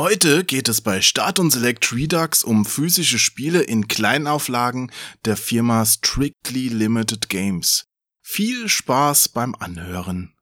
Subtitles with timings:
[0.00, 4.90] Heute geht es bei Start und Select Redux um physische Spiele in Kleinauflagen
[5.26, 7.84] der Firma Strictly Limited Games.
[8.22, 10.34] Viel Spaß beim Anhören.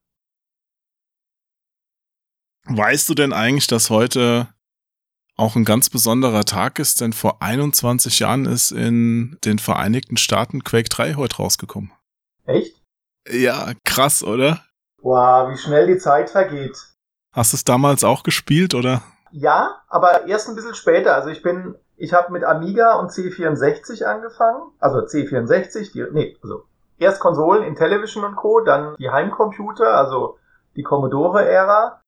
[2.66, 4.54] Weißt du denn eigentlich, dass heute
[5.34, 10.62] auch ein ganz besonderer Tag ist, denn vor 21 Jahren ist in den Vereinigten Staaten
[10.62, 11.90] Quake 3 heute rausgekommen.
[12.44, 12.80] Echt?
[13.28, 14.64] Ja, krass, oder?
[15.02, 16.76] Wow, wie schnell die Zeit vergeht.
[17.32, 19.02] Hast du es damals auch gespielt, oder?
[19.30, 21.14] Ja, aber erst ein bisschen später.
[21.14, 24.62] Also ich bin, ich habe mit Amiga und C64 angefangen.
[24.78, 26.64] Also C64, die, nee, also
[26.98, 30.38] erst Konsolen, in Television und Co., dann die Heimcomputer, also
[30.76, 32.00] die Commodore-Ära.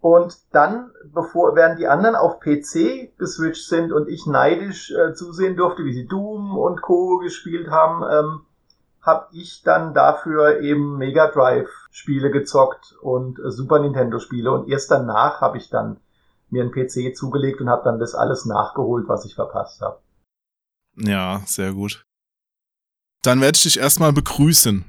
[0.00, 5.56] Und dann, bevor, während die anderen auf PC geswitcht sind und ich neidisch äh, zusehen
[5.56, 7.18] durfte, wie sie Doom und Co.
[7.18, 8.46] gespielt haben, ähm,
[9.02, 14.68] habe ich dann dafür eben Mega Drive Spiele gezockt und äh, Super Nintendo Spiele und
[14.68, 15.98] erst danach habe ich dann
[16.50, 20.00] mir einen PC zugelegt und habe dann das alles nachgeholt, was ich verpasst habe.
[20.96, 22.02] Ja, sehr gut.
[23.22, 24.84] Dann werde ich dich erstmal begrüßen.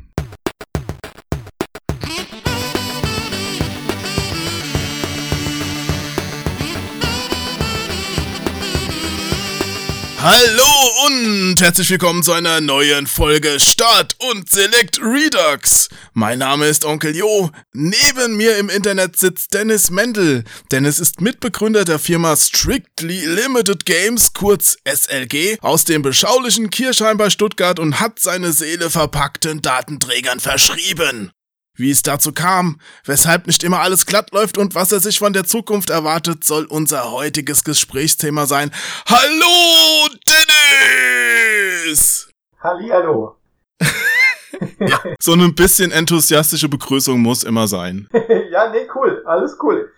[10.22, 10.79] Hallo
[11.10, 15.90] und herzlich willkommen zu einer neuen Folge Start und Select Redux.
[16.14, 17.50] Mein Name ist Onkel Jo.
[17.74, 20.44] Neben mir im Internet sitzt Dennis Mendel.
[20.72, 27.32] Dennis ist Mitbegründer der Firma Strictly Limited Games, kurz SLG, aus dem beschaulichen Kirchheim bei
[27.32, 31.32] Stuttgart und hat seine Seele verpackten Datenträgern verschrieben
[31.80, 35.32] wie es dazu kam, weshalb nicht immer alles glatt läuft und was er sich von
[35.32, 38.72] der Zukunft erwartet, soll unser heutiges Gesprächsthema sein.
[39.08, 40.59] Hallo, Dennis!
[42.62, 43.38] Hallihallo.
[44.80, 48.08] ja, so ein bisschen enthusiastische Begrüßung muss immer sein.
[48.52, 49.92] ja, nee, cool, alles cool.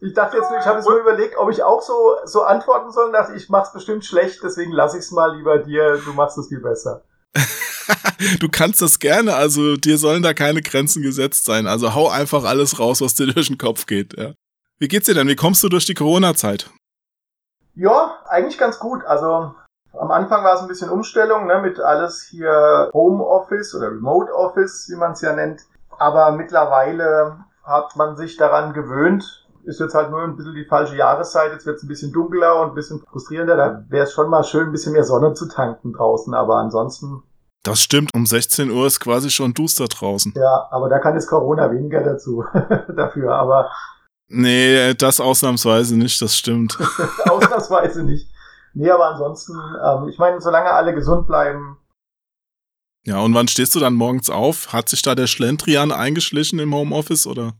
[0.00, 3.12] Ich dachte jetzt, ich habe jetzt nur überlegt, ob ich auch so, so antworten soll,
[3.12, 6.60] dachte ich, mach's bestimmt schlecht, deswegen lass ich's mal lieber dir, du machst es viel
[6.60, 7.04] besser.
[8.40, 11.66] du kannst das gerne, also dir sollen da keine Grenzen gesetzt sein.
[11.66, 14.16] Also hau einfach alles raus, was dir durch den Kopf geht.
[14.16, 14.34] Ja.
[14.78, 15.28] Wie geht's dir denn?
[15.28, 16.70] Wie kommst du durch die Corona-Zeit?
[17.74, 19.04] Ja, eigentlich ganz gut.
[19.04, 19.54] Also
[19.98, 24.88] am Anfang war es ein bisschen Umstellung, ne, mit alles hier Homeoffice oder Remote Office,
[24.90, 25.62] wie man es ja nennt.
[25.98, 29.46] Aber mittlerweile hat man sich daran gewöhnt.
[29.64, 31.52] Ist jetzt halt nur ein bisschen die falsche Jahreszeit.
[31.52, 33.56] Jetzt wird es ein bisschen dunkler und ein bisschen frustrierender.
[33.56, 36.32] Da wäre es schon mal schön, ein bisschen mehr Sonne zu tanken draußen.
[36.32, 37.22] Aber ansonsten
[37.64, 40.32] das stimmt, um 16 Uhr ist quasi schon duster draußen.
[40.36, 42.44] Ja, aber da kann es Corona weniger dazu
[42.96, 43.70] dafür, aber.
[44.28, 46.78] Nee, das ausnahmsweise nicht, das stimmt.
[47.28, 48.30] ausnahmsweise nicht.
[48.78, 51.78] Nee, aber ansonsten, ähm, ich meine, solange alle gesund bleiben.
[53.04, 54.72] Ja, und wann stehst du dann morgens auf?
[54.72, 57.54] Hat sich da der Schlendrian eingeschlichen im Homeoffice oder?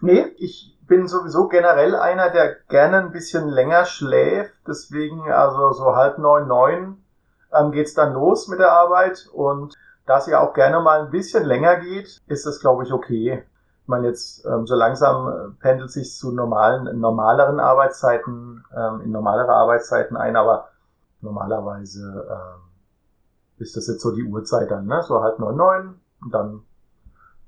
[0.00, 4.54] Nee, ich bin sowieso generell einer, der gerne ein bisschen länger schläft.
[4.68, 7.04] Deswegen, also so halb neun, neun
[7.52, 9.74] ähm, geht's dann los mit der Arbeit und
[10.06, 13.42] da es ja auch gerne mal ein bisschen länger geht, ist das, glaube ich, okay.
[13.90, 19.52] Meine, jetzt ähm, so langsam äh, pendelt sich zu normalen, normaleren Arbeitszeiten, ähm, in normalere
[19.52, 20.68] Arbeitszeiten ein, aber
[21.20, 22.60] normalerweise ähm,
[23.58, 25.02] ist das jetzt so die Uhrzeit dann, ne?
[25.02, 26.62] So halb neun, neun und dann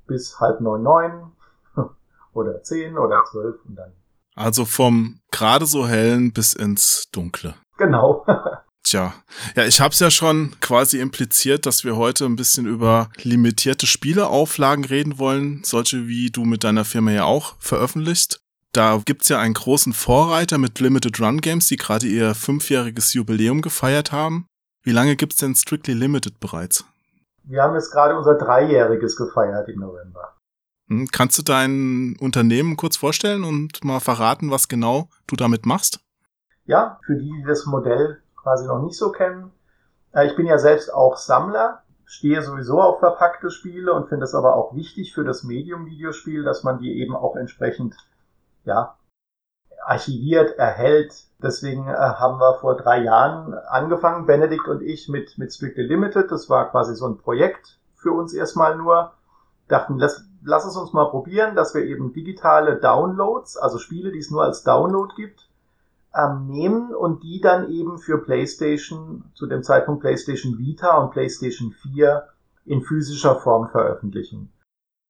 [0.07, 1.33] bis halb neun, neun
[2.33, 3.93] oder zehn oder zwölf und dann.
[4.35, 7.55] Also vom gerade so hellen bis ins Dunkle.
[7.79, 8.27] Genau.
[8.85, 9.15] Tja,
[9.55, 13.87] ja, ich habe es ja schon quasi impliziert, dass wir heute ein bisschen über limitierte
[13.87, 18.41] Spieleauflagen reden wollen, solche wie du mit deiner Firma ja auch veröffentlichst.
[18.73, 23.61] Da gibt's ja einen großen Vorreiter mit Limited Run Games, die gerade ihr fünfjähriges Jubiläum
[23.61, 24.47] gefeiert haben.
[24.83, 26.85] Wie lange gibt's denn Strictly Limited bereits?
[27.45, 30.37] Wir haben jetzt gerade unser Dreijähriges gefeiert im November.
[30.89, 36.01] Hm, kannst du dein Unternehmen kurz vorstellen und mal verraten, was genau du damit machst?
[36.65, 39.53] Ja, für die, die das Modell quasi noch nicht so kennen.
[40.13, 44.35] Äh, ich bin ja selbst auch Sammler, stehe sowieso auf verpackte Spiele und finde es
[44.35, 47.97] aber auch wichtig für das Medium-Videospiel, dass man die eben auch entsprechend,
[48.65, 48.97] ja,
[49.85, 51.25] archiviert, erhält.
[51.43, 56.31] Deswegen äh, haben wir vor drei Jahren angefangen, Benedikt und ich, mit, mit Strictly Limited.
[56.31, 59.13] Das war quasi so ein Projekt für uns erstmal nur.
[59.69, 64.19] Dachten, lass, lass es uns mal probieren, dass wir eben digitale Downloads, also Spiele, die
[64.19, 65.49] es nur als Download gibt,
[66.15, 71.73] ähm, nehmen und die dann eben für PlayStation, zu dem Zeitpunkt PlayStation Vita und PlayStation
[71.73, 72.29] 4
[72.65, 74.53] in physischer Form veröffentlichen.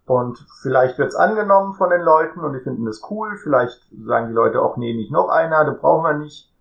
[0.07, 3.37] Und vielleicht wird's angenommen von den Leuten und die finden das cool.
[3.37, 6.53] Vielleicht sagen die Leute auch, nee, nicht noch einer, das brauchen wir nicht.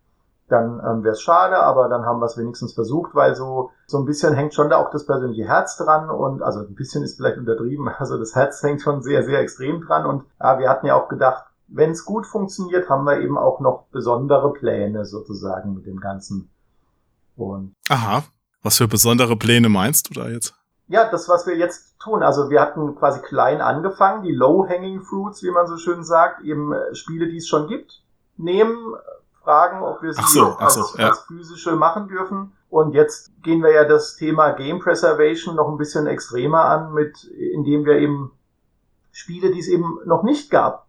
[0.48, 3.98] Dann ähm, wäre es schade, aber dann haben wir es wenigstens versucht, weil so so
[3.98, 7.16] ein bisschen hängt schon da auch das persönliche Herz dran und also ein bisschen ist
[7.16, 10.88] vielleicht untertrieben, also das Herz hängt schon sehr sehr extrem dran und ja, wir hatten
[10.88, 15.74] ja auch gedacht, wenn es gut funktioniert, haben wir eben auch noch besondere Pläne sozusagen
[15.74, 16.50] mit dem Ganzen.
[17.36, 18.24] Und Aha,
[18.62, 20.54] was für besondere Pläne meinst du da jetzt?
[20.88, 22.22] Ja, das, was wir jetzt tun.
[22.22, 26.74] Also wir hatten quasi klein angefangen, die Low-Hanging Fruits, wie man so schön sagt, eben
[26.74, 28.04] äh, Spiele, die es schon gibt,
[28.36, 28.94] nehmen,
[29.42, 31.10] fragen, ob wir sie so, als, so, ja.
[31.10, 32.52] als physische machen dürfen.
[32.70, 37.24] Und jetzt gehen wir ja das Thema Game Preservation noch ein bisschen extremer an, mit,
[37.24, 38.32] indem wir eben
[39.12, 40.88] Spiele, die es eben noch nicht gab,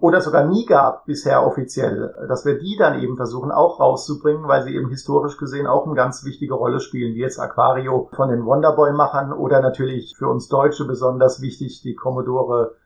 [0.00, 4.62] oder sogar nie gab bisher offiziell, dass wir die dann eben versuchen auch rauszubringen, weil
[4.62, 8.44] sie eben historisch gesehen auch eine ganz wichtige Rolle spielen, wie jetzt Aquario von den
[8.44, 12.76] Wonderboy-Machern oder natürlich für uns Deutsche besonders wichtig, die Commodore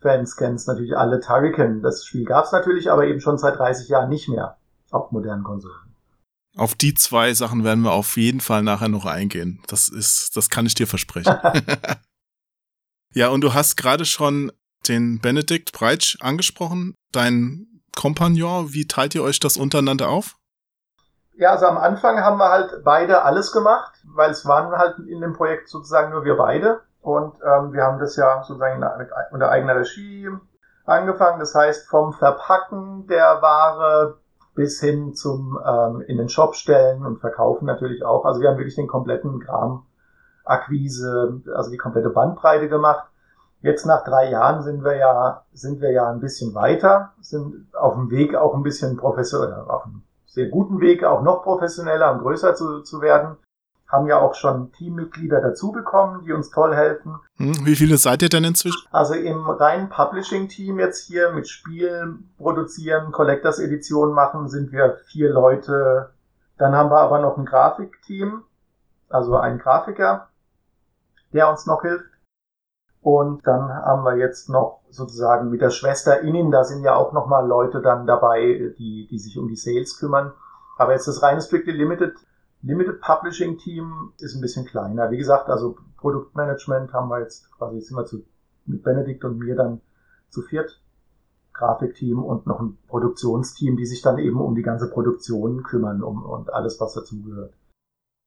[0.00, 1.82] Fans kennen es natürlich alle Turrican.
[1.82, 4.56] Das Spiel gab es natürlich, aber eben schon seit 30 Jahren nicht mehr
[4.90, 5.94] auf modernen Konsolen.
[6.56, 9.62] Auf die zwei Sachen werden wir auf jeden Fall nachher noch eingehen.
[9.68, 11.36] Das ist, das kann ich dir versprechen.
[13.14, 14.50] ja, und du hast gerade schon
[14.88, 17.66] den Benedikt Breitsch angesprochen, dein
[17.96, 18.72] Kompagnon.
[18.72, 20.36] Wie teilt ihr euch das untereinander auf?
[21.34, 25.20] Ja, also am Anfang haben wir halt beide alles gemacht, weil es waren halt in
[25.20, 26.80] dem Projekt sozusagen nur wir beide.
[27.00, 28.84] Und ähm, wir haben das ja sozusagen
[29.30, 30.28] unter eigener Regie
[30.84, 31.40] angefangen.
[31.40, 34.18] Das heißt, vom Verpacken der Ware
[34.54, 38.24] bis hin zum ähm, in den Shop stellen und verkaufen natürlich auch.
[38.26, 39.86] Also wir haben wirklich den kompletten Kram,
[40.44, 43.09] Akquise, also die komplette Bandbreite gemacht.
[43.62, 47.94] Jetzt nach drei Jahren sind wir ja, sind wir ja ein bisschen weiter, sind auf
[47.94, 52.20] dem Weg auch ein bisschen professioneller, auf einem sehr guten Weg auch noch professioneller und
[52.20, 53.36] größer zu, zu werden.
[53.86, 57.18] Haben ja auch schon Teammitglieder dazu bekommen, die uns toll helfen.
[57.38, 58.86] Hm, wie viele seid ihr denn inzwischen?
[58.92, 65.30] Also im reinen Publishing-Team jetzt hier mit Spielen produzieren, Collectors Edition machen, sind wir vier
[65.30, 66.10] Leute.
[66.56, 68.44] Dann haben wir aber noch ein Grafikteam,
[69.08, 70.28] also einen Grafiker,
[71.32, 72.19] der uns noch hilft.
[73.02, 77.12] Und dann haben wir jetzt noch sozusagen mit der Schwester innen, da sind ja auch
[77.12, 80.32] nochmal Leute dann dabei, die, die sich um die Sales kümmern.
[80.76, 82.14] Aber jetzt das reine Strictly Limited,
[82.62, 85.10] Limited Publishing Team ist ein bisschen kleiner.
[85.10, 88.22] Wie gesagt, also Produktmanagement haben wir jetzt quasi, sind wir zu,
[88.66, 89.80] mit Benedikt und mir dann
[90.28, 90.80] zu viert.
[91.54, 96.24] Grafikteam und noch ein Produktionsteam, die sich dann eben um die ganze Produktion kümmern um,
[96.24, 97.54] und alles, was dazugehört.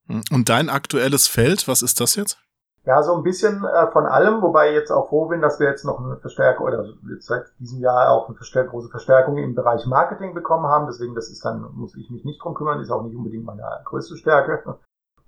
[0.07, 2.37] Und dein aktuelles Feld, was ist das jetzt?
[2.85, 5.67] Ja, so ein bisschen äh, von allem, wobei ich jetzt auch froh bin, dass wir
[5.69, 9.55] jetzt noch eine Verstärkung oder jetzt seit diesem Jahr auch eine verstärk große Verstärkung im
[9.55, 10.87] Bereich Marketing bekommen haben.
[10.87, 13.63] Deswegen, das ist dann, muss ich mich nicht drum kümmern, ist auch nicht unbedingt meine
[13.85, 14.79] größte Stärke.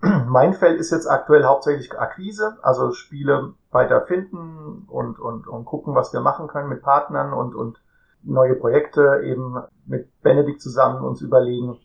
[0.27, 5.95] mein Feld ist jetzt aktuell hauptsächlich Akquise, also Spiele weiter finden und, und, und gucken,
[5.95, 7.81] was wir machen können mit Partnern und, und
[8.23, 11.79] neue Projekte eben mit Benedikt zusammen uns überlegen,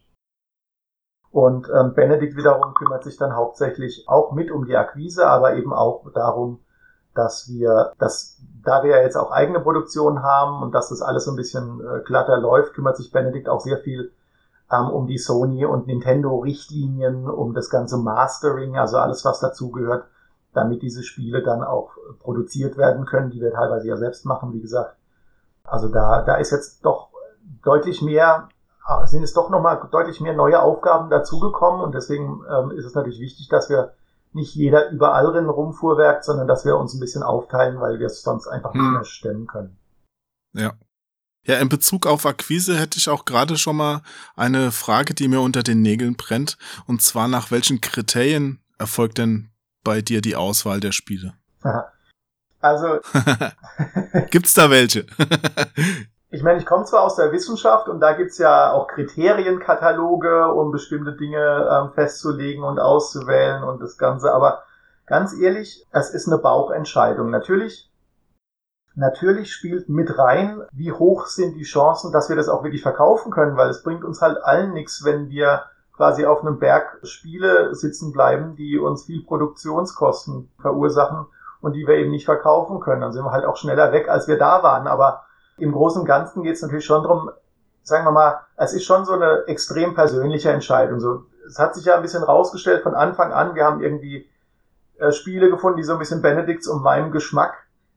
[1.32, 5.72] und ähm, Benedikt wiederum kümmert sich dann hauptsächlich auch mit um die Akquise, aber eben
[5.72, 6.60] auch darum,
[7.14, 11.24] dass wir, dass da wir ja jetzt auch eigene Produktion haben und dass das alles
[11.24, 14.12] so ein bisschen äh, glatter läuft, kümmert sich Benedikt auch sehr viel
[14.72, 20.04] ähm, um die Sony und Nintendo Richtlinien, um das ganze Mastering, also alles, was dazugehört,
[20.52, 24.60] damit diese Spiele dann auch produziert werden können, die wir teilweise ja selbst machen, wie
[24.60, 24.96] gesagt.
[25.64, 27.10] Also da, da ist jetzt doch
[27.62, 28.48] deutlich mehr
[29.04, 33.20] sind es doch nochmal deutlich mehr neue Aufgaben dazugekommen und deswegen ähm, ist es natürlich
[33.20, 33.94] wichtig, dass wir
[34.32, 38.22] nicht jeder überall drin rumfuhrwerkt, sondern dass wir uns ein bisschen aufteilen, weil wir es
[38.22, 38.80] sonst einfach hm.
[38.80, 39.76] nicht mehr stemmen können.
[40.52, 40.72] Ja.
[41.46, 44.02] Ja, in Bezug auf Akquise hätte ich auch gerade schon mal
[44.36, 46.58] eine Frage, die mir unter den Nägeln brennt.
[46.86, 49.50] Und zwar nach welchen Kriterien erfolgt denn
[49.82, 51.32] bei dir die Auswahl der Spiele?
[52.60, 53.00] Also.
[54.30, 55.06] Gibt's da welche?
[56.32, 60.70] ich meine, ich komme zwar aus der Wissenschaft und da gibt's ja auch Kriterienkataloge, um
[60.70, 64.62] bestimmte Dinge ähm, festzulegen und auszuwählen und das Ganze, aber
[65.06, 67.30] ganz ehrlich, es ist eine Bauchentscheidung.
[67.30, 67.90] Natürlich,
[68.94, 73.32] natürlich spielt mit rein, wie hoch sind die Chancen, dass wir das auch wirklich verkaufen
[73.32, 75.64] können, weil es bringt uns halt allen nichts, wenn wir
[75.96, 81.26] quasi auf einem Berg Spiele sitzen bleiben, die uns viel Produktionskosten verursachen
[81.60, 83.00] und die wir eben nicht verkaufen können.
[83.00, 85.24] Dann sind wir halt auch schneller weg, als wir da waren, aber
[85.62, 87.30] im Großen und Ganzen geht es natürlich schon darum,
[87.82, 91.00] sagen wir mal, es ist schon so eine extrem persönliche Entscheidung.
[91.00, 94.28] So, es hat sich ja ein bisschen rausgestellt von Anfang an, wir haben irgendwie
[94.98, 97.54] äh, Spiele gefunden, die so ein bisschen Benedikts und meinem Geschmack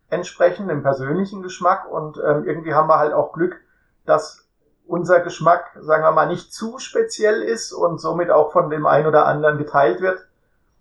[0.10, 1.90] entsprechen, dem persönlichen Geschmack.
[1.92, 3.60] Und ähm, irgendwie haben wir halt auch Glück,
[4.06, 4.48] dass
[4.86, 9.08] unser Geschmack, sagen wir mal, nicht zu speziell ist und somit auch von dem einen
[9.08, 10.20] oder anderen geteilt wird.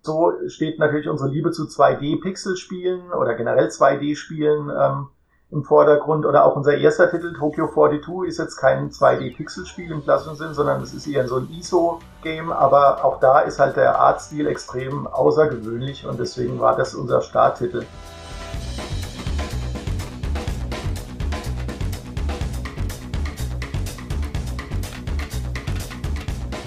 [0.00, 5.08] So steht natürlich unsere Liebe zu 2D-Pixel-Spielen oder generell 2D-Spielen ähm,
[5.52, 10.36] im Vordergrund oder auch unser erster Titel, Tokyo 42, ist jetzt kein 2D-Pixel-Spiel im klassischen
[10.36, 14.46] Sinn, sondern es ist eher so ein ISO-Game, aber auch da ist halt der Artstil
[14.46, 17.84] extrem außergewöhnlich und deswegen war das unser Starttitel.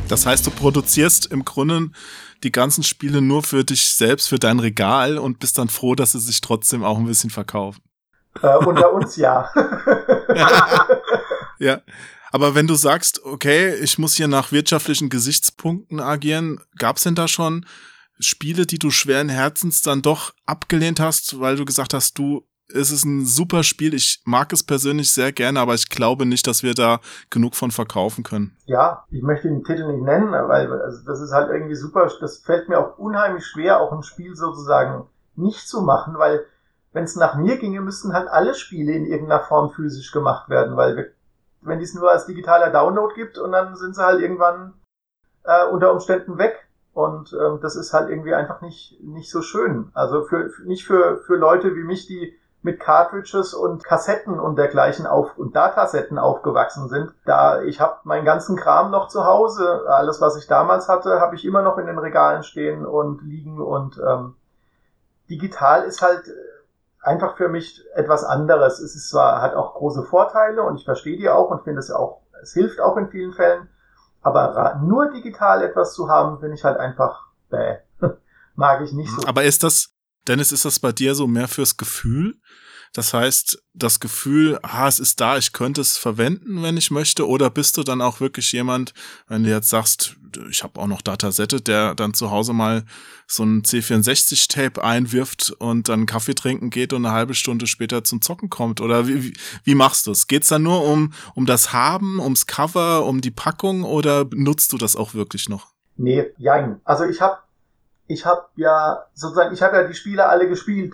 [0.08, 1.90] Das heißt, du produzierst im Grunde
[2.44, 6.12] die ganzen Spiele nur für dich selbst, für dein Regal und bist dann froh, dass
[6.12, 7.82] sie sich trotzdem auch ein bisschen verkaufen.
[8.42, 9.50] Äh, unter uns ja.
[10.36, 10.88] ja.
[11.60, 11.82] ja.
[12.32, 17.30] Aber wenn du sagst, okay, ich muss hier nach wirtschaftlichen Gesichtspunkten agieren, gab's denn da
[17.30, 17.66] schon
[18.20, 22.92] Spiele, die du schweren Herzens dann doch abgelehnt hast, weil du gesagt hast, du, es
[22.92, 26.64] ist ein super Spiel, ich mag es persönlich sehr gerne, aber ich glaube nicht, dass
[26.64, 27.00] wir da
[27.30, 28.58] genug von verkaufen können.
[28.66, 32.40] Ja, ich möchte den Titel nicht nennen, weil also das ist halt irgendwie super, das
[32.40, 36.46] fällt mir auch unheimlich schwer, auch ein Spiel sozusagen nicht zu machen, weil
[36.96, 40.78] wenn es nach mir ginge, müssten halt alle Spiele in irgendeiner Form physisch gemacht werden,
[40.78, 41.08] weil wir
[41.66, 44.74] wenn die es nur als digitaler Download gibt und dann sind sie halt irgendwann
[45.44, 46.68] äh, unter Umständen weg.
[46.94, 49.90] Und ähm, das ist halt irgendwie einfach nicht, nicht so schön.
[49.94, 55.06] Also für, nicht für, für Leute wie mich, die mit Cartridges und Kassetten und dergleichen
[55.06, 57.12] auf und Datasetten aufgewachsen sind.
[57.26, 61.36] Da ich habe meinen ganzen Kram noch zu Hause, alles was ich damals hatte, habe
[61.36, 64.36] ich immer noch in den Regalen stehen und liegen und ähm,
[65.30, 66.24] digital ist halt
[67.06, 68.80] einfach für mich etwas anderes.
[68.80, 71.92] Es ist zwar, hat auch große Vorteile und ich verstehe die auch und finde es
[71.92, 73.70] auch, es hilft auch in vielen Fällen,
[74.22, 77.78] aber nur digital etwas zu haben, finde ich halt einfach, bäh,
[78.56, 79.28] mag ich nicht so.
[79.28, 79.90] Aber ist das,
[80.28, 82.36] Dennis, ist das bei dir so mehr fürs Gefühl?
[82.94, 87.28] Das heißt, das Gefühl, ah, es ist da, ich könnte es verwenden, wenn ich möchte,
[87.28, 88.94] oder bist du dann auch wirklich jemand,
[89.28, 90.16] wenn du jetzt sagst,
[90.50, 92.84] ich habe auch noch Datasette, der dann zu Hause mal
[93.28, 98.22] so ein C64-Tape einwirft und dann Kaffee trinken geht und eine halbe Stunde später zum
[98.22, 98.82] Zocken kommt?
[98.82, 100.28] Oder wie, wie, machst du es?
[100.28, 104.78] Geht's dann nur um, um das Haben, ums Cover, um die Packung oder nutzt du
[104.78, 105.68] das auch wirklich noch?
[105.98, 106.82] Nee, jein.
[106.84, 107.38] Also ich habe
[108.08, 110.94] ich habe ja sozusagen, ich habe ja die Spiele alle gespielt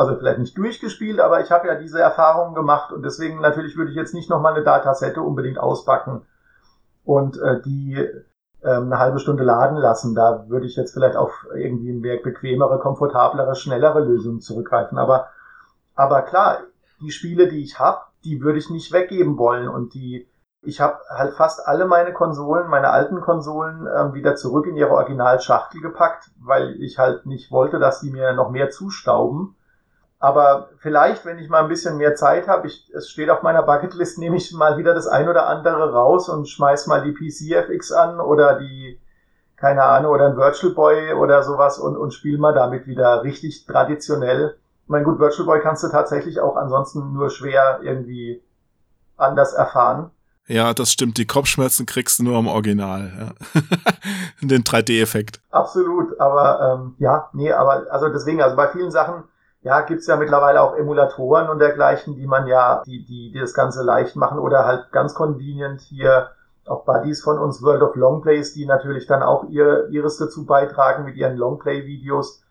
[0.00, 3.90] also vielleicht nicht durchgespielt, aber ich habe ja diese Erfahrungen gemacht und deswegen natürlich würde
[3.90, 6.22] ich jetzt nicht nochmal eine Datasette unbedingt auspacken
[7.04, 8.08] und äh, die
[8.62, 10.14] ähm, eine halbe Stunde laden lassen.
[10.14, 14.98] Da würde ich jetzt vielleicht auf irgendwie eine bequemere, komfortablere, schnellere Lösung zurückgreifen.
[14.98, 15.28] Aber,
[15.94, 16.58] aber klar,
[17.00, 20.30] die Spiele, die ich habe, die würde ich nicht weggeben wollen und die
[20.62, 24.90] ich habe halt fast alle meine Konsolen, meine alten Konsolen, ähm, wieder zurück in ihre
[24.90, 29.56] Originalschachtel gepackt, weil ich halt nicht wollte, dass sie mir noch mehr zustauben.
[30.22, 33.62] Aber vielleicht, wenn ich mal ein bisschen mehr Zeit habe, ich, es steht auf meiner
[33.62, 37.90] Bucketlist, nehme ich mal wieder das ein oder andere raus und schmeiß mal die PCFX
[37.90, 39.00] an oder die,
[39.56, 43.64] keine Ahnung, oder ein Virtual Boy oder sowas und, und spiel mal damit wieder richtig
[43.64, 44.58] traditionell.
[44.82, 48.42] Ich meine, gut, Virtual Boy kannst du tatsächlich auch ansonsten nur schwer irgendwie
[49.16, 50.10] anders erfahren.
[50.46, 51.16] Ja, das stimmt.
[51.16, 53.34] Die Kopfschmerzen kriegst du nur am Original.
[53.54, 53.60] Ja.
[54.46, 55.40] Den 3D-Effekt.
[55.50, 56.20] Absolut.
[56.20, 59.24] Aber ähm, ja, nee, aber also deswegen, also bei vielen Sachen
[59.62, 63.52] ja, gibt's ja mittlerweile auch Emulatoren und dergleichen, die man ja, die, die, die das
[63.52, 66.30] Ganze leicht machen oder halt ganz convenient hier
[66.66, 71.04] auch Buddies von uns, World of Longplays, die natürlich dann auch ihr, ihres dazu beitragen
[71.04, 72.42] mit ihren Longplay-Videos,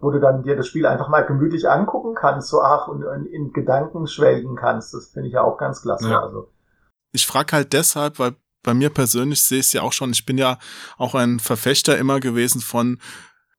[0.00, 3.26] wo du dann dir das Spiel einfach mal gemütlich angucken kannst, so ach, und, und
[3.26, 4.94] in Gedanken schwelgen kannst.
[4.94, 6.08] Das finde ich ja auch ganz klasse.
[6.08, 6.22] Ja.
[6.22, 6.48] Also.
[7.12, 10.26] Ich frage halt deshalb, weil bei mir persönlich sehe ich es ja auch schon, ich
[10.26, 10.58] bin ja
[10.96, 12.98] auch ein Verfechter immer gewesen von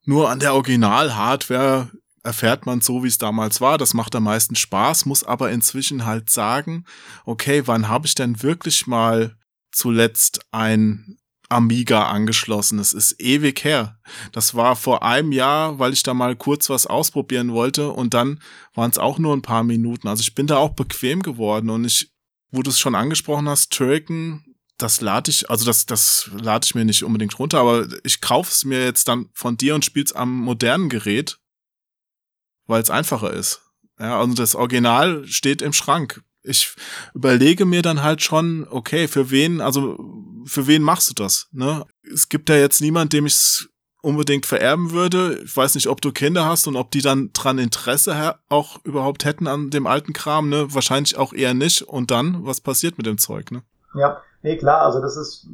[0.04, 1.88] nur an der Original-Hardware
[2.22, 3.78] erfährt man so, wie es damals war.
[3.78, 6.84] Das macht am meisten Spaß, muss aber inzwischen halt sagen,
[7.24, 9.36] okay, wann habe ich denn wirklich mal
[9.72, 12.78] zuletzt ein Amiga angeschlossen?
[12.78, 13.98] Es ist ewig her.
[14.32, 18.40] Das war vor einem Jahr, weil ich da mal kurz was ausprobieren wollte und dann
[18.74, 20.08] waren es auch nur ein paar Minuten.
[20.08, 22.12] Also ich bin da auch bequem geworden und ich,
[22.50, 24.44] wo du es schon angesprochen hast, Turken,
[24.78, 28.50] das lade ich, also das, das lade ich mir nicht unbedingt runter, aber ich kaufe
[28.50, 31.39] es mir jetzt dann von dir und spiel's am modernen Gerät
[32.70, 33.60] weil es einfacher ist.
[33.98, 36.22] Ja, also das Original steht im Schrank.
[36.42, 36.74] Ich
[37.14, 39.98] überlege mir dann halt schon, okay, für wen, also
[40.46, 41.48] für wen machst du das?
[41.52, 41.84] Ne?
[42.10, 43.68] Es gibt ja jetzt niemand, dem ich es
[44.02, 45.42] unbedingt vererben würde.
[45.44, 49.26] Ich weiß nicht, ob du Kinder hast und ob die dann dran Interesse auch überhaupt
[49.26, 50.72] hätten an dem alten Kram, ne?
[50.72, 51.82] Wahrscheinlich auch eher nicht.
[51.82, 53.62] Und dann, was passiert mit dem Zeug, ne?
[53.94, 55.46] Ja, nee, klar, also das ist,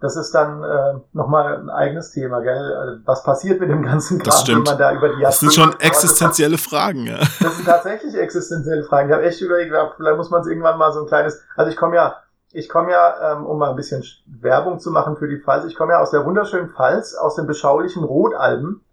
[0.00, 2.74] das ist dann äh, nochmal ein eigenes Thema, gell?
[2.76, 5.26] Also, was passiert mit dem ganzen Kram, wenn man da über die Jahrzehnte...
[5.26, 7.18] Das sind schon existenzielle Fragen, ja.
[7.18, 9.08] Das sind tatsächlich existenzielle Fragen.
[9.08, 11.42] Ich habe echt überlegt, vielleicht muss man es irgendwann mal so ein kleines...
[11.56, 12.16] Also ich komme ja,
[12.52, 15.74] ich komme ja, ähm, um mal ein bisschen Werbung zu machen für die Pfalz, ich
[15.74, 18.84] komme ja aus der wunderschönen Pfalz, aus dem beschaulichen Rotalben.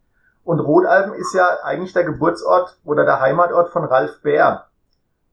[0.43, 4.65] Und Rotalben ist ja eigentlich der Geburtsort oder der Heimatort von Ralf Bär.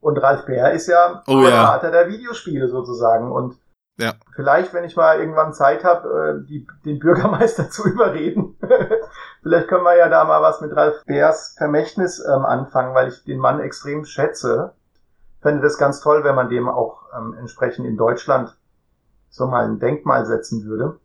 [0.01, 1.67] Und Ralf Bär ist ja oh, der ja.
[1.67, 3.31] Vater der Videospiele sozusagen.
[3.31, 3.57] Und
[4.03, 4.15] ja.
[4.35, 8.59] Vielleicht, wenn ich mal irgendwann Zeit habe, äh, den Bürgermeister zu überreden.
[9.43, 13.25] Vielleicht können wir ja da mal was mit Ralf Beers Vermächtnis ähm, anfangen, weil ich
[13.25, 14.75] den Mann extrem schätze.
[15.41, 18.57] Fände das ganz toll, wenn man dem auch ähm, entsprechend in Deutschland
[19.29, 21.01] so mal ein Denkmal setzen würde.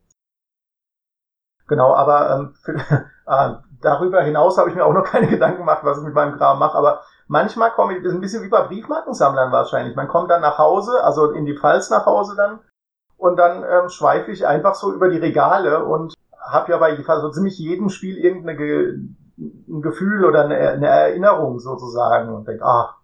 [1.67, 5.83] Genau, aber ähm, für, äh, darüber hinaus habe ich mir auch noch keine Gedanken gemacht,
[5.83, 6.77] was ich mit meinem Kram mache.
[6.77, 9.95] Aber manchmal komme ich, das ist ein bisschen wie bei Briefmarkensammlern wahrscheinlich.
[9.95, 12.59] Man kommt dann nach Hause, also in die Pfalz nach Hause dann,
[13.17, 17.29] und dann ähm, schweife ich einfach so über die Regale und habe ja bei so
[17.31, 18.99] ziemlich jedem Spiel irgendeine Ge
[19.67, 22.95] Gefühl oder eine, eine Erinnerung sozusagen und denke, ah,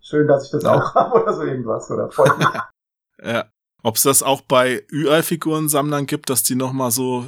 [0.00, 0.74] schön, dass ich das ja.
[0.74, 2.48] auch habe oder so irgendwas oder freut mich.
[3.22, 3.44] ja.
[3.84, 7.26] Ob es das auch bei UI-Figurensammlern gibt, dass die nochmal so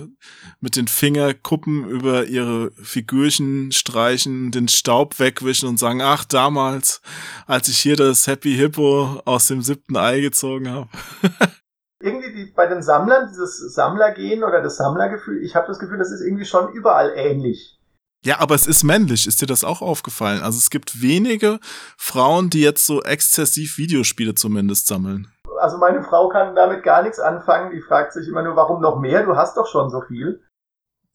[0.61, 7.03] mit den Fingerkuppen über ihre Figürchen streichen, den Staub wegwischen und sagen, ach, damals,
[7.47, 10.89] als ich hier das Happy Hippo aus dem siebten Ei gezogen habe.
[12.05, 16.13] irgendwie die, bei den Sammlern, dieses Sammlergehen oder das Sammlergefühl, ich habe das Gefühl, das
[16.13, 17.81] ist irgendwie schon überall ähnlich.
[18.25, 19.27] Ja, aber es ist männlich.
[19.27, 20.43] Ist dir das auch aufgefallen?
[20.43, 21.59] Also es gibt wenige
[21.99, 25.29] Frauen, die jetzt so exzessiv Videospiele zumindest sammeln.
[25.61, 27.73] Also meine Frau kann damit gar nichts anfangen.
[27.73, 29.25] Die fragt sich immer nur, warum noch mehr?
[29.25, 30.43] Du hast doch schon so viel.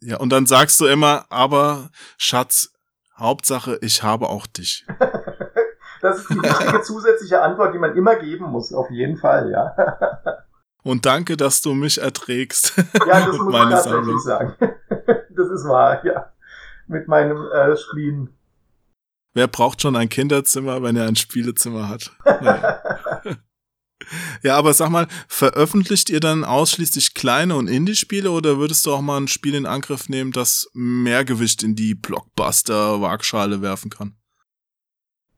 [0.02, 2.72] Ja, und dann sagst du immer, aber Schatz,
[3.18, 4.86] Hauptsache, ich habe auch dich.
[6.02, 9.76] das ist die wichtige zusätzliche Antwort, die man immer geben muss, auf jeden Fall, ja.
[10.90, 12.74] Und danke, dass du mich erträgst.
[13.08, 14.56] Ja, das muss man tatsächlich sagen.
[15.30, 16.34] Das ist wahr, ja.
[16.88, 18.30] Mit meinem äh, Spleen.
[19.34, 22.12] Wer braucht schon ein Kinderzimmer, wenn er ein Spielezimmer hat?
[24.42, 24.58] Ja.
[24.58, 29.18] aber sag mal, veröffentlicht ihr dann ausschließlich kleine und Indie-Spiele oder würdest du auch mal
[29.18, 34.16] ein Spiel in Angriff nehmen, das mehr Gewicht in die Blockbuster-Waagschale werfen kann?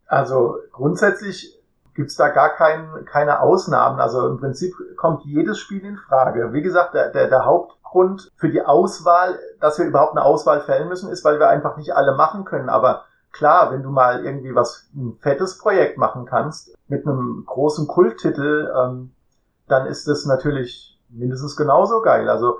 [0.05, 1.60] Also grundsätzlich
[1.93, 3.99] gibt's da gar kein, keine Ausnahmen.
[3.99, 6.53] Also im Prinzip kommt jedes Spiel in Frage.
[6.53, 10.89] Wie gesagt, der, der, der Hauptgrund für die Auswahl, dass wir überhaupt eine Auswahl fällen
[10.89, 12.69] müssen, ist, weil wir einfach nicht alle machen können.
[12.69, 17.87] Aber klar, wenn du mal irgendwie was, ein fettes Projekt machen kannst, mit einem großen
[17.87, 19.11] Kulttitel, ähm,
[19.67, 22.29] dann ist das natürlich mindestens genauso geil.
[22.29, 22.59] Also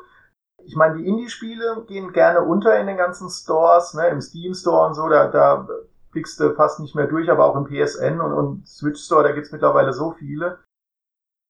[0.66, 4.88] ich meine, die Indie-Spiele gehen gerne unter in den ganzen Stores, ne, im Steam Store
[4.88, 5.68] und so, da, da
[6.12, 9.32] blickst du fast nicht mehr durch, aber auch im PSN und, und Switch Store, da
[9.32, 10.60] gibt's mittlerweile so viele.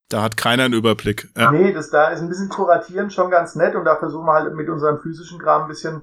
[0.09, 1.29] Da hat keiner einen Überblick.
[1.37, 1.51] Ja.
[1.51, 4.53] Nee, das da ist ein bisschen kuratieren schon ganz nett und da versuchen wir halt
[4.53, 6.01] mit unserem physischen Kram ein bisschen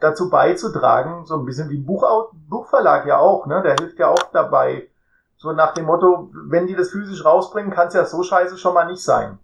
[0.00, 3.62] dazu beizutragen, so ein bisschen wie ein Buch, Buchverlag ja auch, ne?
[3.62, 4.88] Der hilft ja auch dabei.
[5.36, 8.74] So nach dem Motto, wenn die das physisch rausbringen, kann es ja so scheiße schon
[8.74, 9.38] mal nicht sein.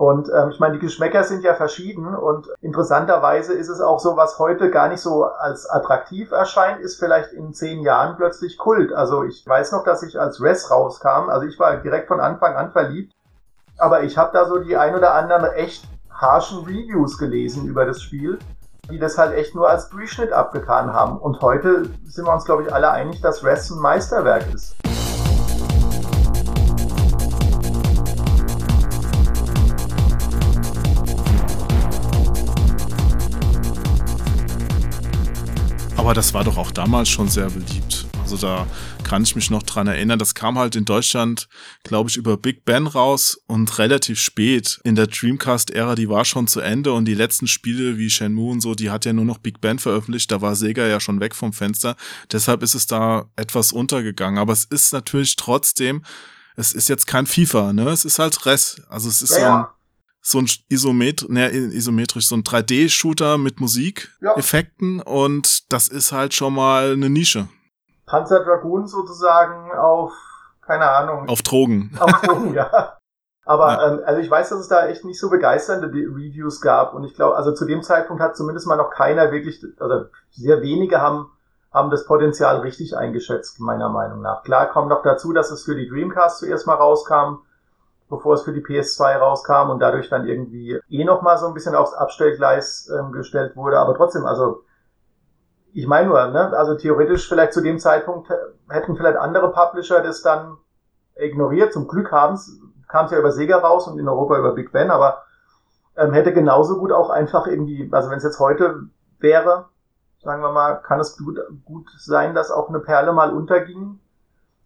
[0.00, 4.16] Und ähm, ich meine, die Geschmäcker sind ja verschieden und interessanterweise ist es auch so,
[4.16, 8.94] was heute gar nicht so als attraktiv erscheint, ist vielleicht in zehn Jahren plötzlich Kult.
[8.94, 12.56] Also ich weiß noch, dass ich als Res rauskam, also ich war direkt von Anfang
[12.56, 13.12] an verliebt,
[13.76, 18.00] aber ich habe da so die ein oder anderen echt harschen Reviews gelesen über das
[18.00, 18.38] Spiel,
[18.90, 21.18] die das halt echt nur als Durchschnitt abgetan haben.
[21.18, 24.76] Und heute sind wir uns, glaube ich, alle einig, dass Res ein Meisterwerk ist.
[36.00, 38.06] Aber das war doch auch damals schon sehr beliebt.
[38.22, 38.66] Also da
[39.04, 40.18] kann ich mich noch dran erinnern.
[40.18, 41.46] Das kam halt in Deutschland,
[41.84, 46.46] glaube ich, über Big Ben raus und relativ spät in der Dreamcast-Ära, die war schon
[46.46, 49.36] zu Ende und die letzten Spiele wie Shenmue und so, die hat ja nur noch
[49.36, 50.32] Big Ben veröffentlicht.
[50.32, 51.96] Da war Sega ja schon weg vom Fenster.
[52.32, 54.38] Deshalb ist es da etwas untergegangen.
[54.38, 56.02] Aber es ist natürlich trotzdem,
[56.56, 57.90] es ist jetzt kein FIFA, ne?
[57.90, 58.80] Es ist halt Res.
[58.88, 59.64] Also es ist ja, so ein,
[60.22, 65.04] so ein Isomet ne, isometrisch, so ein 3D-Shooter mit Musikeffekten ja.
[65.04, 67.48] und das ist halt schon mal eine Nische.
[68.06, 70.12] Panzer Dragoon sozusagen auf,
[70.62, 71.28] keine Ahnung.
[71.28, 71.96] Auf Drogen.
[72.00, 72.98] Auf Drogen, ja.
[73.44, 73.88] Aber ja.
[73.88, 77.14] Ähm, also ich weiß, dass es da echt nicht so begeisternde Reviews gab und ich
[77.14, 81.30] glaube, also zu dem Zeitpunkt hat zumindest mal noch keiner wirklich, also sehr wenige haben
[81.72, 84.42] haben das Potenzial richtig eingeschätzt, meiner Meinung nach.
[84.42, 87.42] Klar kommt noch dazu, dass es für die Dreamcast zuerst mal rauskam
[88.10, 91.54] bevor es für die PS2 rauskam und dadurch dann irgendwie eh noch mal so ein
[91.54, 93.78] bisschen aufs Abstellgleis ähm, gestellt wurde.
[93.78, 94.64] Aber trotzdem, also
[95.72, 98.28] ich meine nur, ne, also theoretisch vielleicht zu dem Zeitpunkt
[98.68, 100.58] hätten vielleicht andere Publisher das dann
[101.14, 101.72] ignoriert.
[101.72, 105.22] Zum Glück kam es ja über Sega raus und in Europa über Big Ben, aber
[105.96, 108.88] ähm, hätte genauso gut auch einfach irgendwie, also wenn es jetzt heute
[109.20, 109.66] wäre,
[110.22, 114.00] sagen wir mal, kann es gut, gut sein, dass auch eine Perle mal unterging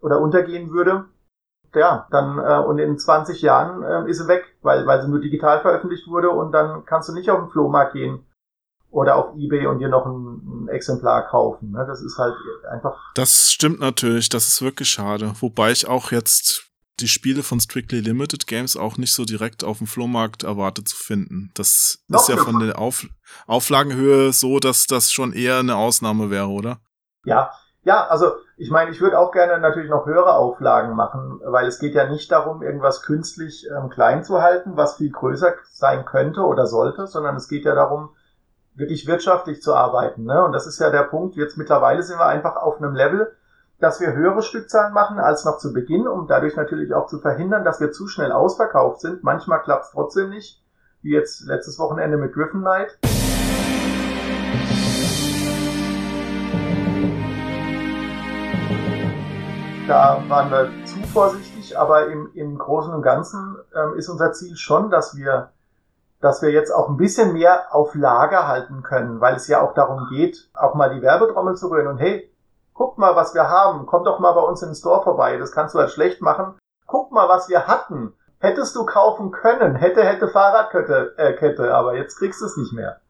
[0.01, 1.05] oder untergehen würde
[1.75, 5.21] ja, dann äh, und in 20 Jahren äh, ist sie weg, weil, weil sie nur
[5.21, 8.25] digital veröffentlicht wurde und dann kannst du nicht auf den Flohmarkt gehen
[8.91, 11.73] oder auf Ebay und dir noch ein, ein Exemplar kaufen.
[11.73, 11.85] Ne?
[11.87, 12.35] Das ist halt
[12.71, 12.97] einfach.
[13.15, 15.33] Das stimmt natürlich, das ist wirklich schade.
[15.41, 19.79] Wobei ich auch jetzt die Spiele von Strictly Limited Games auch nicht so direkt auf
[19.79, 21.51] dem Flohmarkt erwarte zu finden.
[21.55, 23.07] Das noch ist ja von der auf
[23.47, 26.79] Auflagenhöhe so, dass das schon eher eine Ausnahme wäre, oder?
[27.25, 27.51] Ja,
[27.83, 31.79] ja, also ich meine, ich würde auch gerne natürlich noch höhere Auflagen machen, weil es
[31.79, 36.43] geht ja nicht darum, irgendwas künstlich ähm, klein zu halten, was viel größer sein könnte
[36.43, 38.11] oder sollte, sondern es geht ja darum,
[38.75, 40.25] wirklich wirtschaftlich zu arbeiten.
[40.25, 40.45] Ne?
[40.45, 41.37] Und das ist ja der Punkt.
[41.37, 43.33] Jetzt mittlerweile sind wir einfach auf einem Level,
[43.81, 47.65] dass wir höhere Stückzahlen machen als noch zu Beginn, um dadurch natürlich auch zu verhindern,
[47.65, 49.25] dass wir zu schnell ausverkauft sind.
[49.25, 50.63] Manchmal klappt es trotzdem nicht,
[51.03, 52.99] wie jetzt letztes Wochenende mit Griffin Knight.
[59.87, 64.57] Da waren wir zu vorsichtig, aber im, im Großen und Ganzen ähm, ist unser Ziel
[64.57, 65.51] schon, dass wir
[66.25, 69.75] dass wir jetzt auch ein bisschen mehr auf Lager halten können, weil es ja auch
[69.75, 72.33] darum geht, auch mal die Werbetrommel zu rühren und hey,
[72.73, 75.53] guck mal, was wir haben, komm doch mal bei uns in den Store vorbei, das
[75.53, 76.55] kannst du halt schlecht machen.
[76.87, 78.15] Guck mal, was wir hatten.
[78.39, 82.73] Hättest du kaufen können, hätte, hätte Fahrradkette, äh, Kette, aber jetzt kriegst du es nicht
[82.73, 83.01] mehr.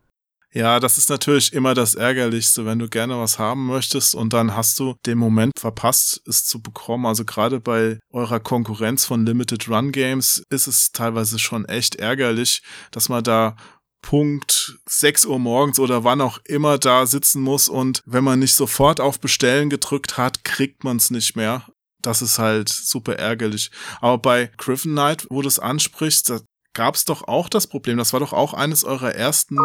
[0.57, 4.55] Ja, das ist natürlich immer das Ärgerlichste, wenn du gerne was haben möchtest und dann
[4.55, 7.07] hast du den Moment verpasst, es zu bekommen.
[7.07, 12.63] Also gerade bei eurer Konkurrenz von Limited Run Games ist es teilweise schon echt ärgerlich,
[12.93, 13.57] dass man da
[14.01, 18.55] Punkt 6 Uhr morgens oder wann auch immer da sitzen muss und wenn man nicht
[18.55, 21.67] sofort auf Bestellen gedrückt hat, kriegt man es nicht mehr.
[22.01, 23.73] Das ist halt super ärgerlich.
[24.01, 26.41] Aber bei Griffin Knight, wo du es ansprichst, da
[26.75, 27.97] gab es doch auch das Problem.
[27.97, 29.57] Das war doch auch eines eurer ersten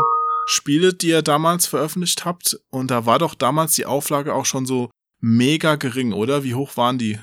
[0.49, 2.59] Spiele, die ihr damals veröffentlicht habt.
[2.71, 6.43] Und da war doch damals die Auflage auch schon so mega gering, oder?
[6.43, 7.19] Wie hoch waren die?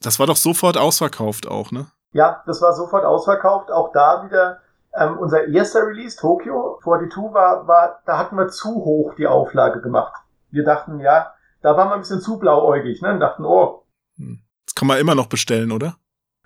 [0.00, 1.88] Das war doch sofort ausverkauft auch, ne?
[2.12, 3.70] Ja, das war sofort ausverkauft.
[3.72, 4.60] Auch da wieder
[4.94, 9.80] ähm, unser erster Release, Tokyo 42, war, war, da hatten wir zu hoch die Auflage
[9.80, 10.14] gemacht.
[10.50, 13.12] Wir dachten, ja, da waren wir ein bisschen zu blauäugig, ne?
[13.12, 13.84] Und dachten, oh.
[14.18, 14.40] Hm.
[14.64, 15.96] Das kann man immer noch bestellen, oder?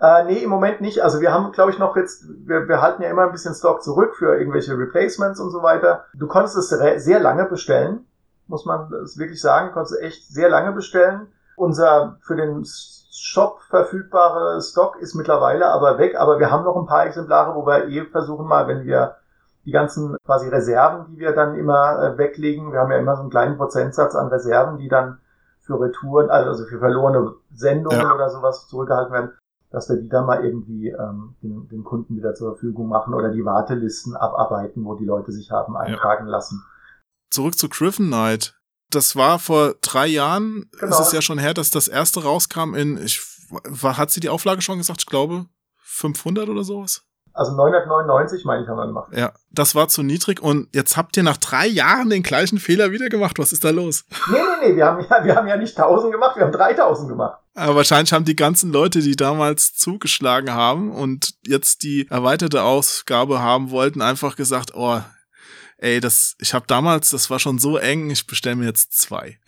[0.01, 1.03] Äh, nee, im Moment nicht.
[1.03, 3.83] Also wir haben, glaube ich, noch jetzt, wir, wir halten ja immer ein bisschen Stock
[3.83, 6.07] zurück für irgendwelche Replacements und so weiter.
[6.15, 6.71] Du konntest es
[7.05, 8.07] sehr lange bestellen,
[8.47, 9.69] muss man es wirklich sagen.
[9.69, 11.29] Du konntest echt sehr lange bestellen.
[11.55, 12.65] Unser für den
[13.13, 17.67] Shop verfügbare Stock ist mittlerweile aber weg, aber wir haben noch ein paar Exemplare, wo
[17.67, 19.17] wir eh versuchen mal, wenn wir
[19.67, 23.21] die ganzen quasi Reserven, die wir dann immer äh, weglegen, wir haben ja immer so
[23.21, 25.19] einen kleinen Prozentsatz an Reserven, die dann
[25.61, 28.15] für Retouren, also für verlorene Sendungen ja.
[28.15, 29.33] oder sowas zurückgehalten werden
[29.71, 33.31] dass wir die dann mal irgendwie ähm, den, den Kunden wieder zur Verfügung machen oder
[33.31, 36.33] die Wartelisten abarbeiten, wo die Leute sich haben eintragen ja.
[36.33, 36.63] lassen.
[37.31, 38.57] Zurück zu Griffin Knight.
[38.91, 40.69] Das war vor drei Jahren.
[40.79, 40.93] Genau.
[40.93, 44.29] Es ist ja schon her, dass das erste rauskam in, ich, war, hat sie die
[44.29, 45.03] Auflage schon gesagt?
[45.03, 45.47] Ich glaube
[45.79, 47.05] 500 oder sowas?
[47.33, 49.13] Also 999, meine ich, haben wir gemacht.
[49.15, 52.91] Ja, das war zu niedrig und jetzt habt ihr nach drei Jahren den gleichen Fehler
[52.91, 53.39] wieder gemacht.
[53.39, 54.05] Was ist da los?
[54.31, 57.09] Nee, nee, nee, wir haben ja, wir haben ja nicht 1000 gemacht, wir haben 3000
[57.09, 57.39] gemacht.
[57.55, 63.41] Aber wahrscheinlich haben die ganzen Leute, die damals zugeschlagen haben und jetzt die erweiterte Ausgabe
[63.41, 65.01] haben wollten, einfach gesagt, oh,
[65.79, 69.39] ey, das, ich habe damals, das war schon so eng, ich bestelle mir jetzt zwei.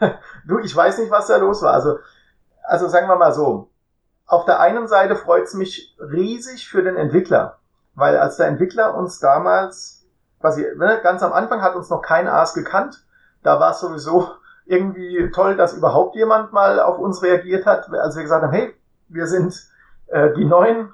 [0.46, 1.72] du, ich weiß nicht, was da los war.
[1.72, 1.98] Also,
[2.64, 3.71] also sagen wir mal so,
[4.26, 7.58] auf der einen Seite freut es mich riesig für den Entwickler,
[7.94, 10.06] weil als der Entwickler uns damals,
[10.40, 13.04] quasi, ne, ganz am Anfang hat uns noch kein Aas gekannt,
[13.42, 14.30] da war es sowieso
[14.64, 18.74] irgendwie toll, dass überhaupt jemand mal auf uns reagiert hat, als wir gesagt haben, hey,
[19.08, 19.68] wir sind
[20.06, 20.92] äh, die Neuen.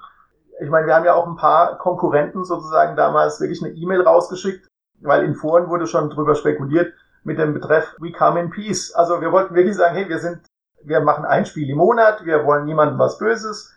[0.59, 4.67] Ich meine, wir haben ja auch ein paar Konkurrenten sozusagen damals wirklich eine E-Mail rausgeschickt,
[5.01, 8.93] weil in Foren wurde schon drüber spekuliert mit dem Betreff We Come in Peace.
[8.93, 10.41] Also wir wollten wirklich sagen, hey, wir sind
[10.83, 13.75] wir machen ein Spiel im Monat, wir wollen niemandem was Böses.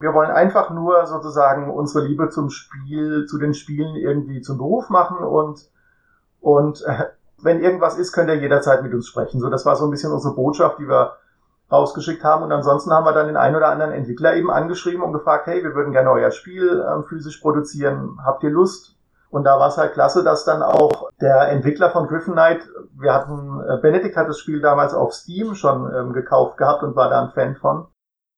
[0.00, 4.90] Wir wollen einfach nur sozusagen unsere Liebe zum Spiel, zu den Spielen irgendwie zum Beruf
[4.90, 5.70] machen und,
[6.40, 7.04] und äh,
[7.42, 9.40] wenn irgendwas ist, könnt ihr jederzeit mit uns sprechen.
[9.40, 11.16] So, das war so ein bisschen unsere Botschaft, die wir
[11.70, 12.44] rausgeschickt haben.
[12.44, 15.62] Und ansonsten haben wir dann den einen oder anderen Entwickler eben angeschrieben und gefragt, hey,
[15.62, 18.18] wir würden gerne euer Spiel äh, physisch produzieren.
[18.24, 18.96] Habt ihr Lust?
[19.32, 23.14] Und da war es halt klasse, dass dann auch der Entwickler von Griffin Knight, wir
[23.14, 27.08] hatten, äh, Benedikt hat das Spiel damals auf Steam schon ähm, gekauft gehabt und war
[27.08, 27.86] da ein Fan von.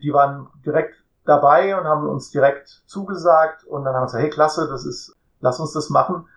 [0.01, 4.31] Die waren direkt dabei und haben uns direkt zugesagt und dann haben wir gesagt, hey
[4.31, 6.29] klasse, das ist, lass uns das machen.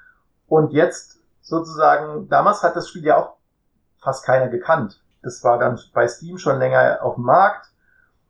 [0.47, 3.37] Und jetzt sozusagen, damals hat das Spiel ja auch
[4.01, 5.03] fast keiner gekannt.
[5.21, 7.67] Das war dann bei Steam schon länger auf dem Markt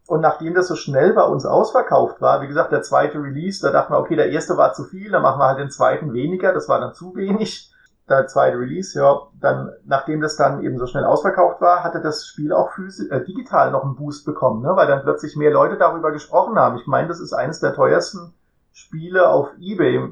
[0.08, 3.72] und nachdem das so schnell bei uns ausverkauft war, wie gesagt, der zweite Release, da
[3.72, 6.54] dachten wir, okay, der erste war zu viel, dann machen wir halt den zweiten weniger,
[6.54, 7.74] das war dann zu wenig.
[8.08, 12.26] Der zweite Release, ja, dann, nachdem das dann eben so schnell ausverkauft war, hatte das
[12.26, 14.72] Spiel auch physisch, äh, digital noch einen Boost bekommen, ne?
[14.78, 16.78] weil dann plötzlich mehr Leute darüber gesprochen haben.
[16.78, 18.34] Ich meine, das ist eines der teuersten
[18.72, 20.08] Spiele auf Ebay,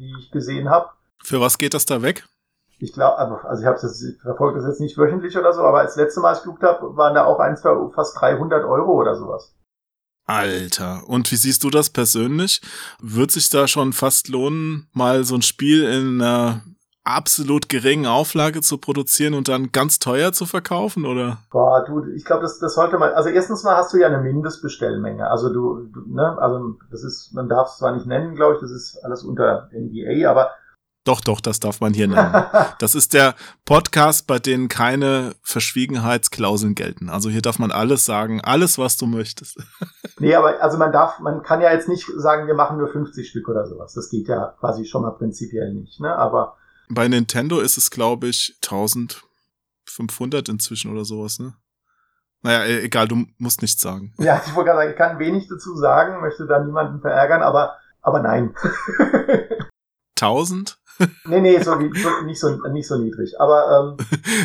[0.00, 0.88] die ich gesehen habe.
[1.22, 2.24] Für was geht das da weg?
[2.80, 5.80] Ich glaube, also, ich habe es jetzt verfolgt das jetzt nicht wöchentlich oder so, aber
[5.80, 9.16] als letzte Mal ich geguckt habe, waren da auch eins für fast 300 Euro oder
[9.16, 9.54] sowas.
[10.26, 12.62] Alter, und wie siehst du das persönlich?
[13.00, 16.62] Wird sich da schon fast lohnen, mal so ein Spiel in einer
[17.02, 21.38] absolut geringen Auflage zu produzieren und dann ganz teuer zu verkaufen, oder?
[21.50, 24.20] Boah, du, ich glaube, das, das sollte mal, also erstens mal hast du ja eine
[24.20, 25.28] Mindestbestellmenge.
[25.28, 28.60] Also du, du ne, also das ist, man darf es zwar nicht nennen, glaube ich,
[28.60, 30.50] das ist alles unter NDA, aber
[31.04, 32.34] Doch, doch, das darf man hier nennen.
[32.78, 33.34] Das ist der
[33.64, 37.08] Podcast, bei dem keine Verschwiegenheitsklauseln gelten.
[37.08, 39.58] Also hier darf man alles sagen, alles, was du möchtest.
[40.18, 43.26] Nee, aber also man darf, man kann ja jetzt nicht sagen, wir machen nur 50
[43.26, 43.94] Stück oder sowas.
[43.94, 46.14] Das geht ja quasi schon mal prinzipiell nicht, ne?
[46.14, 46.58] Aber.
[46.90, 51.54] Bei Nintendo ist es, glaube ich, 1500 inzwischen oder sowas, ne?
[52.42, 54.12] Naja, e-, egal, du musst nichts sagen.
[54.18, 57.76] Ja, ich wollte gerade sagen, ich kann wenig dazu sagen, möchte da niemanden verärgern, aber,
[58.02, 58.54] aber nein.
[60.22, 60.78] 1000?
[61.24, 63.40] nee, nee, so, so, nicht, so, nicht so niedrig.
[63.40, 63.96] Aber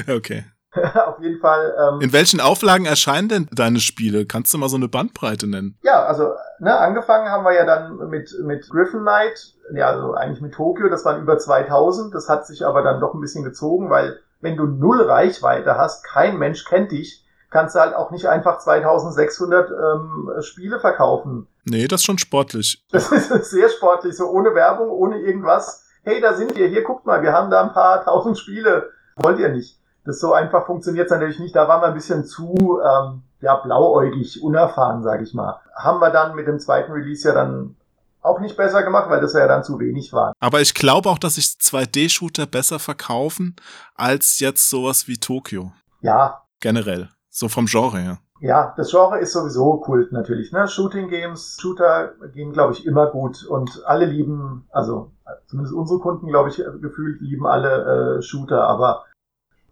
[0.08, 0.46] ähm, okay.
[1.06, 1.74] auf jeden Fall.
[1.80, 4.26] Ähm, In welchen Auflagen erscheinen denn deine Spiele?
[4.26, 5.78] Kannst du mal so eine Bandbreite nennen?
[5.84, 10.42] Ja, also ne, angefangen haben wir ja dann mit, mit Griffin Knight, ja, also eigentlich
[10.42, 12.14] mit Tokio, das waren über 2000.
[12.14, 16.04] Das hat sich aber dann doch ein bisschen gezogen, weil wenn du null Reichweite hast,
[16.04, 21.48] kein Mensch kennt dich, kannst du halt auch nicht einfach 2600 ähm, Spiele verkaufen.
[21.66, 22.84] Nee, das ist schon sportlich.
[22.92, 25.84] Das ist sehr sportlich, so ohne Werbung, ohne irgendwas.
[26.04, 28.92] Hey, da sind wir, hier guckt mal, wir haben da ein paar tausend Spiele.
[29.16, 29.80] Wollt ihr nicht?
[30.06, 31.56] Das so einfach funktioniert natürlich nicht.
[31.56, 35.60] Da waren wir ein bisschen zu ähm, ja, blauäugig, unerfahren, sage ich mal.
[35.76, 37.76] Haben wir dann mit dem zweiten Release ja dann
[38.22, 40.34] auch nicht besser gemacht, weil das ja dann zu wenig war.
[40.40, 43.56] Aber ich glaube auch, dass sich 2D-Shooter besser verkaufen
[43.96, 45.72] als jetzt sowas wie Tokio.
[46.02, 46.44] Ja.
[46.60, 47.10] Generell.
[47.30, 48.18] So vom Genre her.
[48.46, 50.52] Ja, das Genre ist sowieso Kult natürlich.
[50.52, 50.68] Ne?
[50.68, 55.12] Shooting Games, Shooter gehen, glaube ich, immer gut und alle lieben, also
[55.48, 59.06] zumindest unsere Kunden, glaube ich, gefühlt lieben alle äh, Shooter, aber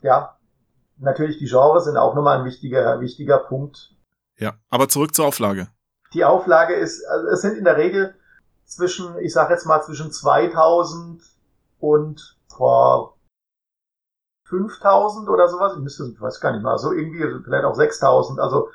[0.02, 0.40] ja,
[0.98, 3.94] natürlich die Genres sind auch nochmal ein wichtiger, wichtiger Punkt.
[4.40, 5.68] Ja, aber zurück zur Auflage.
[6.16, 8.16] Die Auflage ist, also es sind in der Regel
[8.66, 11.22] zwischen, ich sage jetzt mal zwischen 2000
[11.78, 13.14] und boah,
[14.46, 15.74] 5000 oder sowas.
[15.76, 18.40] Ich müsste, ich weiß gar nicht mal, so irgendwie, vielleicht auch 6000.
[18.40, 18.70] Also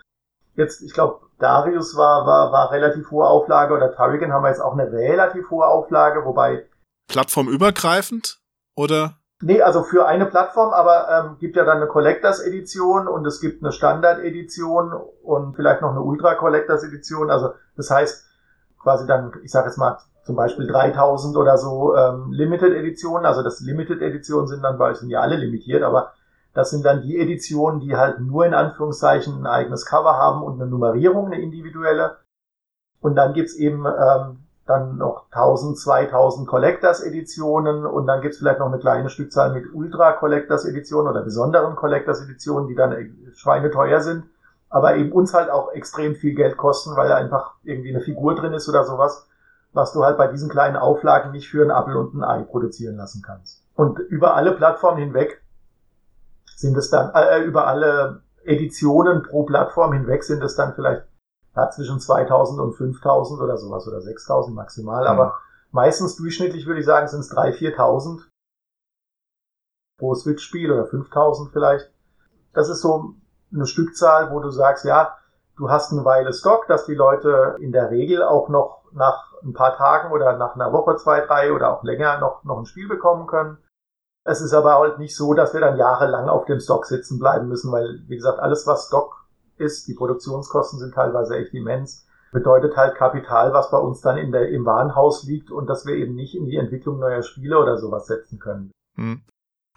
[0.55, 4.61] jetzt, ich glaube, Darius war, war, war relativ hohe Auflage oder Tarigan haben wir jetzt
[4.61, 6.67] auch eine relativ hohe Auflage, wobei.
[7.09, 8.41] Plattformübergreifend
[8.75, 9.15] oder?
[9.41, 13.41] Nee, also für eine Plattform, aber ähm, gibt ja dann eine Collectors Edition und es
[13.41, 17.31] gibt eine Standard Edition und vielleicht noch eine Ultra Collectors Edition.
[17.31, 18.25] Also das heißt
[18.83, 23.25] quasi dann, ich sage jetzt mal zum Beispiel 3000 oder so ähm, Limited Editionen.
[23.25, 26.13] Also das Limited Editionen sind dann, weil sind ja alle limitiert, aber
[26.53, 30.61] das sind dann die Editionen, die halt nur in Anführungszeichen ein eigenes Cover haben und
[30.61, 32.19] eine Nummerierung, eine individuelle.
[33.01, 38.59] Und dann gibt's eben ähm, dann noch 1000, 2000 Collectors Editionen und dann gibt's vielleicht
[38.59, 44.03] noch eine kleine Stückzahl mit Ultra Collectors Editionen oder besonderen Collectors Editionen, die dann schweineteuer
[44.03, 44.25] sind,
[44.69, 48.53] aber eben uns halt auch extrem viel Geld kosten, weil einfach irgendwie eine Figur drin
[48.53, 49.28] ist oder sowas,
[49.79, 52.97] was du halt bei diesen kleinen Auflagen nicht für ein Apfel und ein Ei produzieren
[52.97, 53.63] lassen kannst.
[53.77, 55.41] Und über alle Plattformen hinweg
[56.57, 61.07] sind es dann, äh, über alle Editionen pro Plattform hinweg sind es dann vielleicht
[61.55, 65.03] ja, zwischen 2000 und 5000 oder sowas oder 6000 maximal.
[65.03, 65.11] Mhm.
[65.11, 65.39] Aber
[65.71, 68.23] meistens durchschnittlich würde ich sagen, sind es 3.000, 4.000
[69.97, 71.89] pro Switch-Spiel oder 5000 vielleicht.
[72.53, 73.15] Das ist so
[73.55, 75.17] eine Stückzahl, wo du sagst, ja,
[75.57, 79.53] du hast eine Weile Stock, dass die Leute in der Regel auch noch nach ein
[79.53, 82.89] paar Tagen oder nach einer Woche, zwei, drei oder auch länger noch, noch ein Spiel
[82.89, 83.59] bekommen können.
[84.25, 87.49] Es ist aber halt nicht so, dass wir dann jahrelang auf dem Stock sitzen bleiben
[87.49, 92.77] müssen, weil, wie gesagt, alles, was Stock ist, die Produktionskosten sind teilweise echt immens, bedeutet
[92.77, 96.15] halt Kapital, was bei uns dann in der, im Warenhaus liegt und dass wir eben
[96.15, 98.71] nicht in die Entwicklung neuer Spiele oder sowas setzen können.
[98.97, 99.23] Hm.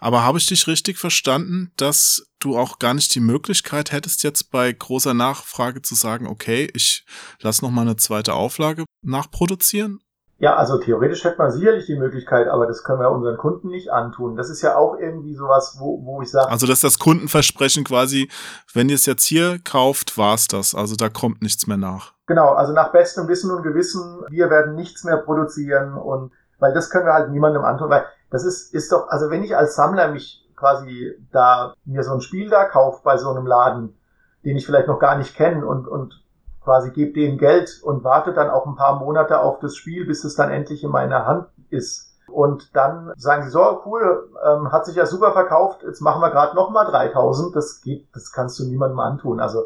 [0.02, 4.50] Aber habe ich dich richtig verstanden, dass du auch gar nicht die Möglichkeit hättest, jetzt
[4.50, 7.06] bei großer Nachfrage zu sagen, okay, ich
[7.40, 10.00] lass noch mal eine zweite Auflage nachproduzieren?
[10.38, 13.92] Ja, also theoretisch hätte man sicherlich die Möglichkeit, aber das können wir unseren Kunden nicht
[13.92, 14.34] antun.
[14.34, 16.50] Das ist ja auch irgendwie sowas, wo, wo ich sage.
[16.50, 18.28] Also dass das Kundenversprechen quasi,
[18.74, 20.74] wenn ihr es jetzt hier kauft, war's das.
[20.74, 22.12] Also da kommt nichts mehr nach.
[22.26, 26.90] Genau, also nach bestem Wissen und Gewissen, wir werden nichts mehr produzieren und weil das
[26.90, 30.08] können wir halt niemandem antun, weil das ist, ist doch, also wenn ich als Sammler
[30.08, 33.96] mich quasi da mir so ein Spiel da kaufe bei so einem Laden,
[34.44, 36.22] den ich vielleicht noch gar nicht kenne und, und
[36.64, 40.24] quasi gebe denen Geld und warte dann auch ein paar Monate auf das Spiel, bis
[40.24, 42.10] es dann endlich in meiner Hand ist.
[42.28, 46.30] Und dann sagen sie so, cool, ähm, hat sich ja super verkauft, jetzt machen wir
[46.30, 47.54] gerade nochmal 3000.
[47.54, 49.40] Das geht, das kannst du niemandem antun.
[49.40, 49.64] Also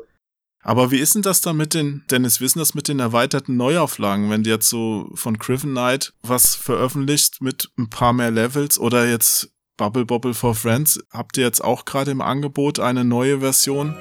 [0.66, 4.30] aber wie ist denn das dann mit den, Dennis, wissen das mit den erweiterten Neuauflagen,
[4.30, 9.08] wenn du jetzt so von Griffin Knight was veröffentlicht mit ein paar mehr Levels oder
[9.08, 13.94] jetzt Bubble Bobble for Friends, habt ihr jetzt auch gerade im Angebot eine neue Version?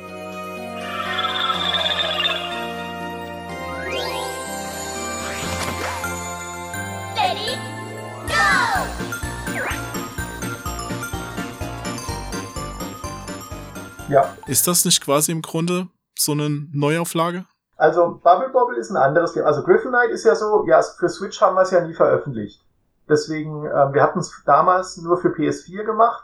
[14.10, 14.36] Ja.
[14.48, 17.46] Ist das nicht quasi im Grunde so eine Neuauflage?
[17.78, 19.46] Also Bubble Bobble ist ein anderes Game.
[19.46, 22.64] Also Griffin Knight ist ja so, ja, für Switch haben wir es ja nie veröffentlicht.
[23.10, 26.24] Deswegen, äh, wir hatten es damals nur für PS4 gemacht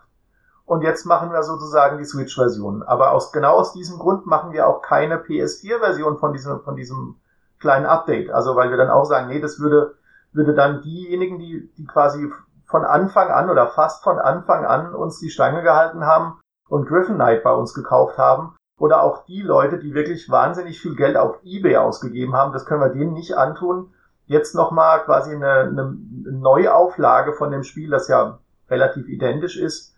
[0.65, 2.83] und jetzt machen wir sozusagen die Switch-Version.
[2.83, 7.17] Aber aus, genau aus diesem Grund machen wir auch keine PS4-Version von diesem, von diesem
[7.59, 8.31] kleinen Update.
[8.31, 9.95] Also weil wir dann auch sagen, nee, das würde,
[10.31, 12.31] würde dann diejenigen, die, die quasi
[12.65, 17.15] von Anfang an oder fast von Anfang an uns die Stange gehalten haben und Griffin
[17.15, 21.37] Knight bei uns gekauft haben, oder auch die Leute, die wirklich wahnsinnig viel Geld auf
[21.43, 23.93] eBay ausgegeben haben, das können wir denen nicht antun,
[24.25, 28.39] jetzt nochmal quasi eine, eine Neuauflage von dem Spiel, das ja
[28.71, 29.93] relativ identisch ist,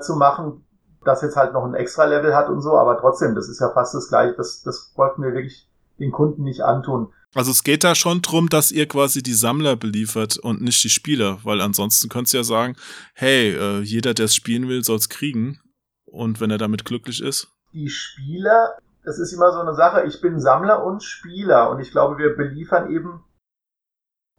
[0.00, 0.64] zu machen,
[1.04, 3.68] das jetzt halt noch ein extra Level hat und so, aber trotzdem, das ist ja
[3.68, 5.68] fast das gleiche, das, das wollten wir wirklich
[5.98, 7.12] den Kunden nicht antun.
[7.34, 10.88] Also es geht da schon drum, dass ihr quasi die Sammler beliefert und nicht die
[10.90, 12.76] Spieler, weil ansonsten könntest du ja sagen,
[13.12, 15.60] hey, äh, jeder, der es spielen will, soll es kriegen
[16.06, 17.48] und wenn er damit glücklich ist.
[17.72, 21.90] Die Spieler, das ist immer so eine Sache, ich bin Sammler und Spieler und ich
[21.90, 23.24] glaube, wir beliefern eben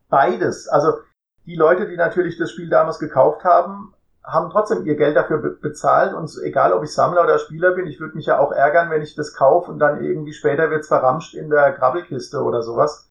[0.09, 0.67] beides.
[0.67, 0.99] Also
[1.45, 3.93] die Leute, die natürlich das Spiel damals gekauft haben,
[4.23, 7.87] haben trotzdem ihr Geld dafür be bezahlt und egal ob ich Sammler oder Spieler bin,
[7.87, 10.87] ich würde mich ja auch ärgern, wenn ich das kaufe und dann irgendwie später wird's
[10.87, 13.09] verramscht in der Grabbelkiste oder sowas.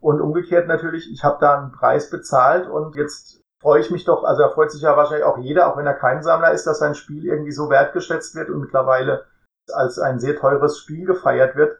[0.00, 4.24] Und umgekehrt natürlich, ich habe da einen Preis bezahlt und jetzt freue ich mich doch,
[4.24, 6.78] also da freut sich ja wahrscheinlich auch jeder, auch wenn er kein Sammler ist, dass
[6.78, 9.26] sein Spiel irgendwie so wertgeschätzt wird und mittlerweile
[9.72, 11.78] als ein sehr teures Spiel gefeiert wird.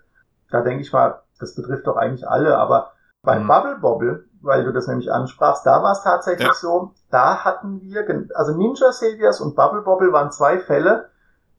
[0.50, 3.48] Da denke ich mal, das betrifft doch eigentlich alle, aber beim mhm.
[3.48, 6.54] Bubble Bobble, weil du das nämlich ansprachst, da war es tatsächlich ja.
[6.54, 11.10] so, da hatten wir, also Ninja Saviors und Bubble Bobble waren zwei Fälle,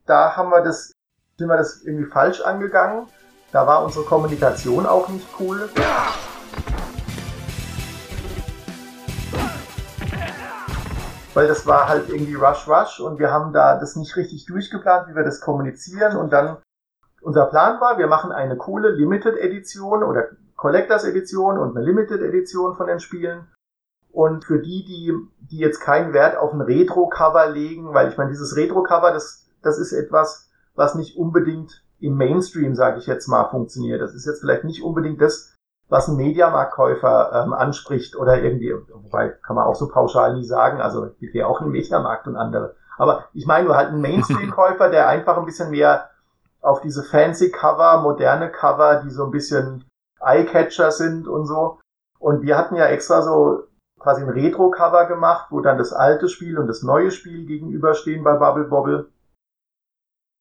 [0.06, 0.92] da haben wir das,
[1.38, 3.06] sind wir das irgendwie falsch angegangen,
[3.52, 5.68] da war unsere Kommunikation auch nicht cool.
[11.40, 15.08] Weil das war halt irgendwie Rush Rush und wir haben da das nicht richtig durchgeplant,
[15.08, 16.58] wie wir das kommunizieren und dann
[17.22, 22.20] unser Plan war, wir machen eine coole Limited Edition oder Collectors Edition und eine Limited
[22.20, 23.48] Edition von den Spielen.
[24.12, 25.14] Und für die, die,
[25.50, 29.78] die jetzt keinen Wert auf ein Retro-Cover legen, weil ich meine, dieses Retro-Cover, das, das
[29.78, 34.02] ist etwas, was nicht unbedingt im Mainstream, sage ich jetzt mal, funktioniert.
[34.02, 35.49] Das ist jetzt vielleicht nicht unbedingt das,
[35.90, 40.80] was ein Mediamarktkäufer ähm, anspricht oder irgendwie, wobei kann man auch so pauschal nie sagen,
[40.80, 42.76] also gibt ja auch einen Mediamarkt und andere.
[42.96, 46.10] Aber ich meine nur halt einen Mainstream-Käufer, der einfach ein bisschen mehr
[46.62, 49.84] auf diese fancy Cover, moderne Cover, die so ein bisschen
[50.20, 51.80] Eyecatcher sind und so.
[52.18, 53.64] Und wir hatten ja extra so
[53.98, 58.34] quasi ein Retro-Cover gemacht, wo dann das alte Spiel und das neue Spiel gegenüberstehen bei
[58.34, 59.08] Bubble Bobble.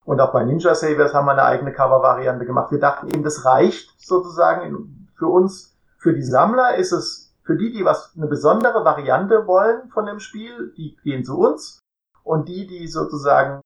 [0.05, 2.71] Und auch bei Ninja Saviors haben wir eine eigene Cover-Variante gemacht.
[2.71, 5.77] Wir dachten eben, das reicht sozusagen für uns.
[5.97, 10.19] Für die Sammler ist es, für die, die was, eine besondere Variante wollen von dem
[10.19, 11.79] Spiel, die gehen zu uns.
[12.23, 13.61] Und die, die sozusagen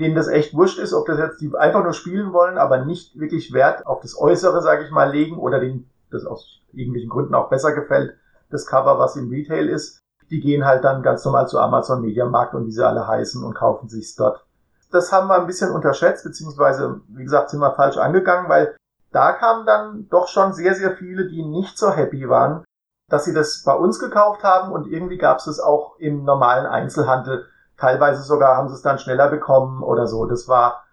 [0.00, 3.18] denen das echt wurscht ist, ob das jetzt die einfach nur spielen wollen, aber nicht
[3.18, 7.34] wirklich Wert auf das Äußere, sage ich mal, legen oder denen das aus irgendwelchen Gründen
[7.34, 8.16] auch besser gefällt,
[8.50, 12.26] das Cover, was im Retail ist, die gehen halt dann ganz normal zu Amazon Media
[12.26, 14.44] Markt und wie sie alle heißen und kaufen sich's dort.
[14.90, 18.76] Das haben wir ein bisschen unterschätzt, beziehungsweise, wie gesagt, sind wir falsch angegangen, weil
[19.14, 22.64] da kamen dann doch schon sehr, sehr viele, die nicht so happy waren,
[23.08, 26.66] dass sie das bei uns gekauft haben und irgendwie gab es es auch im normalen
[26.66, 27.46] Einzelhandel
[27.76, 30.26] Teilweise sogar haben sie es dann schneller bekommen oder so.
[30.26, 30.84] Das war,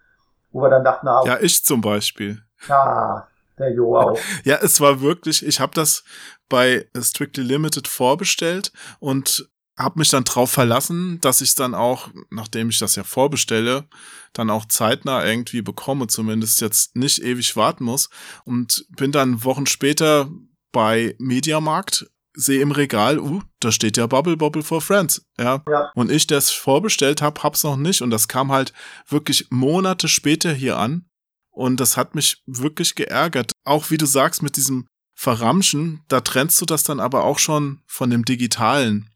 [0.50, 2.42] wo wir dann dachten, na, ja, ich zum Beispiel.
[2.68, 4.18] Ja, der Jo auch.
[4.44, 6.04] Ja, es war wirklich, ich habe das
[6.48, 9.48] bei Strictly Limited vorbestellt und
[9.82, 13.84] habe mich dann drauf verlassen, dass ich dann auch, nachdem ich das ja vorbestelle,
[14.32, 18.08] dann auch zeitnah irgendwie bekomme, zumindest jetzt nicht ewig warten muss
[18.44, 20.30] und bin dann Wochen später
[20.72, 25.62] bei Mediamarkt sehe im Regal, uh, da steht ja Bubble Bubble for Friends, ja.
[25.68, 25.90] ja.
[25.94, 28.72] Und ich, der es vorbestellt habe, hab's noch nicht und das kam halt
[29.06, 31.04] wirklich Monate später hier an
[31.50, 33.52] und das hat mich wirklich geärgert.
[33.64, 37.82] Auch wie du sagst mit diesem Verramschen, da trennst du das dann aber auch schon
[37.86, 39.10] von dem Digitalen,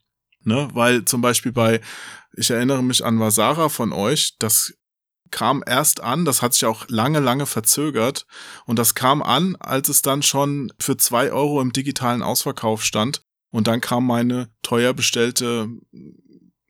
[0.47, 0.69] ne?
[0.73, 1.81] Weil zum Beispiel bei,
[2.35, 4.75] ich erinnere mich an Vasara von euch, das
[5.31, 8.27] kam erst an, das hat sich auch lange, lange verzögert
[8.65, 13.23] und das kam an, als es dann schon für zwei Euro im digitalen Ausverkauf stand
[13.51, 15.69] und dann kam meine teuer bestellte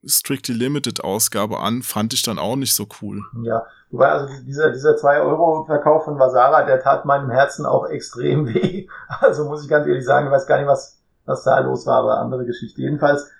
[0.06, 3.22] Strictly Limited Ausgabe an, fand ich dann auch nicht so cool.
[3.42, 7.88] Ja, wobei also dieser, dieser 2 Euro Verkauf von Vasara, der tat meinem Herzen auch
[7.88, 8.88] extrem weh.
[9.20, 11.98] Also muss ich ganz ehrlich sagen, ich weiß gar nicht, was, was da los war,
[11.98, 12.82] aber andere Geschichte.
[12.82, 13.30] Jedenfalls,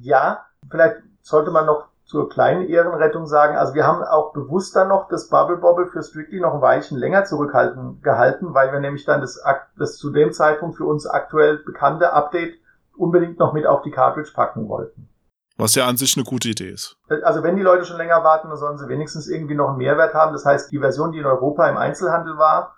[0.00, 4.88] ja, vielleicht sollte man noch zur kleinen Ehrenrettung sagen, also wir haben auch bewusst dann
[4.88, 9.04] noch das Bubble Bobble für Strictly noch ein Weilchen länger zurückhalten gehalten, weil wir nämlich
[9.04, 9.42] dann das,
[9.76, 12.54] das zu dem Zeitpunkt für uns aktuell bekannte Update
[12.96, 15.08] unbedingt noch mit auf die Cartridge packen wollten.
[15.58, 16.96] Was ja an sich eine gute Idee ist.
[17.24, 20.14] Also wenn die Leute schon länger warten, dann sollen sie wenigstens irgendwie noch einen Mehrwert
[20.14, 20.32] haben.
[20.32, 22.76] Das heißt, die Version, die in Europa im Einzelhandel war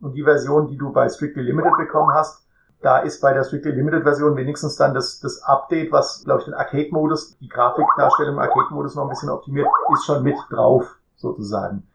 [0.00, 2.46] und die Version, die du bei Strictly Limited bekommen hast,
[2.80, 6.44] da ist bei der Strictly Limited Version wenigstens dann das, das Update, was, glaube ich,
[6.44, 11.88] den Arcade-Modus, die Grafikdarstellung im Arcade-Modus noch ein bisschen optimiert, ist schon mit drauf, sozusagen.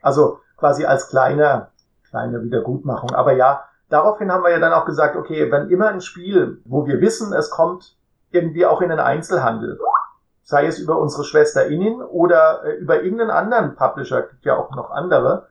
[0.00, 1.68] Also quasi als kleine,
[2.08, 3.10] kleine Wiedergutmachung.
[3.10, 6.86] Aber ja, daraufhin haben wir ja dann auch gesagt, okay, wenn immer ein Spiel, wo
[6.86, 7.96] wir wissen, es kommt
[8.30, 9.80] irgendwie auch in den Einzelhandel,
[10.42, 14.74] sei es über unsere Schwester Innen oder äh, über irgendeinen anderen Publisher, gibt ja auch
[14.74, 15.48] noch andere,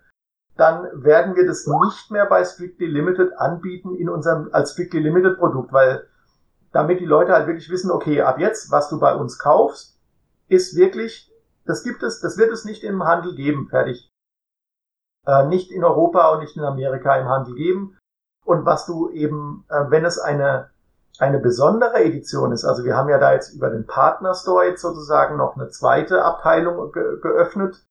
[0.57, 5.37] dann werden wir das nicht mehr bei Strictly Limited anbieten in unserem als Strictly Limited
[5.37, 6.07] Produkt, weil
[6.71, 9.97] damit die Leute halt wirklich wissen, okay, ab jetzt, was du bei uns kaufst,
[10.47, 11.31] ist wirklich,
[11.65, 14.09] das gibt es, das wird es nicht im Handel geben, fertig.
[15.25, 17.97] Äh, nicht in Europa und nicht in Amerika im Handel geben.
[18.45, 20.69] Und was du eben, äh, wenn es eine,
[21.19, 24.81] eine besondere Edition ist, also wir haben ja da jetzt über den Partner Store jetzt
[24.81, 27.86] sozusagen noch eine zweite Abteilung ge geöffnet,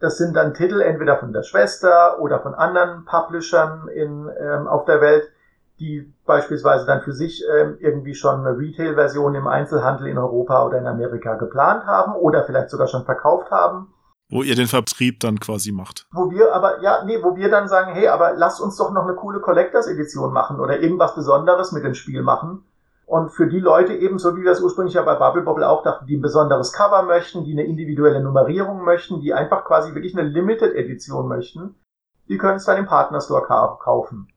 [0.00, 4.86] das sind dann Titel entweder von der Schwester oder von anderen Publishern in, ähm, auf
[4.86, 5.30] der Welt,
[5.78, 10.78] die beispielsweise dann für sich ähm, irgendwie schon eine Retail-Version im Einzelhandel in Europa oder
[10.78, 13.92] in Amerika geplant haben oder vielleicht sogar schon verkauft haben.
[14.30, 16.06] Wo ihr den Vertrieb dann quasi macht.
[16.12, 19.04] Wo wir aber, ja, nee, wo wir dann sagen, hey, aber lasst uns doch noch
[19.04, 22.64] eine coole Collectors-Edition machen oder irgendwas Besonderes mit dem Spiel machen
[23.10, 25.82] und für die Leute eben, so wie wir es ursprünglich ja bei Bubble Bobble auch
[25.82, 30.16] dachten, die ein besonderes Cover möchten, die eine individuelle Nummerierung möchten, die einfach quasi wirklich
[30.16, 31.74] eine Limited Edition möchten,
[32.28, 34.28] die können es dann im Partner Store kaufen.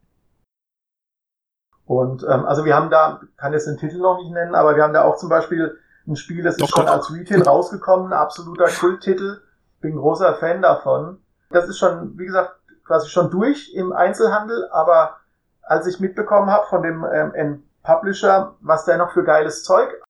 [1.85, 4.81] Und ähm, also wir haben da, kann jetzt den Titel noch nicht nennen, aber wir
[4.81, 6.93] haben da auch zum Beispiel ein Spiel, das doch, ist schon doch.
[6.93, 9.43] als Retail rausgekommen, ein absoluter Kulttitel.
[9.81, 11.19] Bin großer Fan davon.
[11.51, 12.55] Das ist schon, wie gesagt,
[12.85, 15.17] quasi schon durch im Einzelhandel, aber
[15.61, 17.05] als ich mitbekommen habe von dem
[17.35, 20.01] ähm, Publisher, was der noch für geiles Zeug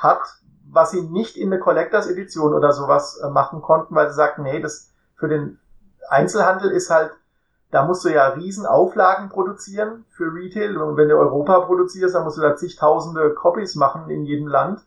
[0.00, 0.20] hat,
[0.68, 4.42] was sie nicht in eine Collectors Edition oder sowas äh, machen konnten, weil sie sagten,
[4.42, 5.58] nee, das für den
[6.08, 7.12] Einzelhandel ist halt,
[7.70, 12.24] da musst du ja riesen Auflagen produzieren für Retail und wenn du Europa produzierst, dann
[12.24, 14.84] musst du da zigtausende Copies machen in jedem Land.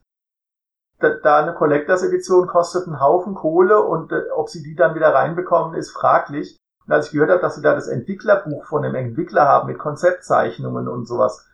[1.00, 5.14] Da, eine Collectors Edition kostet einen Haufen Kohle und äh, ob sie die dann wieder
[5.14, 6.58] reinbekommen, ist fraglich.
[6.86, 9.80] Und als ich gehört habe, dass sie da das Entwicklerbuch von dem Entwickler haben mit
[9.80, 11.49] Konzeptzeichnungen und sowas,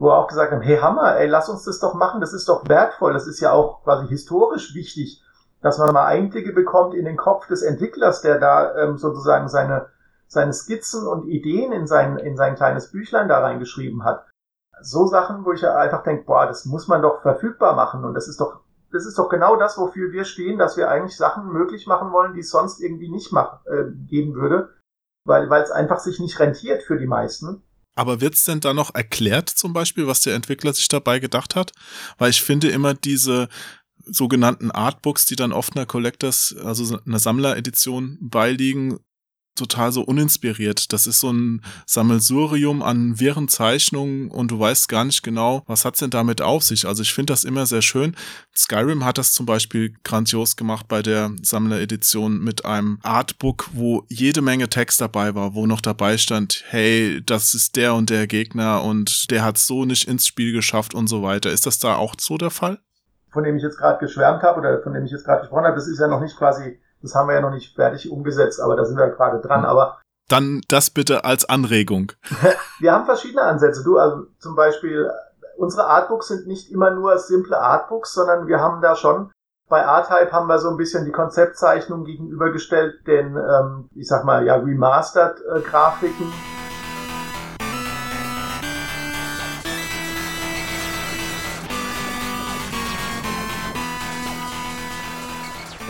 [0.00, 2.66] wo auch gesagt haben, hey Hammer, ey, lass uns das doch machen, das ist doch
[2.66, 5.22] wertvoll, das ist ja auch quasi historisch wichtig,
[5.60, 9.88] dass man mal Einblicke bekommt in den Kopf des Entwicklers, der da ähm, sozusagen seine,
[10.26, 14.26] seine Skizzen und Ideen in sein, in sein kleines Büchlein da reingeschrieben hat.
[14.80, 18.14] So Sachen, wo ich ja einfach denke, boah, das muss man doch verfügbar machen und
[18.14, 18.60] das ist doch
[18.92, 22.34] das ist doch genau das, wofür wir stehen, dass wir eigentlich Sachen möglich machen wollen,
[22.34, 24.70] die es sonst irgendwie nicht mach, äh, geben würde,
[25.24, 27.62] weil weil es einfach sich nicht rentiert für die meisten.
[28.00, 31.72] Aber wird's denn da noch erklärt, zum Beispiel, was der Entwickler sich dabei gedacht hat?
[32.16, 33.50] Weil ich finde immer diese
[34.06, 39.00] sogenannten Artbooks, die dann oft einer Collectors, also einer Sammleredition beiliegen,
[39.54, 40.92] total so uninspiriert.
[40.92, 45.84] Das ist so ein Sammelsurium an wirren Zeichnungen und du weißt gar nicht genau, was
[45.84, 46.86] hat's denn damit auf sich.
[46.86, 48.16] Also ich finde das immer sehr schön.
[48.56, 54.40] Skyrim hat das zum Beispiel grandios gemacht bei der Sammleredition mit einem Artbook, wo jede
[54.40, 58.82] Menge Text dabei war, wo noch dabei stand, hey, das ist der und der Gegner
[58.82, 61.50] und der hat so nicht ins Spiel geschafft und so weiter.
[61.50, 62.78] Ist das da auch so der Fall?
[63.32, 65.76] Von dem ich jetzt gerade geschwärmt habe oder von dem ich jetzt gerade gesprochen habe,
[65.76, 68.76] das ist ja noch nicht quasi das haben wir ja noch nicht fertig umgesetzt, aber
[68.76, 69.64] da sind wir gerade dran.
[69.64, 72.12] Aber dann das bitte als Anregung.
[72.78, 73.82] wir haben verschiedene Ansätze.
[73.82, 75.10] Du, also zum Beispiel,
[75.56, 79.30] unsere Artbooks sind nicht immer nur simple Artbooks, sondern wir haben da schon
[79.70, 84.44] bei Artype haben wir so ein bisschen die Konzeptzeichnung gegenübergestellt, den, ähm, ich sag mal,
[84.44, 86.26] ja, Remastered-Grafiken.
[86.26, 86.59] Äh,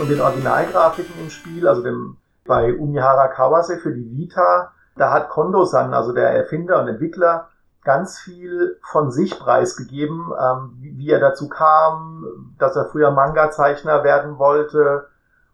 [0.01, 5.29] und den Originalgrafiken im Spiel, also dem, bei Umihara Kawase für die Vita, da hat
[5.29, 7.49] Kondo-san, also der Erfinder und Entwickler,
[7.85, 14.39] ganz viel von sich preisgegeben, ähm, wie, er dazu kam, dass er früher Manga-Zeichner werden
[14.39, 15.07] wollte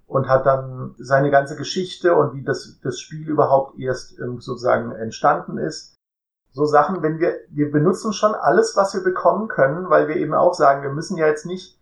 [0.06, 4.92] und hat dann seine ganze Geschichte und wie das, das Spiel überhaupt erst ähm, sozusagen
[4.92, 5.94] entstanden ist.
[6.52, 10.34] So Sachen, wenn wir, wir benutzen schon alles, was wir bekommen können, weil wir eben
[10.34, 11.75] auch sagen, wir müssen ja jetzt nicht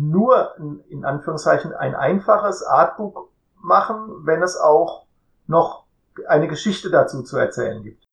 [0.00, 0.56] nur
[0.88, 5.06] in Anführungszeichen ein einfaches Artbook machen, wenn es auch
[5.46, 5.84] noch
[6.26, 8.04] eine Geschichte dazu zu erzählen gibt.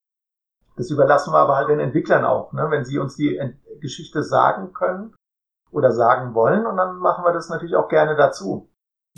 [0.76, 2.68] Das überlassen wir aber halt den Entwicklern auch, ne?
[2.70, 5.16] wenn sie uns die Ent Geschichte sagen können
[5.72, 8.70] oder sagen wollen und dann machen wir das natürlich auch gerne dazu.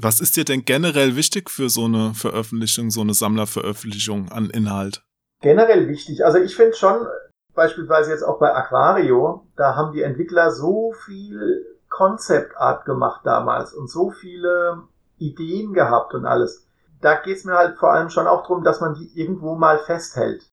[0.02, 5.02] Was ist dir denn generell wichtig für so eine Veröffentlichung, so eine Sammlerveröffentlichung an Inhalt?
[5.42, 6.26] Generell wichtig.
[6.26, 7.08] Also ich finde schon,
[7.54, 13.74] beispielsweise jetzt auch bei Aquario, da haben die Entwickler so viel Concept Art gemacht damals
[13.74, 14.84] und so viele
[15.18, 16.66] Ideen gehabt und alles.
[17.02, 20.50] Da geht's mir halt vor allem schon auch drum, dass man die irgendwo mal festhält.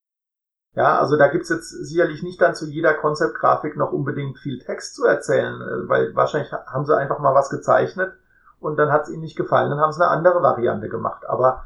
[0.74, 4.97] Ja, also da gibt's jetzt sicherlich nicht dann zu jeder Konzeptgrafik noch unbedingt viel Text
[4.97, 8.12] zu erzählen, äh, weil wahrscheinlich haben sie einfach mal was gezeichnet
[8.59, 11.24] und dann hat's ihnen nicht gefallen, dann haben sie eine andere Variante gemacht.
[11.28, 11.64] Aber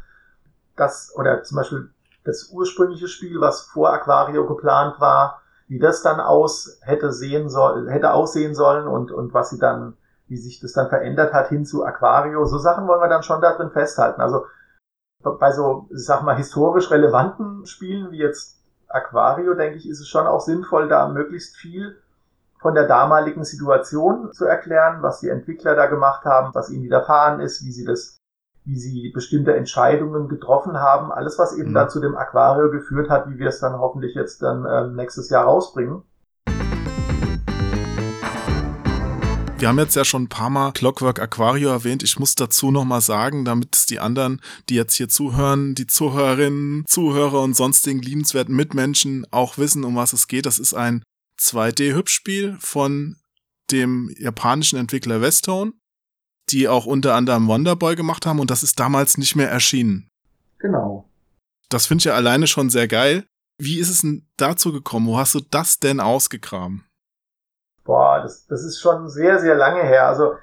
[0.77, 1.91] das, oder zum Beispiel
[2.25, 5.40] das ursprüngliche Spiel, was vor Aquario geplant war,
[5.71, 9.97] wie das dann aus hätte sehen soll, hätte aussehen sollen und, und was sie dann,
[10.27, 13.41] wie sich das dann verändert hat hin zu Aquario, so Sachen wollen wir dann schon
[13.41, 14.21] da drin festhalten.
[14.21, 14.47] Also
[15.23, 20.09] bei so, ich sag mal, historisch relevanten Spielen wie jetzt Aquario, denke ich, ist es
[20.09, 22.03] schon auch sinnvoll, da möglichst viel
[22.59, 27.39] von der damaligen Situation zu erklären, was die Entwickler da gemacht haben, was ihnen widerfahren
[27.39, 28.19] ist, wie sie das,
[28.65, 31.75] wie sie bestimmte Entscheidungen getroffen haben, alles, was eben mhm.
[31.75, 35.31] da zu dem Aquario geführt hat, wie wir es dann hoffentlich jetzt dann ähm, nächstes
[35.31, 36.03] Jahr rausbringen.
[39.61, 42.03] Wir haben jetzt ja schon ein paar Mal Clockwork Aquario erwähnt.
[42.03, 44.41] Ich muss dazu nochmal sagen, damit es die anderen,
[44.71, 50.15] die jetzt hier zuhören, die Zuhörerinnen, Zuhörer und sonstigen liebenswerten Mitmenschen auch wissen, um was
[50.15, 50.47] es geht.
[50.47, 51.03] Das ist ein
[51.39, 53.17] 2D-Hübschspiel von
[53.71, 55.73] dem japanischen Entwickler Westone,
[56.53, 60.09] die auch unter anderem Wonderboy gemacht haben und das ist damals nicht mehr erschienen.
[60.59, 61.09] Genau.
[61.69, 63.25] Das finde ich ja alleine schon sehr geil.
[63.59, 65.07] Wie ist es denn dazu gekommen?
[65.07, 66.85] Wo hast du das denn ausgegraben?
[67.91, 70.07] boah, das, das ist schon sehr, sehr lange her.
[70.07, 70.35] Also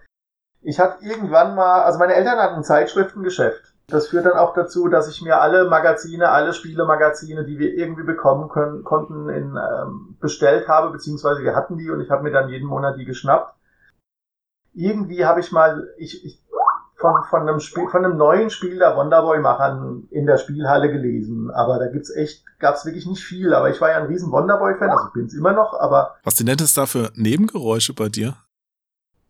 [0.61, 3.73] ich hatte irgendwann mal, also meine Eltern hatten ein Zeitschriftengeschäft.
[3.87, 8.03] Das führt dann auch dazu, dass ich mir alle Magazine, alle Spielemagazine, die wir irgendwie
[8.03, 12.31] bekommen können, konnten, in, ähm, bestellt habe, beziehungsweise wir hatten die und ich habe mir
[12.31, 13.55] dann jeden Monat die geschnappt.
[14.77, 16.39] Irgendwie habe ich mal, ich, ich
[16.97, 21.51] von, von, einem Spiel, von einem neuen Spiel der Wonderboy-Machern in der Spielhalle gelesen.
[21.51, 23.53] Aber da gibt's echt, gab's wirklich nicht viel.
[23.53, 26.15] Aber ich war ja ein riesen Wonderboy-Fan, also bin's immer noch, aber.
[26.23, 28.37] Was denn nennt es da für Nebengeräusche bei dir?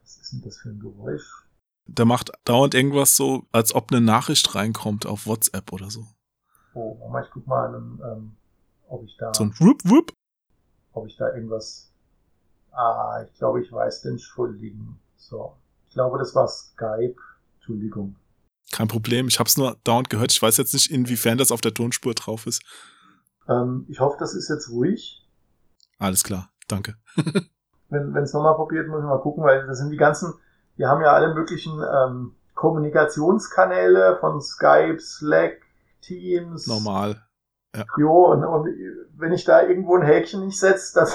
[0.01, 1.45] Was ist denn das für ein Geräusch?
[1.85, 6.05] Der macht dauernd irgendwas so, als ob eine Nachricht reinkommt auf WhatsApp oder so.
[6.73, 8.35] Oh, Mama, ich guck mal, ähm,
[8.89, 9.33] ob ich da.
[9.33, 10.11] So ein Whoop Whoop.
[10.91, 11.89] Ob ich da irgendwas.
[12.71, 14.99] Ah, ich glaube, ich weiß den Schuldigen.
[15.17, 15.57] So.
[15.87, 17.15] Ich glaube, das war Skype.
[17.55, 18.15] Entschuldigung.
[18.71, 20.31] Kein Problem, ich habe es nur dauernd gehört.
[20.31, 22.63] Ich weiß jetzt nicht, inwiefern das auf der Tonspur drauf ist.
[23.47, 25.25] Ähm, ich hoffe, das ist jetzt ruhig.
[25.99, 26.95] Alles klar, danke.
[27.89, 30.33] wenn es nochmal probiert, muss ich mal gucken, weil das sind die ganzen,
[30.75, 35.61] wir haben ja alle möglichen ähm, Kommunikationskanäle von Skype, Slack,
[36.01, 36.67] Teams.
[36.67, 37.23] Normal.
[37.75, 37.85] Ja.
[37.97, 38.67] Jo, und, und
[39.17, 41.07] wenn ich da irgendwo ein Häkchen nicht setze,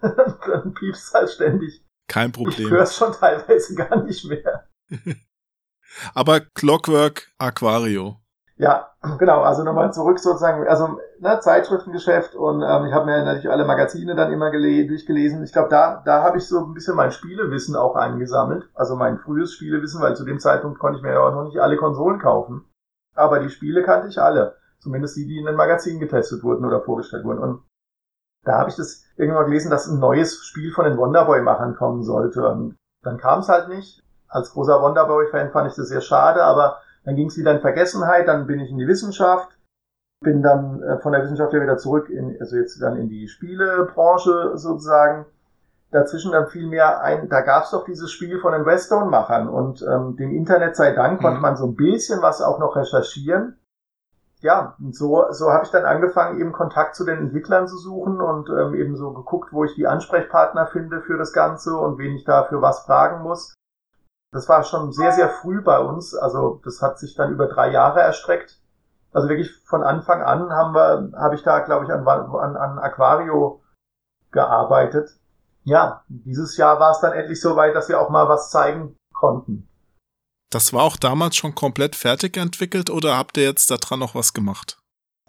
[0.46, 1.84] dann piepst halt ständig.
[2.08, 2.66] Kein Problem.
[2.66, 4.68] Ich höre es schon teilweise gar nicht mehr.
[6.14, 8.20] Aber Clockwork Aquario.
[8.56, 9.42] Ja, genau.
[9.42, 14.14] Also nochmal zurück sozusagen, also ne, Zeitschriftengeschäft und ähm, ich habe mir natürlich alle Magazine
[14.14, 15.42] dann immer durchgelesen.
[15.42, 18.68] Ich glaube, da, da habe ich so ein bisschen mein Spielewissen auch eingesammelt.
[18.74, 21.58] Also mein frühes Spielewissen, weil zu dem Zeitpunkt konnte ich mir ja auch noch nicht
[21.58, 22.64] alle Konsolen kaufen.
[23.14, 24.56] Aber die Spiele kannte ich alle.
[24.78, 27.40] Zumindest die, die in den Magazinen getestet wurden oder vorgestellt wurden.
[27.40, 27.62] Und
[28.44, 32.46] da habe ich das irgendwann gelesen, dass ein neues Spiel von den Wonderboy-Machern kommen sollte.
[32.48, 36.78] Und dann kam es halt nicht als großer Wonderboy-Fan fand ich das sehr schade, aber
[37.04, 39.48] dann ging es wieder in Vergessenheit, dann bin ich in die Wissenschaft,
[40.20, 43.28] bin dann äh, von der Wissenschaft ja wieder zurück in, also jetzt dann in die
[43.28, 45.26] Spielebranche sozusagen.
[45.92, 49.82] Dazwischen dann viel mehr ein, da gab es doch dieses Spiel von den Westone-Machern und
[49.82, 51.24] ähm, dem Internet sei Dank mhm.
[51.24, 53.56] konnte man so ein bisschen was auch noch recherchieren.
[54.44, 58.50] Ja, so, so habe ich dann angefangen, eben Kontakt zu den Entwicklern zu suchen und
[58.50, 62.24] ähm, eben so geguckt, wo ich die Ansprechpartner finde für das Ganze und wen ich
[62.24, 63.54] da für was fragen muss.
[64.32, 66.14] Das war schon sehr, sehr früh bei uns.
[66.14, 68.60] Also das hat sich dann über drei Jahre erstreckt.
[69.14, 72.78] Also wirklich von Anfang an haben wir, habe ich da, glaube ich, an, an, an
[72.78, 73.62] Aquario
[74.30, 75.08] gearbeitet.
[75.62, 78.94] Ja, dieses Jahr war es dann endlich so weit, dass wir auch mal was zeigen
[79.14, 79.66] konnten.
[80.50, 84.32] Das war auch damals schon komplett fertig entwickelt oder habt ihr jetzt daran noch was
[84.32, 84.78] gemacht?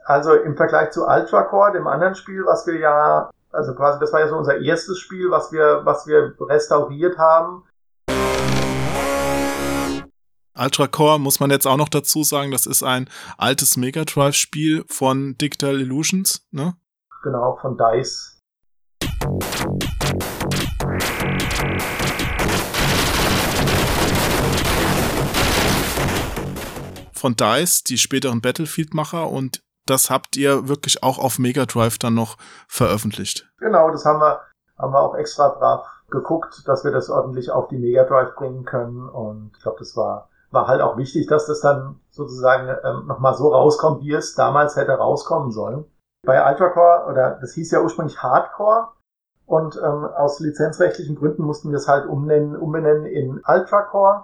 [0.05, 4.19] Also im Vergleich zu Ultracore, dem anderen Spiel, was wir ja, also quasi, das war
[4.19, 7.63] ja so unser erstes Spiel, was wir, was wir restauriert haben,
[10.57, 14.35] Ultra Core muss man jetzt auch noch dazu sagen, das ist ein altes Mega Drive
[14.35, 16.75] Spiel von Digital Illusions, ne?
[17.23, 18.39] Genau, von DICE.
[27.15, 32.15] Von DICE, die späteren Battlefield-Macher und das habt ihr wirklich auch auf Mega Drive dann
[32.15, 32.37] noch
[32.67, 33.49] veröffentlicht.
[33.59, 34.41] Genau, das haben wir,
[34.77, 38.65] haben wir auch extra brav geguckt, dass wir das ordentlich auf die Mega Drive bringen
[38.65, 43.05] können und ich glaube, das war war halt auch wichtig, dass das dann sozusagen ähm,
[43.07, 45.85] nochmal so rauskommt, wie es damals hätte rauskommen sollen.
[46.25, 48.87] Bei Ultracore, oder das hieß ja ursprünglich Hardcore,
[49.45, 54.23] und ähm, aus lizenzrechtlichen Gründen mussten wir es halt umnennen, umbenennen in Ultracore,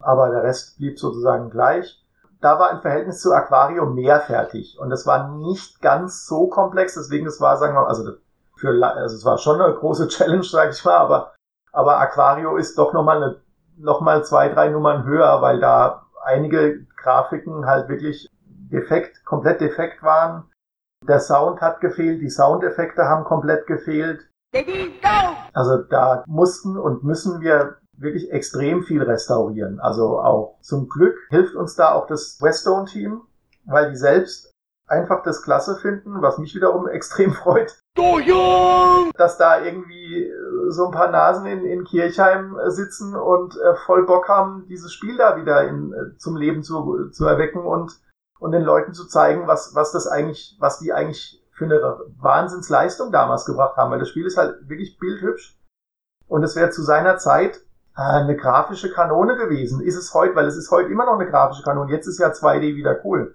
[0.00, 2.04] aber der Rest blieb sozusagen gleich.
[2.40, 4.78] Da war im Verhältnis zu Aquario mehr fertig.
[4.78, 8.12] Und es war nicht ganz so komplex, deswegen es war, sagen wir mal, also
[8.56, 11.34] für, also es war schon eine große Challenge, sage ich mal, aber,
[11.72, 13.40] aber Aquario ist doch nochmal eine,
[13.76, 18.28] nochmal zwei, drei Nummern höher, weil da einige Grafiken halt wirklich
[18.70, 20.50] defekt, komplett defekt waren.
[21.06, 24.26] Der Sound hat gefehlt, die Soundeffekte haben komplett gefehlt.
[25.52, 29.80] Also da mussten und müssen wir wirklich extrem viel restaurieren.
[29.80, 33.22] Also auch zum Glück hilft uns da auch das Westone-Team,
[33.64, 34.52] weil die selbst
[34.86, 37.78] einfach das klasse finden, was mich wiederum extrem freut.
[39.16, 43.74] Dass da irgendwie äh, so ein paar Nasen in, in Kirchheim äh, sitzen und äh,
[43.74, 47.98] voll Bock haben, dieses Spiel da wieder in, äh, zum Leben zu, zu erwecken und,
[48.38, 53.10] und den Leuten zu zeigen, was, was das eigentlich, was die eigentlich für eine Wahnsinnsleistung
[53.10, 55.58] damals gebracht haben, weil das Spiel ist halt wirklich bildhübsch.
[56.28, 57.60] Und es wäre zu seiner Zeit
[57.96, 59.80] eine grafische Kanone gewesen.
[59.80, 61.90] Ist es heute, weil es ist heute immer noch eine grafische Kanone.
[61.90, 63.34] Jetzt ist ja 2D wieder cool.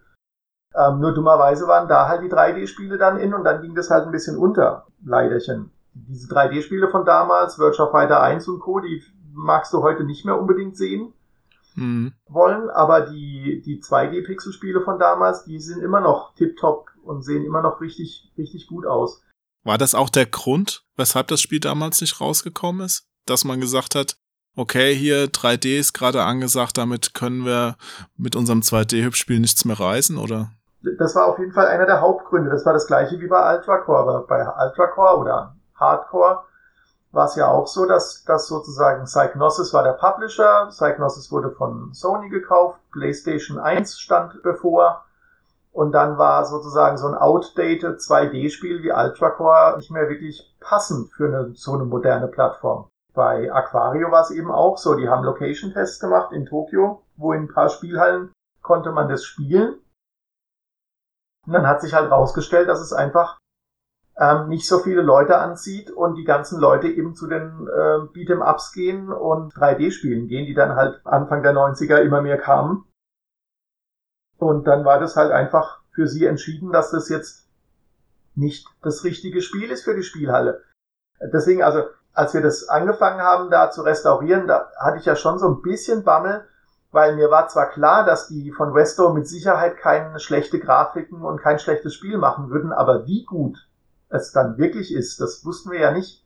[0.76, 4.06] Ähm, nur dummerweise waren da halt die 3D-Spiele dann in und dann ging das halt
[4.06, 4.86] ein bisschen unter.
[5.04, 5.72] Leiderchen.
[5.94, 9.04] Diese 3D-Spiele von damals, Virtual Fighter 1 und Co., die
[9.34, 11.14] magst du heute nicht mehr unbedingt sehen
[11.76, 12.14] mhm.
[12.28, 17.62] wollen, aber die, die 2D-Pixel-Spiele von damals, die sind immer noch tiptop und sehen immer
[17.62, 19.24] noch richtig, richtig gut aus.
[19.64, 23.08] War das auch der Grund, weshalb das Spiel damals nicht rausgekommen ist?
[23.26, 24.18] Dass man gesagt hat,
[24.56, 27.76] okay, hier 3D ist gerade angesagt, damit können wir
[28.18, 30.50] mit unserem 2D-Hübschspiel nichts mehr reißen, oder?
[30.98, 32.50] Das war auf jeden Fall einer der Hauptgründe.
[32.50, 34.00] Das war das gleiche wie bei Ultracore.
[34.00, 36.44] Aber bei Ultracore oder Hardcore
[37.12, 40.68] war es ja auch so, dass, dass sozusagen Psygnosis war der Publisher.
[40.70, 42.80] Psygnosis wurde von Sony gekauft.
[42.92, 45.06] PlayStation 1 stand bevor.
[45.72, 51.28] Und dann war sozusagen so ein outdated 2D-Spiel wie Ultracore nicht mehr wirklich passend für
[51.28, 52.88] eine, so eine moderne Plattform.
[53.14, 54.96] Bei Aquario war es eben auch so.
[54.96, 58.32] Die haben Location-Tests gemacht in Tokio, wo in ein paar Spielhallen
[58.62, 59.80] konnte man das spielen.
[61.46, 63.38] Und dann hat sich halt rausgestellt, dass es einfach
[64.18, 68.72] ähm, nicht so viele Leute anzieht und die ganzen Leute eben zu den äh, Beat'em-Ups
[68.72, 72.86] gehen und 3D-Spielen gehen, die dann halt Anfang der 90er immer mehr kamen.
[74.38, 77.48] Und dann war das halt einfach für sie entschieden, dass das jetzt
[78.36, 80.64] nicht das richtige Spiel ist für die Spielhalle.
[81.20, 81.84] Deswegen, also
[82.14, 85.62] als wir das angefangen haben, da zu restaurieren, da hatte ich ja schon so ein
[85.62, 86.46] bisschen Bammel,
[86.92, 91.42] weil mir war zwar klar, dass die von Westo mit Sicherheit keine schlechte Grafiken und
[91.42, 93.58] kein schlechtes Spiel machen würden, aber wie gut
[94.10, 96.26] es dann wirklich ist, das wussten wir ja nicht.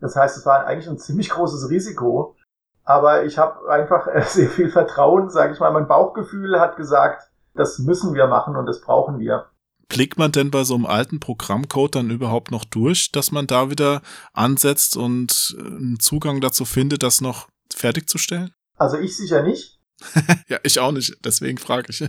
[0.00, 2.36] Das heißt, es war eigentlich ein ziemlich großes Risiko,
[2.84, 7.78] aber ich habe einfach sehr viel Vertrauen, sage ich mal, mein Bauchgefühl hat gesagt, das
[7.78, 9.46] müssen wir machen und das brauchen wir.
[9.88, 13.70] Blickt man denn bei so einem alten Programmcode dann überhaupt noch durch, dass man da
[13.70, 14.02] wieder
[14.34, 18.52] ansetzt und äh, einen Zugang dazu findet, das noch fertigzustellen?
[18.76, 19.78] Also ich sicher nicht.
[20.48, 22.00] ja, ich auch nicht, deswegen frage ich.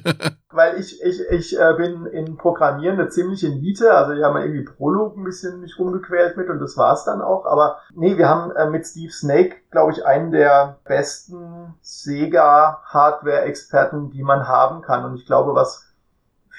[0.51, 4.45] Weil ich, ich, ich äh, bin in Programmieren eine ziemliche Niete, also ich habe mal
[4.45, 7.47] irgendwie Prolog ein bisschen mich rumgequält mit und das war's dann auch.
[7.47, 14.21] Aber nee, wir haben äh, mit Steve Snake, glaube ich, einen der besten Sega-Hardware-Experten, die
[14.21, 15.05] man haben kann.
[15.05, 15.88] Und ich glaube, was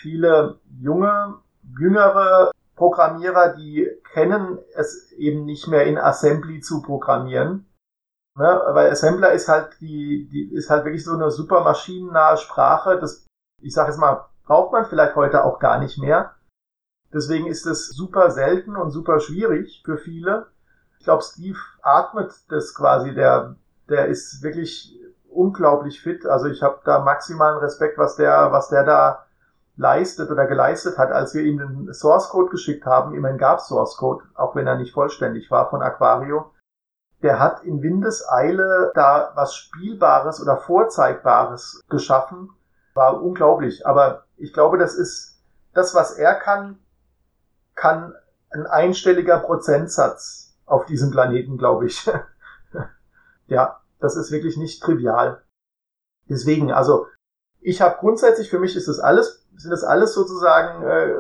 [0.01, 1.37] viele junge,
[1.79, 7.67] jüngere Programmierer, die kennen es eben nicht mehr in Assembly zu programmieren.
[8.37, 8.63] Ne?
[8.69, 12.99] Weil Assembler ist halt die, die ist halt wirklich so eine super maschinennahe Sprache.
[12.99, 13.27] Das,
[13.61, 16.35] ich sage jetzt mal, braucht man vielleicht heute auch gar nicht mehr.
[17.13, 20.47] Deswegen ist es super selten und super schwierig für viele.
[20.99, 23.57] Ich glaube, Steve atmet das quasi, der,
[23.89, 24.99] der ist wirklich
[25.29, 26.25] unglaublich fit.
[26.25, 29.27] Also ich habe da maximalen Respekt, was der, was der da
[29.81, 33.15] leistet oder geleistet hat, als wir ihm den Source Code geschickt haben.
[33.15, 36.53] Immerhin gab Source Code, auch wenn er nicht vollständig war von Aquario.
[37.23, 42.51] Der hat in Windeseile da was Spielbares oder Vorzeigbares geschaffen.
[42.93, 43.87] War unglaublich.
[43.87, 45.41] Aber ich glaube, das ist
[45.73, 46.79] das, was er kann,
[47.75, 48.15] kann
[48.51, 52.11] ein einstelliger Prozentsatz auf diesem Planeten, glaube ich.
[53.47, 55.43] ja, das ist wirklich nicht trivial.
[56.29, 57.07] Deswegen, also
[57.61, 61.15] ich habe grundsätzlich, für mich ist das alles sind das alles sozusagen äh,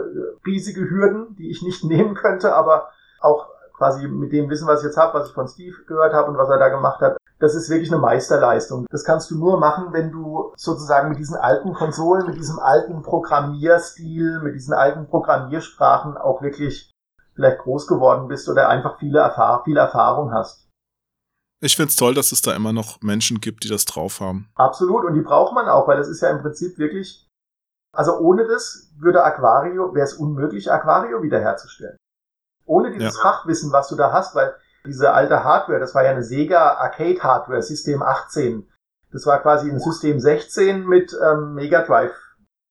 [0.46, 2.88] riesige Hürden, die ich nicht nehmen könnte, aber
[3.20, 6.30] auch quasi mit dem Wissen, was ich jetzt habe, was ich von Steve gehört habe
[6.30, 8.86] und was er da gemacht hat, das ist wirklich eine Meisterleistung.
[8.90, 13.02] Das kannst du nur machen, wenn du sozusagen mit diesen alten Konsolen, mit diesem alten
[13.02, 16.90] Programmierstil, mit diesen alten Programmiersprachen auch wirklich
[17.34, 20.68] vielleicht groß geworden bist oder einfach viele Erfahr viel Erfahrung hast.
[21.60, 24.48] Ich find's toll, dass es da immer noch Menschen gibt, die das drauf haben.
[24.54, 27.26] Absolut, und die braucht man auch, weil das ist ja im Prinzip wirklich
[27.92, 31.96] also ohne das würde Aquario, wäre es unmöglich, Aquario wiederherzustellen.
[32.66, 33.22] Ohne dieses ja.
[33.22, 34.54] Fachwissen, was du da hast, weil
[34.86, 38.68] diese alte Hardware, das war ja eine Sega Arcade Hardware, System 18,
[39.12, 42.14] Das war quasi ein System 16 mit ähm, Mega Drive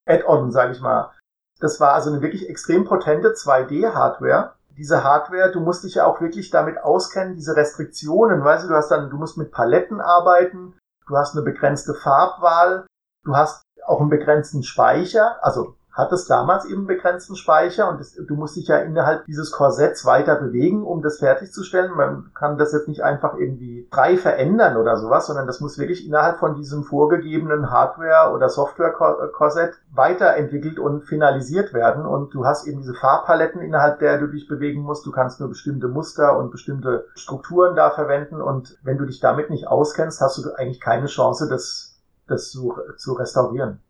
[0.08, 1.12] Add-on, sage ich mal.
[1.60, 4.56] Das war also eine wirklich extrem potente 2D-Hardware.
[4.80, 8.76] Diese Hardware, du musst dich ja auch wirklich damit auskennen, diese Restriktionen, weißt du, du
[8.76, 10.74] hast dann, du musst mit Paletten arbeiten,
[11.06, 12.88] du hast eine begrenzte Farbwahl,
[13.26, 18.14] du hast auch einen begrenzten Speicher, also hat es damals eben begrenzten Speicher und das,
[18.14, 21.96] du musst dich ja innerhalb dieses Korsetts weiter bewegen, um das fertigzustellen.
[21.96, 26.06] Man kann das jetzt nicht einfach irgendwie frei verändern oder sowas, sondern das muss wirklich
[26.06, 32.06] innerhalb von diesem vorgegebenen Hardware- oder Software-Korsett weiterentwickelt und finalisiert werden.
[32.06, 35.06] Und du hast eben diese Farbpaletten, innerhalb der du dich bewegen musst.
[35.06, 38.42] Du kannst nur bestimmte Muster und bestimmte Strukturen da verwenden.
[38.42, 42.78] Und wenn du dich damit nicht auskennst, hast du eigentlich keine Chance, das, das zu,
[42.98, 43.82] zu restaurieren.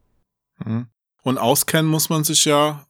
[0.65, 0.87] Mhm.
[1.24, 2.86] Und auskennen muss man sich ja,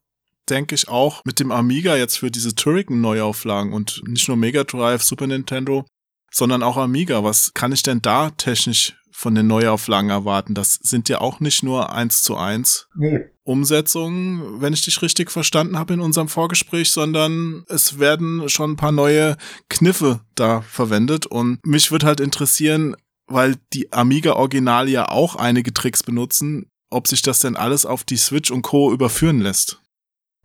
[0.50, 5.04] denke ich, auch mit dem Amiga jetzt für diese Turrican-Neuauflagen und nicht nur Mega Drive,
[5.04, 5.86] Super Nintendo,
[6.32, 7.24] sondern auch Amiga.
[7.24, 10.54] Was kann ich denn da technisch von den Neuauflagen erwarten?
[10.54, 13.26] Das sind ja auch nicht nur eins zu eins nee.
[13.44, 18.78] Umsetzungen, wenn ich dich richtig verstanden habe in unserem Vorgespräch, sondern es werden schon ein
[18.78, 19.38] paar neue
[19.70, 21.26] Kniffe da verwendet.
[21.26, 22.96] Und mich würde halt interessieren,
[23.28, 28.04] weil die Amiga Original ja auch einige Tricks benutzen, ob sich das denn alles auf
[28.04, 28.92] die Switch und Co.
[28.92, 29.82] überführen lässt.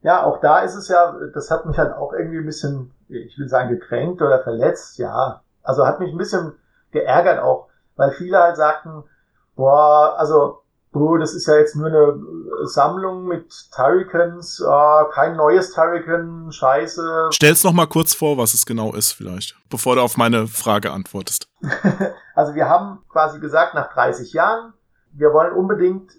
[0.02, 3.38] Ja, auch da ist es ja, das hat mich halt auch irgendwie ein bisschen, ich
[3.38, 5.42] will sagen, gekränkt oder verletzt, ja.
[5.62, 6.52] Also hat mich ein bisschen
[6.92, 9.04] geärgert auch, weil viele halt sagten,
[9.56, 10.60] boah, also,
[10.92, 12.20] boah, das ist ja jetzt nur eine
[12.64, 17.30] Sammlung mit Turricans, äh, kein neues Turrican, scheiße.
[17.32, 20.92] Stell's noch mal kurz vor, was es genau ist vielleicht, bevor du auf meine Frage
[20.92, 21.48] antwortest.
[22.34, 24.74] also wir haben quasi gesagt, nach 30 Jahren,
[25.12, 26.10] wir wollen unbedingt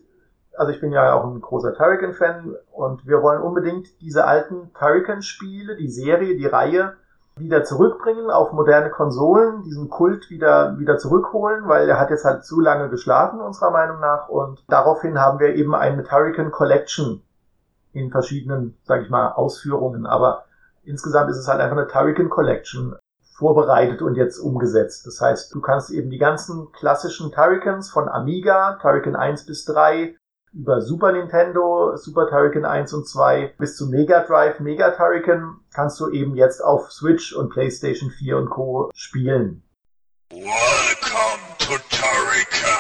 [0.58, 5.76] also ich bin ja auch ein großer Turrican-Fan und wir wollen unbedingt diese alten Turrican-Spiele,
[5.76, 6.94] die Serie, die Reihe
[7.38, 12.46] wieder zurückbringen auf moderne Konsolen, diesen Kult wieder, wieder zurückholen, weil er hat jetzt halt
[12.46, 14.30] zu lange geschlafen, unserer Meinung nach.
[14.30, 17.22] Und daraufhin haben wir eben eine Turrican Collection
[17.92, 20.06] in verschiedenen, sage ich mal, Ausführungen.
[20.06, 20.46] Aber
[20.84, 22.96] insgesamt ist es halt einfach eine Turrican Collection
[23.38, 25.06] vorbereitet und jetzt umgesetzt.
[25.06, 30.16] Das heißt, du kannst eben die ganzen klassischen Turricans von Amiga, Turrican 1 bis 3,
[30.56, 36.00] über Super Nintendo, Super Turrican 1 und 2 bis zu Mega Drive, Mega Turrican kannst
[36.00, 38.90] du eben jetzt auf Switch und PlayStation 4 und Co.
[38.96, 39.64] spielen.
[40.32, 42.76] Welcome to Turrican!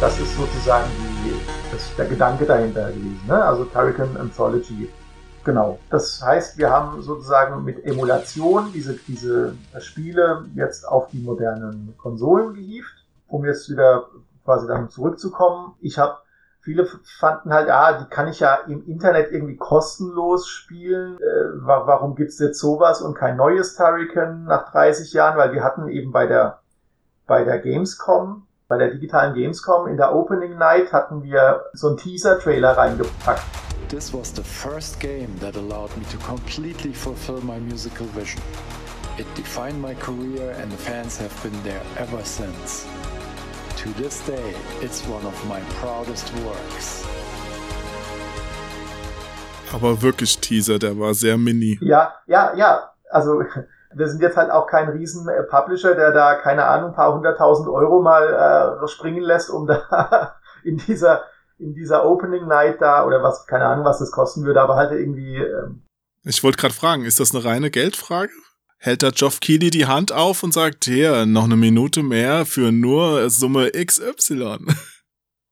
[0.00, 0.88] das ist sozusagen
[1.24, 1.32] die,
[1.72, 3.20] das, der Gedanke dahinter gewesen.
[3.26, 3.42] Ne?
[3.42, 4.88] Also Turrican Anthology
[5.48, 5.78] Genau.
[5.88, 12.52] Das heißt, wir haben sozusagen mit Emulation diese, diese Spiele jetzt auf die modernen Konsolen
[12.52, 14.08] gehievt, um jetzt wieder
[14.44, 15.72] quasi dann zurückzukommen.
[15.80, 16.18] Ich habe
[16.60, 16.86] viele
[17.18, 21.16] fanden halt, ah, die kann ich ja im Internet irgendwie kostenlos spielen.
[21.16, 25.38] Äh, warum gibt's jetzt sowas und kein neues Turrican nach 30 Jahren?
[25.38, 26.58] Weil wir hatten eben bei der
[27.26, 31.96] bei der Gamescom, bei der digitalen Gamescom in der Opening Night hatten wir so einen
[31.96, 38.04] Teaser-Trailer reingepackt This was the first game that allowed me to completely fulfill my musical
[38.08, 38.42] vision.
[39.16, 42.86] It defined my career and the fans have been there ever since.
[43.78, 47.06] To this day, it's one of my proudest works.
[49.72, 51.78] Aber wirklich Teaser, der war sehr mini.
[51.80, 52.90] Ja, ja, ja.
[53.10, 53.42] Also
[53.94, 57.14] wir sind jetzt halt auch kein riesen äh, Publisher, der da, keine Ahnung, ein paar
[57.14, 61.22] hunderttausend Euro mal äh, springen lässt, um da in dieser
[61.58, 64.92] in dieser Opening Night da oder was, keine Ahnung, was das kosten würde, aber halt
[64.92, 65.36] irgendwie.
[65.36, 65.82] Ähm
[66.24, 68.32] ich wollte gerade fragen, ist das eine reine Geldfrage?
[68.78, 72.70] Hält da Geoff Keighley die Hand auf und sagt, hier, noch eine Minute mehr für
[72.70, 74.58] nur Summe XY?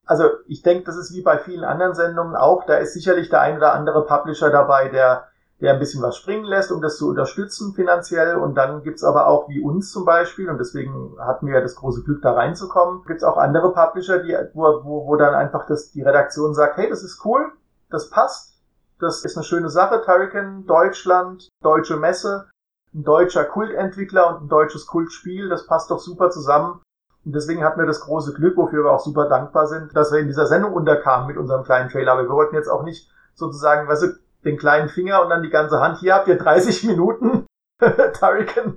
[0.08, 2.64] Also ich denke, das ist wie bei vielen anderen Sendungen auch.
[2.64, 5.26] Da ist sicherlich der ein oder andere Publisher dabei, der
[5.60, 8.36] der ein bisschen was springen lässt, um das zu unterstützen finanziell.
[8.36, 11.76] Und dann gibt's aber auch wie uns zum Beispiel, und deswegen hatten wir ja das
[11.76, 15.92] große Glück, da reinzukommen, gibt's auch andere Publisher, die, wo, wo, wo dann einfach das,
[15.92, 17.52] die Redaktion sagt, hey, das ist cool,
[17.90, 18.58] das passt,
[19.00, 22.48] das ist eine schöne Sache, Turrican, Deutschland, deutsche Messe,
[22.94, 26.80] ein deutscher Kultentwickler und ein deutsches Kultspiel, das passt doch super zusammen.
[27.24, 30.20] Und deswegen hatten wir das große Glück, wofür wir auch super dankbar sind, dass wir
[30.20, 32.12] in dieser Sendung unterkamen mit unserem kleinen Trailer.
[32.12, 34.06] Aber wir wollten jetzt auch nicht sozusagen, weißt du,
[34.46, 36.00] den kleinen Finger und dann die ganze Hand.
[36.00, 37.46] Hier habt ihr 30 Minuten
[38.18, 38.76] Turrican.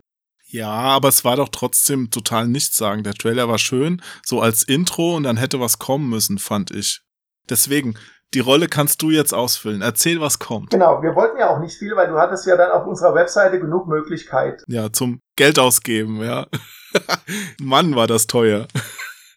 [0.52, 3.04] Ja, aber es war doch trotzdem total nichts sagen.
[3.04, 7.02] Der Trailer war schön, so als Intro und dann hätte was kommen müssen, fand ich.
[7.50, 7.96] Deswegen,
[8.34, 9.82] die Rolle kannst du jetzt ausfüllen.
[9.82, 10.72] Erzähl, was kommt.
[10.72, 13.60] Genau, wir wollten ja auch nicht viel, weil du hattest ja dann auf unserer Webseite
[13.60, 14.64] genug Möglichkeit.
[14.68, 16.48] Ja, zum Geld ausgeben, ja.
[17.62, 18.68] Mann, war das teuer.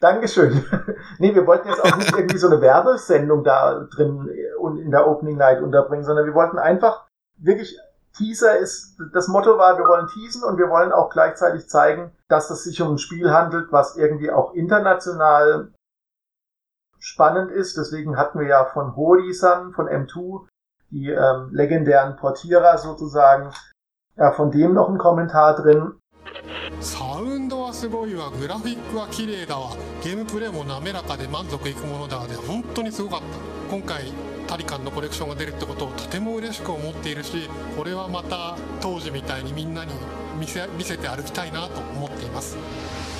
[0.03, 0.65] Dankeschön.
[1.19, 4.29] nee, wir wollten jetzt auch nicht irgendwie so eine Werbesendung da drin
[4.59, 7.79] und in der Opening Night unterbringen, sondern wir wollten einfach wirklich
[8.17, 12.49] Teaser ist, das Motto war, wir wollen teasen und wir wollen auch gleichzeitig zeigen, dass
[12.49, 15.71] es sich um ein Spiel handelt, was irgendwie auch international
[16.99, 17.77] spannend ist.
[17.77, 20.45] Deswegen hatten wir ja von Hori-san, von M2,
[20.91, 23.51] die ähm, legendären Portierer sozusagen,
[24.17, 25.97] ja, von dem noch ein Kommentar drin.
[26.80, 34.12] サウンドはすごいわグラフィックは綺麗だわゲームプレイも滑らかで満足いくものだで本当にすごかった今回
[34.46, 39.92] タリカンのコレクションが出るってことをとても嬉しく思っているしこれはまた当時みたいにみんなに
[40.38, 42.56] 見せ見せて歩きたいなと思っています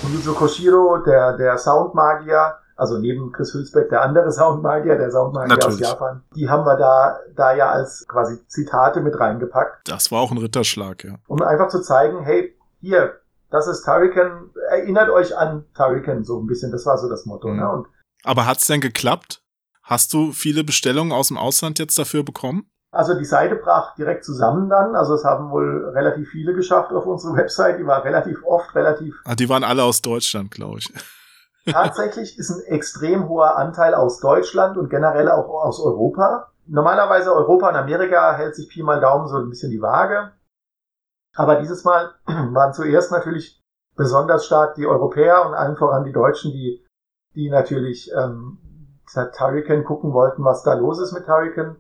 [0.05, 5.85] Yuzo Koshiro, der, der Soundmagier, also neben Chris Hülsbeck der andere Soundmagier, der Soundmagier Natürlich.
[5.85, 9.89] aus Japan, die haben wir da, da ja als quasi Zitate mit reingepackt.
[9.89, 11.17] Das war auch ein Ritterschlag, ja.
[11.27, 16.48] Um einfach zu zeigen, hey, hier, das ist Tarikan, erinnert euch an Tarikan so ein
[16.48, 17.48] bisschen, das war so das Motto.
[17.48, 17.58] Mhm.
[17.58, 17.70] Ne?
[17.70, 17.88] Und
[18.24, 19.42] Aber hat's denn geklappt?
[19.82, 22.70] Hast du viele Bestellungen aus dem Ausland jetzt dafür bekommen?
[22.92, 24.96] Also die Seite brach direkt zusammen dann.
[24.96, 27.80] Also es haben wohl relativ viele geschafft auf unsere Website.
[27.80, 29.16] Die war relativ oft relativ.
[29.26, 30.94] Ah, die waren alle aus Deutschland, glaube ich.
[31.72, 36.52] Tatsächlich ist ein extrem hoher Anteil aus Deutschland und generell auch aus Europa.
[36.68, 40.34] Normalerweise Europa und Amerika hält sich Pi mal Daumen so ein bisschen die Waage.
[41.36, 43.62] Aber dieses Mal waren zuerst natürlich
[43.96, 46.86] besonders stark die Europäer und allen voran die Deutschen, die,
[47.36, 48.60] die natürlich ähm,
[49.38, 51.76] Turrican gucken wollten, was da los ist mit Turrican.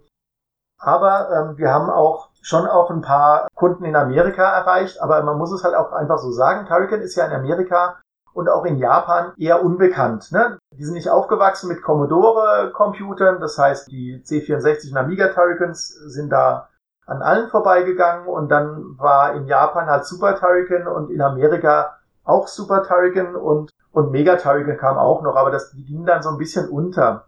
[0.79, 5.37] Aber ähm, wir haben auch schon auch ein paar Kunden in Amerika erreicht, aber man
[5.37, 8.01] muss es halt auch einfach so sagen, Turrican ist ja in Amerika
[8.33, 10.31] und auch in Japan eher unbekannt.
[10.31, 10.57] Ne?
[10.75, 16.69] Die sind nicht aufgewachsen mit Commodore-Computern, das heißt, die C64 und Amiga Turricans sind da
[17.05, 22.47] an allen vorbeigegangen und dann war in Japan halt Super Turrican und in Amerika auch
[22.47, 26.29] Super Turrican und, und Mega Turrican kam auch noch, aber das, die ging dann so
[26.29, 27.27] ein bisschen unter.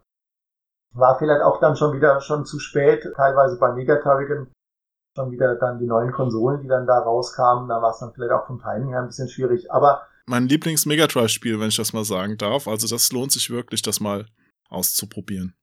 [0.94, 4.48] War vielleicht auch dann schon wieder schon zu spät, teilweise bei Mega Turrican
[5.16, 8.32] schon wieder dann die neuen Konsolen, die dann da rauskamen, da war es dann vielleicht
[8.32, 11.76] auch vom Timing her ein bisschen schwierig, aber mein Lieblings Mega Drive Spiel, wenn ich
[11.76, 14.26] das mal sagen darf, also das lohnt sich wirklich, das mal
[14.68, 15.54] auszuprobieren.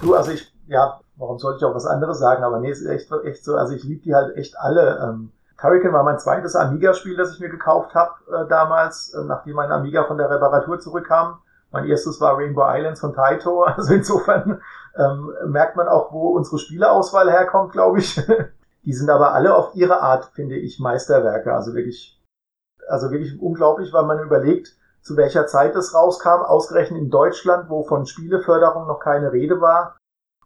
[0.00, 3.10] Du, also ich, ja, warum sollte ich auch was anderes sagen, aber nee, ist echt,
[3.24, 4.98] echt so, also ich liebe die halt echt alle.
[5.02, 9.56] Ähm, Turrican war mein zweites Amiga-Spiel, das ich mir gekauft habe äh, damals, äh, nachdem
[9.56, 11.38] mein Amiga von der Reparatur zurückkam.
[11.70, 14.60] Mein erstes war Rainbow Islands von Taito, also insofern
[14.96, 18.20] ähm, merkt man auch, wo unsere Spieleauswahl herkommt, glaube ich.
[18.84, 21.52] die sind aber alle auf ihre Art, finde ich, Meisterwerke.
[21.52, 22.19] Also wirklich,
[22.90, 27.82] also wirklich unglaublich, weil man überlegt, zu welcher Zeit es rauskam, ausgerechnet in Deutschland, wo
[27.84, 29.96] von Spieleförderung noch keine Rede war.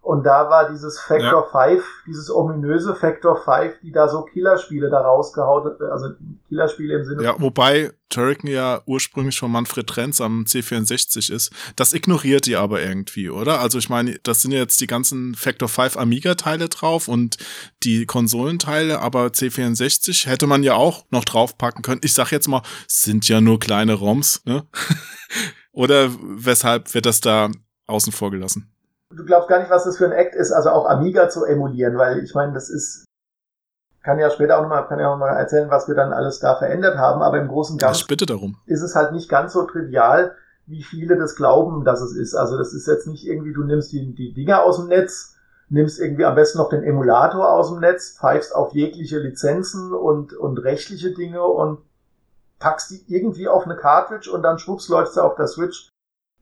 [0.04, 1.66] Und da war dieses Factor ja.
[1.66, 6.10] 5, dieses ominöse Factor 5, die da so Killerspiele da rausgehauen, also
[6.46, 7.22] Killerspiele im Sinne.
[7.22, 11.52] Ja, wobei Turrican ja ursprünglich von Manfred Trenz am C64 ist.
[11.76, 13.60] Das ignoriert die aber irgendwie, oder?
[13.60, 17.38] Also ich meine, das sind jetzt die ganzen Factor 5 Amiga-Teile drauf und
[17.82, 22.02] die Konsolenteile, aber C64 hätte man ja auch noch draufpacken können.
[22.04, 24.66] Ich sag jetzt mal, sind ja nur kleine ROMs, ne?
[25.72, 27.48] oder weshalb wird das da
[27.86, 28.73] außen vor gelassen?
[29.16, 31.96] Du glaubst gar nicht, was das für ein Act ist, also auch Amiga zu emulieren,
[31.96, 33.04] weil ich meine, das ist,
[34.02, 36.56] kann ja später auch nochmal, kann ja auch mal erzählen, was wir dann alles da
[36.56, 38.56] verändert haben, aber im Großen und Ganzen bitte darum.
[38.66, 40.34] ist es halt nicht ganz so trivial,
[40.66, 42.34] wie viele das glauben, dass es ist.
[42.34, 45.36] Also das ist jetzt nicht irgendwie, du nimmst die, die Dinger aus dem Netz,
[45.68, 50.34] nimmst irgendwie am besten noch den Emulator aus dem Netz, pfeifst auf jegliche Lizenzen und,
[50.34, 51.80] und rechtliche Dinge und
[52.58, 55.90] packst die irgendwie auf eine Cartridge und dann schwupps läuft sie auf der Switch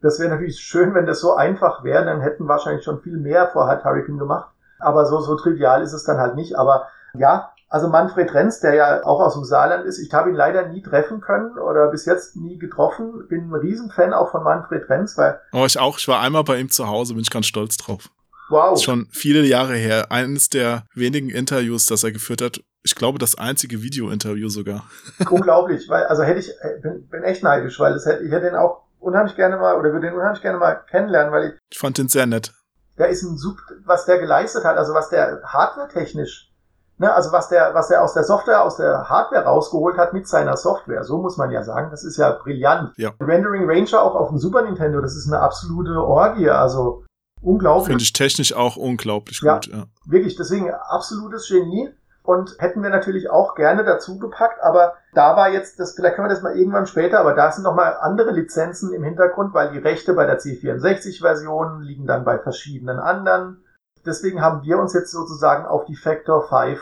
[0.02, 3.48] das wäre natürlich schön, wenn das so einfach wäre, dann hätten wahrscheinlich schon viel mehr
[3.52, 4.50] vorher Hurricane gemacht.
[4.78, 6.58] Aber so, so trivial ist es dann halt nicht.
[6.58, 10.36] Aber ja, also Manfred Renz, der ja auch aus dem Saarland ist, ich habe ihn
[10.36, 13.26] leider nie treffen können oder bis jetzt nie getroffen.
[13.28, 15.40] Bin ein Riesenfan auch von Manfred Renz, weil.
[15.52, 15.98] Oh, ich auch.
[15.98, 18.10] Ich war einmal bei ihm zu Hause, bin ich ganz stolz drauf.
[18.50, 18.72] Wow.
[18.72, 20.10] Das ist schon viele Jahre her.
[20.10, 22.60] Eines der wenigen Interviews, das er geführt hat.
[22.82, 24.84] Ich glaube, das einzige Video-Interview sogar.
[25.30, 28.48] Unglaublich, weil, also hätte ich, äh, bin, bin echt neidisch, weil das hätte, ich hätte
[28.48, 31.52] ihn auch unheimlich gerne mal, oder würde den unheimlich gerne mal kennenlernen, weil ich.
[31.70, 32.52] Ich fand den sehr nett.
[32.98, 36.52] Der ist ein Sub, was der geleistet hat, also was der hardware-technisch,
[36.98, 40.28] ne, also was der, was der aus der Software, aus der Hardware rausgeholt hat mit
[40.28, 42.92] seiner Software, so muss man ja sagen, das ist ja brillant.
[42.96, 43.12] Ja.
[43.20, 47.04] Rendering Ranger auch auf dem Super Nintendo, das ist eine absolute Orgie, also
[47.40, 47.88] unglaublich.
[47.88, 49.84] Finde ich technisch auch unglaublich ja, gut, ja.
[50.06, 51.90] Wirklich, deswegen absolutes Genie
[52.22, 56.28] und hätten wir natürlich auch gerne dazu gepackt, aber da war jetzt, das, vielleicht können
[56.28, 59.78] wir das mal irgendwann später, aber da sind nochmal andere Lizenzen im Hintergrund, weil die
[59.78, 63.64] Rechte bei der C64-Version liegen dann bei verschiedenen anderen.
[64.06, 66.80] deswegen haben wir uns jetzt sozusagen auf die Factor 5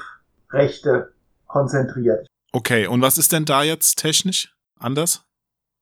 [0.53, 1.13] Rechte
[1.47, 2.27] konzentriert.
[2.53, 5.23] Okay, und was ist denn da jetzt technisch anders?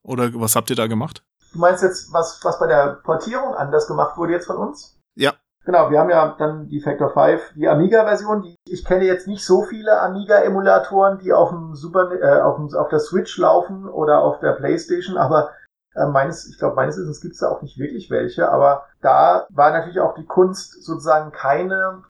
[0.02, 1.22] Oder was habt ihr da gemacht?
[1.52, 4.98] Du meinst jetzt, was, was bei der Portierung anders gemacht wurde jetzt von uns?
[5.14, 5.34] Ja.
[5.68, 8.56] Genau, wir haben ja dann die Factor 5, die Amiga-Version.
[8.66, 12.88] Ich kenne jetzt nicht so viele Amiga-Emulatoren, die auf dem Super, äh, auf, dem, auf
[12.88, 15.50] der Switch laufen oder auf der Playstation, aber
[15.94, 19.46] äh, meines, ich glaube, meines Wissens gibt es da auch nicht wirklich welche, aber da
[19.50, 22.02] war natürlich auch die Kunst sozusagen keine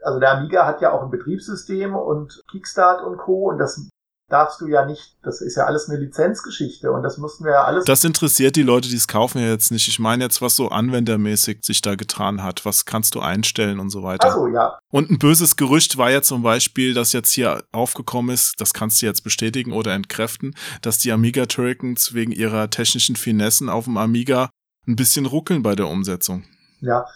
[0.00, 3.48] also der Amiga hat ja auch ein Betriebssystem und Kickstart und Co.
[3.48, 3.88] und das
[4.28, 7.64] darfst du ja nicht, das ist ja alles eine Lizenzgeschichte und das mussten wir ja
[7.64, 7.84] alles.
[7.84, 9.86] Das interessiert die Leute, die es kaufen ja jetzt nicht.
[9.88, 12.64] Ich meine jetzt, was so anwendermäßig sich da getan hat.
[12.64, 14.26] Was kannst du einstellen und so weiter.
[14.26, 14.78] Also ja.
[14.90, 19.02] Und ein böses Gerücht war ja zum Beispiel, dass jetzt hier aufgekommen ist, das kannst
[19.02, 23.96] du jetzt bestätigen oder entkräften, dass die Amiga Turricans wegen ihrer technischen Finessen auf dem
[23.96, 24.50] Amiga
[24.86, 26.44] ein bisschen ruckeln bei der Umsetzung.
[26.80, 27.06] Ja.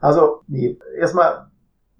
[0.00, 1.50] Also, nee, erstmal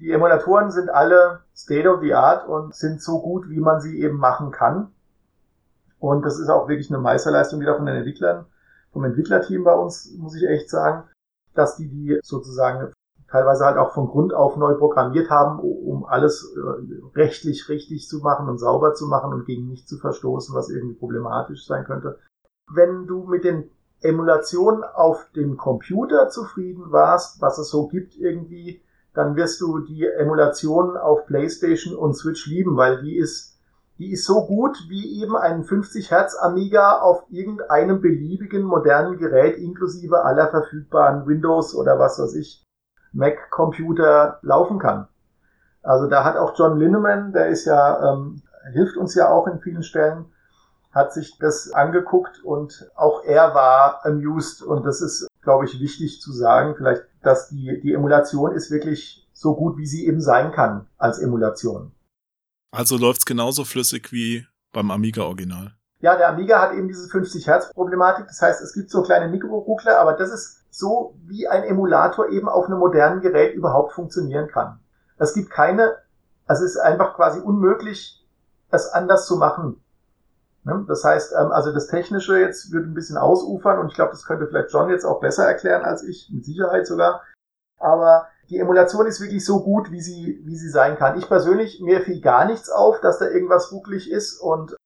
[0.04, 4.02] die Emulatoren sind alle State of the Art und sind so gut, wie man sie
[4.02, 4.92] eben machen kann.
[5.98, 8.44] Und das ist auch wirklich eine Meisterleistung wieder von den Entwicklern,
[8.92, 11.08] vom Entwicklerteam bei uns, muss ich echt sagen,
[11.54, 12.92] dass die die sozusagen
[13.28, 18.18] teilweise halt auch von Grund auf neu programmiert haben, um alles äh, rechtlich richtig zu
[18.18, 22.18] machen und sauber zu machen und gegen nichts zu verstoßen, was irgendwie problematisch sein könnte.
[22.70, 23.70] Wenn du mit den
[24.02, 28.83] Emulationen auf dem Computer zufrieden warst, was es so gibt irgendwie,
[29.14, 33.56] dann wirst du die Emulation auf PlayStation und Switch lieben, weil die ist,
[33.98, 39.56] die ist so gut wie eben ein 50 Hertz Amiga auf irgendeinem beliebigen modernen Gerät
[39.56, 42.64] inklusive aller verfügbaren Windows oder was weiß ich
[43.12, 45.06] Mac Computer laufen kann.
[45.82, 48.42] Also da hat auch John Linneman, der ist ja ähm,
[48.72, 50.26] hilft uns ja auch in vielen Stellen,
[50.92, 56.20] hat sich das angeguckt und auch er war amused und das ist glaube ich, wichtig
[56.20, 60.52] zu sagen, vielleicht, dass die, die Emulation ist wirklich so gut, wie sie eben sein
[60.52, 61.92] kann als Emulation.
[62.72, 65.74] Also läuft's genauso flüssig wie beim Amiga-Original.
[66.00, 68.26] Ja, der Amiga hat eben diese 50 Hertz Problematik.
[68.26, 72.48] Das heißt, es gibt so kleine Mikroruckler, aber das ist so, wie ein Emulator eben
[72.48, 74.80] auf einem modernen Gerät überhaupt funktionieren kann.
[75.18, 75.96] Es gibt keine,
[76.46, 78.26] also es ist einfach quasi unmöglich,
[78.70, 79.83] es anders zu machen.
[80.64, 80.84] Ne?
[80.88, 84.24] Das heißt, ähm, also das Technische jetzt wird ein bisschen ausufern und ich glaube, das
[84.24, 87.22] könnte vielleicht John jetzt auch besser erklären als ich, mit Sicherheit sogar.
[87.78, 91.18] Aber die Emulation ist wirklich so gut, wie sie, wie sie sein kann.
[91.18, 94.76] Ich persönlich, mir fiel gar nichts auf, dass da irgendwas rucklig ist und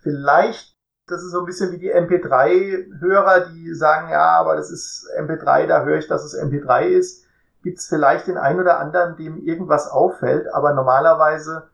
[0.00, 0.74] vielleicht,
[1.06, 5.66] das ist so ein bisschen wie die MP3-Hörer, die sagen, ja, aber das ist MP3,
[5.66, 7.24] da höre ich, dass es MP3 ist.
[7.62, 11.68] Gibt es vielleicht den einen oder anderen, dem irgendwas auffällt, aber normalerweise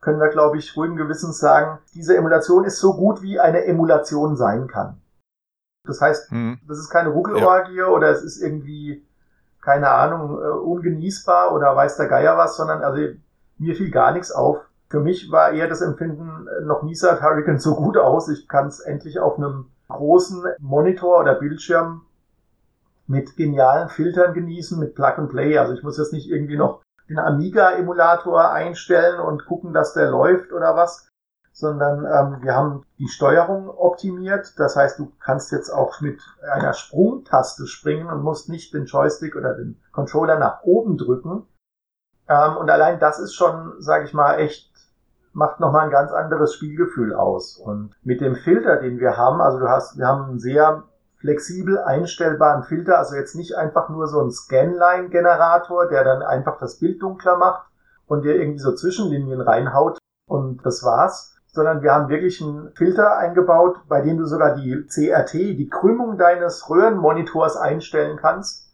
[0.00, 4.36] können wir, glaube ich, ruhigen Gewissens sagen, diese Emulation ist so gut, wie eine Emulation
[4.36, 5.00] sein kann.
[5.84, 6.58] Das heißt, mhm.
[6.66, 7.86] das ist keine Ruckelorgie ja.
[7.86, 9.04] oder es ist irgendwie,
[9.60, 13.02] keine Ahnung, äh, ungenießbar oder weiß der Geier was, sondern also
[13.58, 14.58] mir fiel gar nichts auf.
[14.88, 18.28] Für mich war eher das Empfinden, äh, noch nie sah Hurricane so gut aus.
[18.28, 22.02] Ich kann es endlich auf einem großen Monitor oder Bildschirm
[23.06, 25.58] mit genialen Filtern genießen, mit Plug and Play.
[25.58, 30.52] Also ich muss jetzt nicht irgendwie noch den Amiga-Emulator einstellen und gucken, dass der läuft
[30.52, 31.08] oder was,
[31.52, 34.58] sondern ähm, wir haben die Steuerung optimiert.
[34.58, 36.20] Das heißt, du kannst jetzt auch mit
[36.52, 41.46] einer Sprungtaste springen und musst nicht den Joystick oder den Controller nach oben drücken.
[42.28, 44.70] Ähm, und allein das ist schon, sage ich mal, echt
[45.32, 47.56] macht nochmal ein ganz anderes Spielgefühl aus.
[47.56, 50.84] Und mit dem Filter, den wir haben, also du hast, wir haben einen sehr
[51.18, 56.78] flexibel einstellbaren Filter, also jetzt nicht einfach nur so ein Scanline-Generator, der dann einfach das
[56.78, 57.66] Bild dunkler macht
[58.06, 59.98] und dir irgendwie so Zwischenlinien reinhaut
[60.28, 64.86] und das war's, sondern wir haben wirklich einen Filter eingebaut, bei dem du sogar die
[64.86, 68.70] CRT, die Krümmung deines Röhrenmonitors einstellen kannst,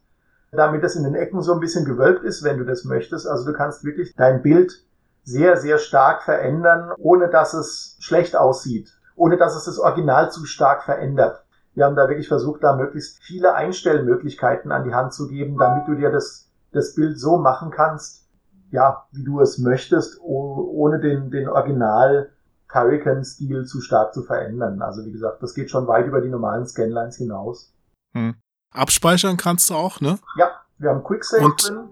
[0.50, 3.26] damit es in den Ecken so ein bisschen gewölbt ist, wenn du das möchtest.
[3.26, 4.84] Also du kannst wirklich dein Bild
[5.22, 10.44] sehr, sehr stark verändern, ohne dass es schlecht aussieht, ohne dass es das Original zu
[10.44, 11.44] stark verändert.
[11.74, 15.88] Wir haben da wirklich versucht, da möglichst viele Einstellmöglichkeiten an die Hand zu geben, damit
[15.88, 18.28] du dir das, das Bild so machen kannst,
[18.70, 22.30] ja, wie du es möchtest, ohne den, den Original
[22.72, 24.80] Hurricane-Stil zu stark zu verändern.
[24.80, 27.72] Also wie gesagt, das geht schon weit über die normalen Scanlines hinaus.
[28.14, 28.34] Hm.
[28.72, 30.18] Abspeichern kannst du auch, ne?
[30.38, 31.88] Ja, wir haben Quicksave Und drin.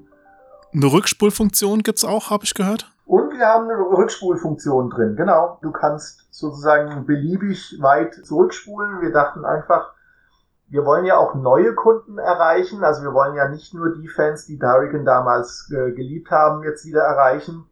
[0.72, 2.89] Eine Rückspulfunktion gibt's auch, habe ich gehört.
[3.10, 5.58] Und wir haben eine Rückspulfunktion drin, genau.
[5.62, 9.00] Du kannst sozusagen beliebig weit zurückspulen.
[9.00, 9.94] Wir dachten einfach,
[10.68, 12.84] wir wollen ja auch neue Kunden erreichen.
[12.84, 16.86] Also wir wollen ja nicht nur die Fans, die Darrigan damals äh, geliebt haben, jetzt
[16.86, 17.68] wieder erreichen,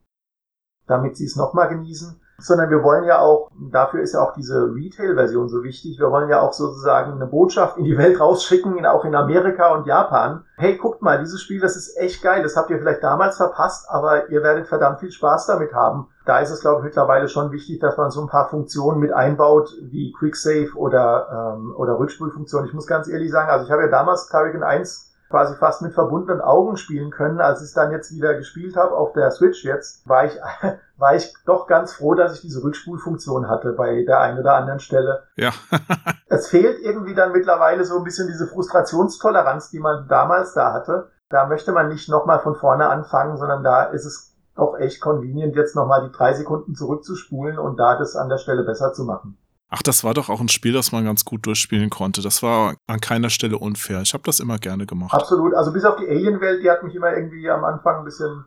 [0.88, 2.20] damit sie es nochmal genießen.
[2.40, 6.28] Sondern wir wollen ja auch, dafür ist ja auch diese Retail-Version so wichtig, wir wollen
[6.28, 10.44] ja auch sozusagen eine Botschaft in die Welt rausschicken, auch in Amerika und Japan.
[10.56, 13.86] Hey, guckt mal, dieses Spiel, das ist echt geil, das habt ihr vielleicht damals verpasst,
[13.88, 16.08] aber ihr werdet verdammt viel Spaß damit haben.
[16.26, 19.12] Da ist es, glaube ich, mittlerweile schon wichtig, dass man so ein paar Funktionen mit
[19.12, 22.68] einbaut, wie Quick Save oder, ähm, oder Rückspulfunktionen.
[22.68, 25.92] Ich muss ganz ehrlich sagen, also ich habe ja damals Carrigan 1 quasi fast mit
[25.92, 27.40] verbundenen Augen spielen können.
[27.40, 30.32] Als ich es dann jetzt wieder gespielt habe auf der Switch jetzt, war ich,
[30.96, 34.80] war ich doch ganz froh, dass ich diese Rückspulfunktion hatte bei der einen oder anderen
[34.80, 35.24] Stelle.
[35.36, 35.52] Ja.
[36.28, 41.10] es fehlt irgendwie dann mittlerweile so ein bisschen diese Frustrationstoleranz, die man damals da hatte.
[41.28, 45.54] Da möchte man nicht nochmal von vorne anfangen, sondern da ist es doch echt convenient,
[45.56, 49.38] jetzt nochmal die drei Sekunden zurückzuspulen und da das an der Stelle besser zu machen.
[49.70, 52.22] Ach, das war doch auch ein Spiel, das man ganz gut durchspielen konnte.
[52.22, 54.00] Das war an keiner Stelle unfair.
[54.00, 55.12] Ich habe das immer gerne gemacht.
[55.12, 55.54] Absolut.
[55.54, 58.46] Also bis auf die Alien-Welt, die hat mich immer irgendwie am Anfang ein bisschen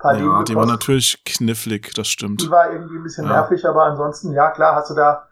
[0.00, 2.42] paar Ja, Leben die war natürlich knifflig, das stimmt.
[2.42, 3.32] Die war irgendwie ein bisschen ja.
[3.32, 5.28] nervig, aber ansonsten, ja klar, hast du da,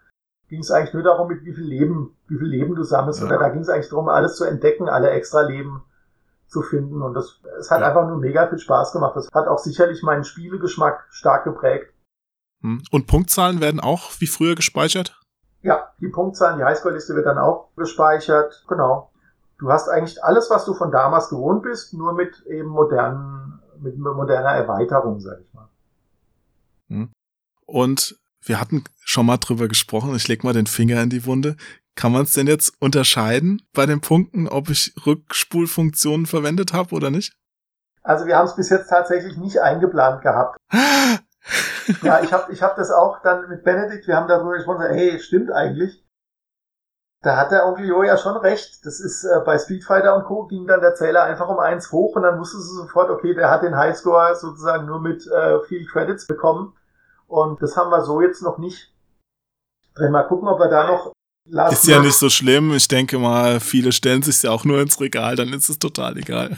[0.47, 3.19] ging es eigentlich nur darum, mit wie viel Leben, wie viel Leben du sammelst.
[3.19, 3.27] Ja.
[3.27, 5.83] Oder da ging es eigentlich darum, alles zu entdecken, alle extra Leben
[6.47, 7.01] zu finden.
[7.01, 7.87] Und das, es hat ja.
[7.87, 9.15] einfach nur mega viel Spaß gemacht.
[9.15, 11.93] Das hat auch sicherlich meinen Spielegeschmack stark geprägt.
[12.61, 12.81] Hm.
[12.91, 15.18] Und Punktzahlen werden auch wie früher gespeichert?
[15.61, 18.63] Ja, die Punktzahlen, die Highscore-Liste wird dann auch gespeichert.
[18.67, 19.11] Genau.
[19.57, 23.97] Du hast eigentlich alles, was du von damals gewohnt bist, nur mit eben modernen, mit
[23.97, 25.67] moderner Erweiterung, sag ich mal.
[26.87, 27.11] Hm.
[27.65, 31.57] Und wir hatten schon mal drüber gesprochen, ich leg mal den Finger in die Wunde.
[31.95, 37.09] Kann man es denn jetzt unterscheiden bei den Punkten, ob ich Rückspulfunktionen verwendet habe oder
[37.09, 37.33] nicht?
[38.01, 40.57] Also wir haben es bis jetzt tatsächlich nicht eingeplant gehabt.
[42.03, 45.19] ja, ich habe ich hab das auch dann mit Benedikt, wir haben darüber gesprochen, hey,
[45.19, 46.03] stimmt eigentlich.
[47.21, 48.85] Da hat der Onkel Jo ja schon recht.
[48.85, 50.47] Das ist äh, bei Street Fighter und Co.
[50.47, 53.49] ging dann der Zähler einfach um eins hoch und dann wusste sie sofort, okay, der
[53.49, 56.73] hat den Highscore sozusagen nur mit äh, viel Credits bekommen.
[57.27, 58.93] Und das haben wir so jetzt noch nicht
[59.95, 60.13] drin.
[60.13, 61.11] Mal gucken, ob wir da noch
[61.71, 62.73] ist ja nicht so schlimm.
[62.73, 66.17] Ich denke mal, viele stellen sich ja auch nur ins Regal, dann ist es total
[66.17, 66.57] egal.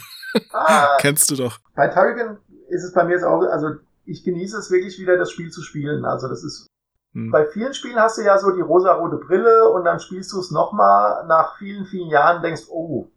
[0.52, 1.60] Ah, Kennst du doch.
[1.76, 2.38] Bei Tarrigan
[2.70, 3.70] ist es bei mir jetzt auch, also
[4.06, 6.06] ich genieße es wirklich wieder, das Spiel zu spielen.
[6.06, 6.68] Also das ist
[7.14, 7.32] hm.
[7.32, 10.52] Bei vielen Spielen hast du ja so die rosa-rote Brille und dann spielst du es
[10.52, 13.10] nochmal nach vielen, vielen Jahren denkst, oh,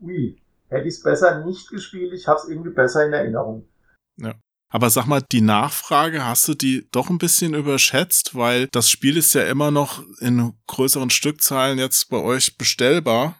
[0.00, 3.68] ui, hätte ich es besser nicht gespielt, ich hab's irgendwie besser in Erinnerung.
[4.16, 4.34] Ja.
[4.70, 8.34] Aber sag mal, die Nachfrage, hast du die doch ein bisschen überschätzt?
[8.34, 13.36] Weil das Spiel ist ja immer noch in größeren Stückzahlen jetzt bei euch bestellbar.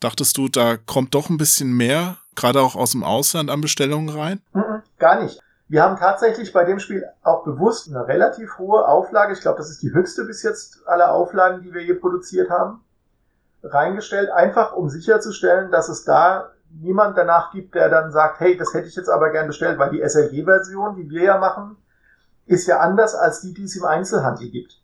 [0.00, 4.08] Dachtest du, da kommt doch ein bisschen mehr, gerade auch aus dem Ausland an Bestellungen
[4.08, 4.40] rein?
[4.54, 5.40] Mhm, gar nicht.
[5.68, 9.70] Wir haben tatsächlich bei dem Spiel auch bewusst eine relativ hohe Auflage, ich glaube, das
[9.70, 12.84] ist die höchste bis jetzt aller Auflagen, die wir je produziert haben,
[13.64, 18.74] reingestellt, einfach um sicherzustellen, dass es da niemand danach gibt, der dann sagt, hey, das
[18.74, 21.76] hätte ich jetzt aber gern bestellt, weil die SLG-Version, die wir ja machen,
[22.46, 24.80] ist ja anders als die, die es im Einzelhandel gibt.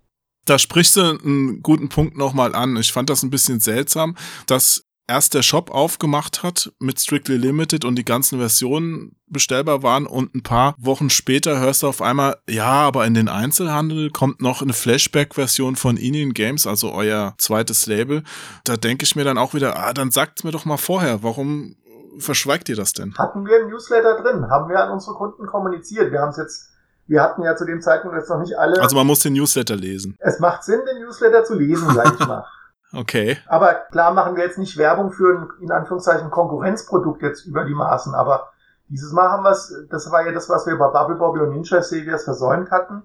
[0.46, 2.76] Da sprichst du einen guten Punkt nochmal an.
[2.76, 4.16] Ich fand das ein bisschen seltsam,
[4.48, 10.07] dass erst der Shop aufgemacht hat mit Strictly Limited und die ganzen Versionen bestellbar waren
[10.07, 14.40] und ein paar Wochen später hörst du auf einmal, ja, aber in den Einzelhandel kommt
[14.40, 18.22] noch eine Flashback-Version von Indian Games, also euer zweites Label.
[18.64, 21.76] Da denke ich mir dann auch wieder, ah, dann sagt's mir doch mal vorher, warum
[22.18, 23.14] verschweigt ihr das denn?
[23.16, 26.12] Hatten wir ein Newsletter drin, haben wir an unsere Kunden kommuniziert.
[26.12, 26.68] Wir haben es jetzt
[27.09, 28.80] wir hatten ja zu dem Zeitpunkt jetzt noch nicht alle.
[28.80, 30.16] Also man muss den Newsletter lesen.
[30.20, 32.44] Es macht Sinn, den Newsletter zu lesen, sag ich mal.
[32.93, 33.38] Okay.
[33.47, 37.74] Aber klar machen wir jetzt nicht Werbung für ein, in Anführungszeichen, Konkurrenzprodukt jetzt über die
[37.74, 38.14] Maßen.
[38.14, 38.53] Aber
[38.88, 41.51] dieses Mal haben wir es, das war ja das, was wir bei Bubble Bobble und
[41.51, 43.02] Ninja Saviors versäumt hatten,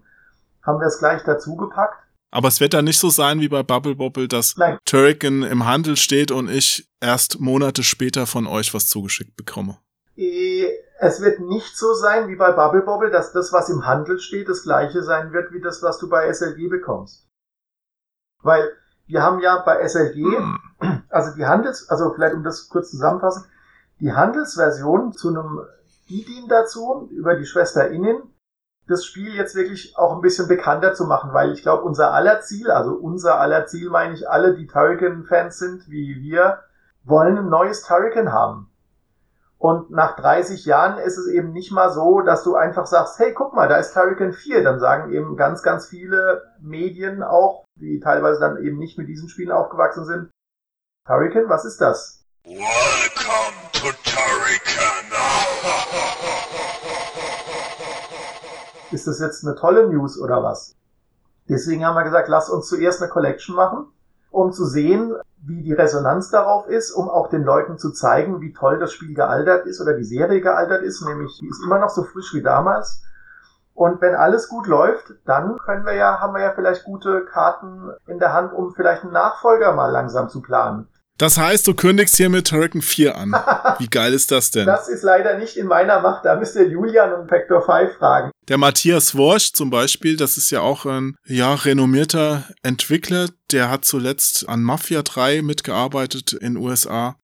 [0.63, 2.03] haben wir es gleich dazu gepackt.
[2.29, 4.77] Aber es wird dann nicht so sein wie bei Bubble Bobble, dass Nein.
[4.83, 9.77] Turrican im Handel steht und ich erst Monate später von euch was zugeschickt bekomme.
[10.17, 10.67] Äh,
[10.99, 14.49] es wird nicht so sein wie bei Bubble Bobble, dass das, was im Handel steht,
[14.49, 17.27] das gleiche sein wird wie das, was du bei SLG bekommst.
[18.41, 18.69] Weil
[19.07, 20.59] wir haben ja bei SLG, hm.
[21.09, 23.45] also die Handels, also vielleicht um das kurz zusammenfassen,
[23.99, 25.61] die Handelsversion zu einem
[26.07, 28.21] Idin dazu über die Schwester Innen,
[28.87, 32.41] das Spiel jetzt wirklich auch ein bisschen bekannter zu machen, weil ich glaube, unser aller
[32.41, 36.59] Ziel, also unser aller Ziel meine ich alle, die Turrican-Fans sind, wie wir,
[37.03, 38.66] wollen ein neues Turrican haben.
[39.59, 43.33] Und nach 30 Jahren ist es eben nicht mal so, dass du einfach sagst, hey,
[43.33, 44.63] guck mal, da ist Turrican 4.
[44.63, 49.29] Dann sagen eben ganz, ganz viele Medien auch, die teilweise dann eben nicht mit diesen
[49.29, 50.29] Spielen aufgewachsen sind.
[51.07, 52.23] Turrican, was ist das?
[52.43, 54.87] Welcome to Turrican.
[58.91, 60.75] ist das jetzt eine tolle News oder was?
[61.49, 63.87] Deswegen haben wir gesagt, lass uns zuerst eine Collection machen,
[64.31, 68.53] um zu sehen, wie die Resonanz darauf ist, um auch den Leuten zu zeigen, wie
[68.53, 71.89] toll das Spiel gealtert ist oder die Serie gealtert ist, nämlich die ist immer noch
[71.89, 73.03] so frisch wie damals
[73.73, 77.91] Und wenn alles gut läuft, dann können wir ja, haben wir ja vielleicht gute Karten
[78.07, 80.87] in der Hand, um vielleicht einen Nachfolger mal langsam zu planen.
[81.17, 83.31] Das heißt, du kündigst hier mit Turrican 4 an.
[83.79, 84.67] Wie geil ist das denn?
[84.67, 86.25] Das ist leider nicht in meiner Macht.
[86.25, 88.31] Da müsst ihr Julian und Vector 5 fragen.
[88.47, 93.29] Der Matthias Worsch zum Beispiel, das ist ja auch ein ja, renommierter Entwickler.
[93.51, 97.15] Der hat zuletzt an Mafia 3 mitgearbeitet in USA.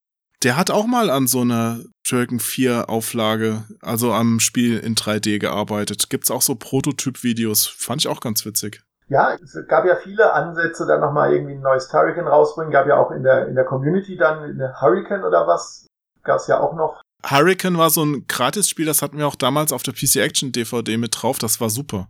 [0.41, 5.40] Der hat auch mal an so einer Turrican 4 Auflage, also am Spiel in 3D
[5.40, 6.10] gearbeitet.
[6.10, 7.68] Gibt's auch so Prototyp-Videos.
[7.68, 8.82] Fand ich auch ganz witzig.
[9.14, 12.72] Ja, es gab ja viele Ansätze, dann nochmal irgendwie ein neues Turrican rausbringen.
[12.72, 15.85] Gab ja auch in der, in der Community dann eine Hurricane oder was.
[16.23, 16.99] Gab's ja auch noch.
[17.23, 20.98] Hurricane war so ein Gratis-Spiel, das hatten wir auch damals auf der PC Action DVD
[20.98, 21.38] mit drauf.
[21.38, 22.07] Das war super.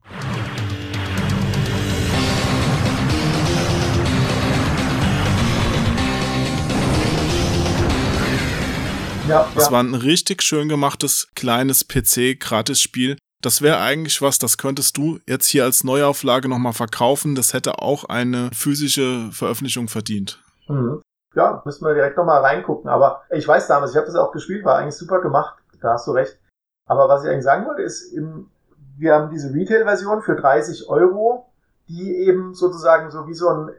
[9.27, 9.71] Ja, Das ja.
[9.71, 13.17] war ein richtig schön gemachtes kleines PC-Gratis-Spiel.
[13.43, 17.35] Das wäre eigentlich was, das könntest du jetzt hier als Neuauflage nochmal verkaufen.
[17.35, 20.41] Das hätte auch eine physische Veröffentlichung verdient.
[20.69, 21.01] Mhm.
[21.35, 22.89] Ja, müssen wir direkt nochmal reingucken.
[22.89, 25.57] Aber ich weiß damals, ich habe das auch gespielt, war eigentlich super gemacht.
[25.81, 26.39] Da hast du recht.
[26.87, 28.49] Aber was ich eigentlich sagen wollte, ist, im,
[28.97, 31.51] wir haben diese Retail-Version für 30 Euro,
[31.89, 33.71] die eben sozusagen so wie so ein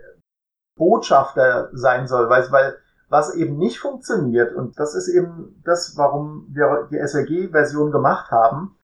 [0.76, 2.76] Botschafter sein soll, weil, weil
[3.08, 8.76] was eben nicht funktioniert, und das ist eben das, warum wir die SRG-Version gemacht haben,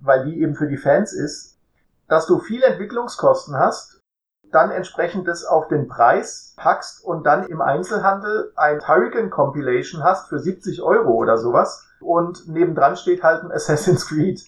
[0.00, 1.58] weil die eben für die Fans ist,
[2.08, 4.00] dass du viel Entwicklungskosten hast,
[4.50, 10.28] dann entsprechend das auf den Preis packst und dann im Einzelhandel ein Hurricane Compilation hast
[10.28, 14.40] für 70 Euro oder sowas und nebendran steht halt ein Assassin's Creed.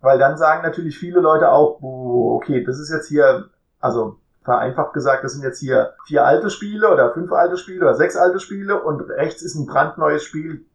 [0.00, 3.50] Weil dann sagen natürlich viele Leute auch, okay, das ist jetzt hier,
[3.80, 7.94] also vereinfacht gesagt, das sind jetzt hier vier alte Spiele oder fünf alte Spiele oder
[7.94, 10.66] sechs alte Spiele und rechts ist ein brandneues Spiel.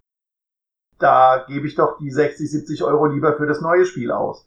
[0.99, 4.45] Da gebe ich doch die 60, 70 Euro lieber für das neue Spiel aus.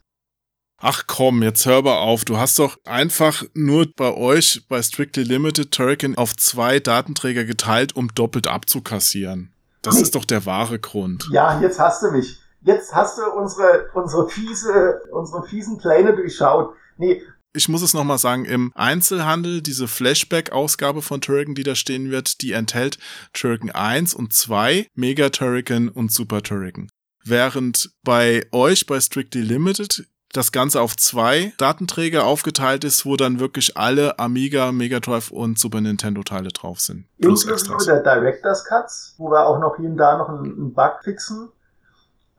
[0.83, 2.25] Ach komm, jetzt hör mal auf.
[2.25, 7.95] Du hast doch einfach nur bei euch bei Strictly Limited Turrican auf zwei Datenträger geteilt,
[7.95, 9.53] um doppelt abzukassieren.
[9.83, 10.01] Das Nee.
[10.01, 11.27] ist doch der wahre Grund.
[11.31, 12.39] Ja, jetzt hast du mich.
[12.63, 16.73] Jetzt hast du unsere, unsere fiese, unsere fiesen Pläne durchschaut.
[16.97, 17.21] Nee,
[17.53, 22.41] Ich muss es nochmal sagen, im Einzelhandel, diese Flashback-Ausgabe von Turrican, die da stehen wird,
[22.41, 22.97] die enthält
[23.33, 26.89] Turrican 1 und 2, Mega Turrican und Super Turrican.
[27.25, 33.39] Während bei euch, bei Strictly Limited, das Ganze auf zwei Datenträger aufgeteilt ist, wo dann
[33.39, 37.05] wirklich alle Amiga, Mega Drive und Super Nintendo Teile drauf sind.
[37.19, 40.99] Plus inklusive der Director's Cuts, wo wir auch noch hier und da noch einen, Bug
[41.03, 41.49] fixen,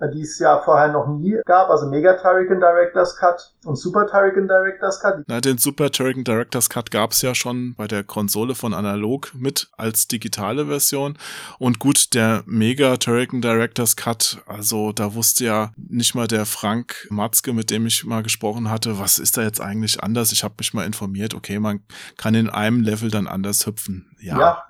[0.08, 4.48] die es ja vorher noch nie gab, also Mega Turrican Director's Cut und Super Turrican
[4.48, 5.24] Director's Cut.
[5.26, 9.68] Na, den Super Turrican Director's Cut gab's ja schon bei der Konsole von Analog mit
[9.76, 11.18] als digitale Version.
[11.58, 17.06] Und gut, der Mega Turrican Director's Cut, also da wusste ja nicht mal der Frank
[17.10, 20.32] Matzke, mit dem ich mal gesprochen hatte, was ist da jetzt eigentlich anders?
[20.32, 21.80] Ich habe mich mal informiert, okay, man
[22.16, 24.16] kann in einem Level dann anders hüpfen.
[24.20, 24.38] Ja.
[24.38, 24.64] Ja.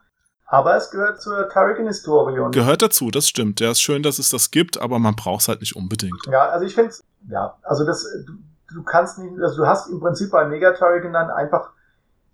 [0.53, 3.59] Aber es gehört zur Turrican-Historie und Gehört dazu, das stimmt.
[3.61, 6.27] Ja, ist schön, dass es das gibt, aber man braucht's halt nicht unbedingt.
[6.31, 6.93] Ja, also ich finde
[7.31, 8.35] ja, also das, du,
[8.75, 11.71] du kannst nicht, also du hast im Prinzip bei Mega Turrican dann einfach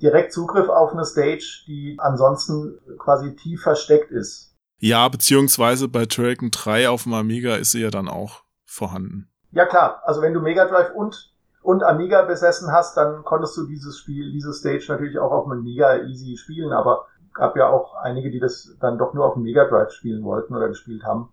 [0.02, 4.52] direkt Zugriff auf eine Stage, die ansonsten quasi tief versteckt ist.
[4.80, 9.30] Ja, beziehungsweise bei Turrican 3 auf dem Amiga ist sie ja dann auch vorhanden.
[9.52, 11.32] Ja klar, also wenn du Mega Drive und
[11.62, 15.52] und Amiga besessen hast, dann konntest du dieses Spiel, diese Stage natürlich auch auf dem
[15.52, 17.06] Amiga easy spielen, aber
[17.38, 20.54] gab ja auch einige, die das dann doch nur auf dem Mega Drive spielen wollten
[20.54, 21.32] oder gespielt haben.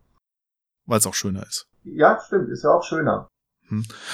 [0.86, 1.68] weil es auch schöner ist.
[1.84, 3.27] Ja, stimmt, ist ja auch schöner.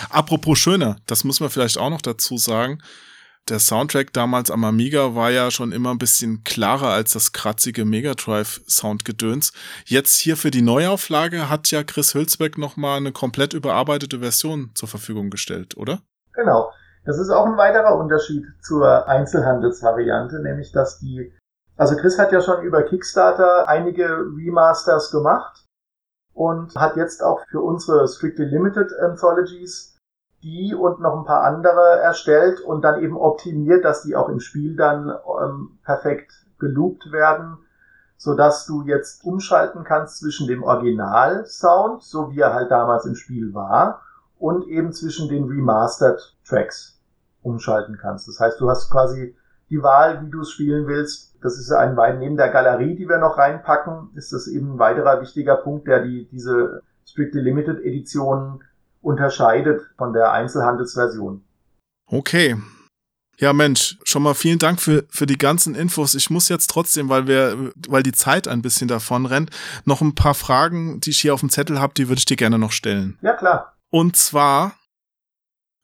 [0.09, 2.81] Apropos schöner, das muss man vielleicht auch noch dazu sagen.
[3.49, 7.85] Der Soundtrack damals am Amiga war ja schon immer ein bisschen klarer als das kratzige
[7.85, 9.51] Mega Drive Soundgedöns.
[9.85, 14.87] Jetzt hier für die Neuauflage hat ja Chris Hülsbeck nochmal eine komplett überarbeitete Version zur
[14.87, 16.01] Verfügung gestellt, oder?
[16.33, 16.71] Genau.
[17.03, 21.33] Das ist auch ein weiterer Unterschied zur Einzelhandelsvariante, nämlich dass die,
[21.81, 25.65] also Chris hat ja schon über Kickstarter einige Remasters gemacht
[26.31, 29.97] und hat jetzt auch für unsere Strictly Limited Anthologies
[30.43, 34.39] die und noch ein paar andere erstellt und dann eben optimiert, dass die auch im
[34.39, 35.09] Spiel dann
[35.41, 37.57] ähm, perfekt geloopt werden,
[38.15, 43.15] so dass du jetzt umschalten kannst zwischen dem Original-Sound, so wie er halt damals im
[43.15, 44.03] Spiel war,
[44.37, 47.01] und eben zwischen den Remastered Tracks
[47.41, 48.27] umschalten kannst.
[48.27, 49.35] Das heißt, du hast quasi
[49.71, 51.30] die Wahl, wie du es spielen willst.
[51.41, 54.79] Das ist ein Wein neben der Galerie, die wir noch reinpacken, ist das eben ein
[54.79, 58.63] weiterer wichtiger Punkt, der die, diese Strictly Limited Edition
[59.01, 61.43] unterscheidet von der Einzelhandelsversion.
[62.05, 62.57] Okay.
[63.37, 66.13] Ja, Mensch, schon mal vielen Dank für, für die ganzen Infos.
[66.13, 69.49] Ich muss jetzt trotzdem, weil wir, weil die Zeit ein bisschen davon rennt,
[69.83, 72.37] noch ein paar Fragen, die ich hier auf dem Zettel habe, die würde ich dir
[72.37, 73.17] gerne noch stellen.
[73.21, 73.73] Ja, klar.
[73.89, 74.73] Und zwar,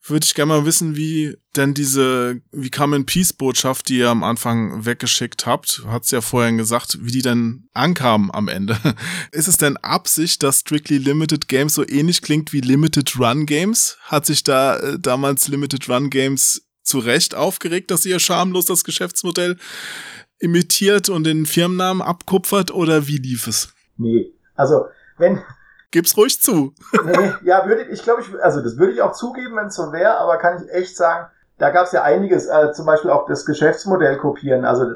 [0.10, 4.10] würde ich gerne mal wissen, wie denn diese wie kam in Peace Botschaft, die ihr
[4.10, 8.78] am Anfang weggeschickt habt, hat's ja vorhin gesagt, wie die dann ankam am Ende.
[9.32, 13.98] Ist es denn Absicht, dass Strictly Limited Games so ähnlich klingt wie Limited Run Games?
[14.04, 18.84] Hat sich da äh, damals Limited Run Games zu Recht aufgeregt, dass ihr schamlos das
[18.84, 19.58] Geschäftsmodell
[20.40, 23.74] imitiert und den Firmennamen abkupfert oder wie lief es?
[23.98, 24.86] Nee, also
[25.18, 25.42] wenn
[25.92, 26.74] Gib's ruhig zu.
[27.06, 29.92] nee, ja, würde ich, glaube ich, also das würde ich auch zugeben, wenn es so
[29.92, 31.28] wäre, aber kann ich echt sagen,
[31.58, 34.66] da gab es ja einiges, äh, zum Beispiel auch das Geschäftsmodell kopieren.
[34.66, 34.96] Also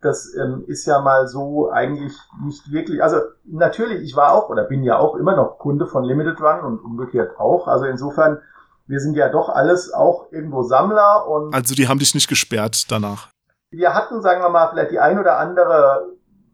[0.00, 3.02] das ähm, ist ja mal so eigentlich nicht wirklich.
[3.02, 6.60] Also natürlich, ich war auch oder bin ja auch immer noch Kunde von Limited Run
[6.60, 7.66] und umgekehrt auch.
[7.66, 8.40] Also insofern,
[8.86, 11.54] wir sind ja doch alles auch irgendwo Sammler und.
[11.54, 13.28] Also die haben dich nicht gesperrt danach.
[13.70, 16.06] Wir hatten, sagen wir mal, vielleicht die ein oder andere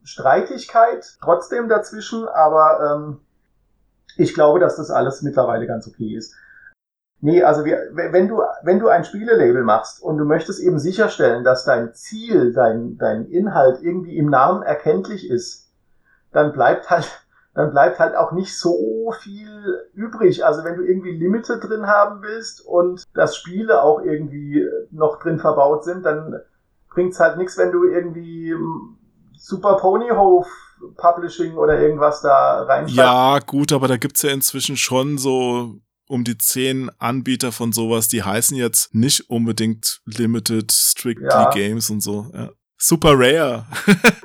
[0.02, 3.20] Streitigkeit trotzdem dazwischen, aber ähm,
[4.16, 6.34] ich glaube, dass das alles mittlerweile ganz okay ist.
[7.20, 11.42] Nee, also wir, wenn du, wenn du ein Spielelabel machst und du möchtest eben sicherstellen,
[11.42, 15.72] dass dein Ziel, dein, dein Inhalt irgendwie im Namen erkenntlich ist,
[16.32, 17.10] dann bleibt halt,
[17.54, 20.44] dann bleibt halt auch nicht so viel übrig.
[20.44, 25.38] Also wenn du irgendwie Limite drin haben willst und das Spiele auch irgendwie noch drin
[25.38, 26.40] verbaut sind, dann
[26.90, 28.54] bringt's halt nichts, wenn du irgendwie
[29.36, 30.46] Super Ponyhof
[30.96, 32.96] Publishing oder irgendwas da reinschreibst.
[32.96, 35.76] Ja, gut, aber da gibt's ja inzwischen schon so
[36.08, 41.50] um die zehn Anbieter von sowas, die heißen jetzt nicht unbedingt Limited Strictly ja.
[41.50, 42.26] Games und so.
[42.34, 42.50] Ja.
[42.76, 43.64] Super Rare.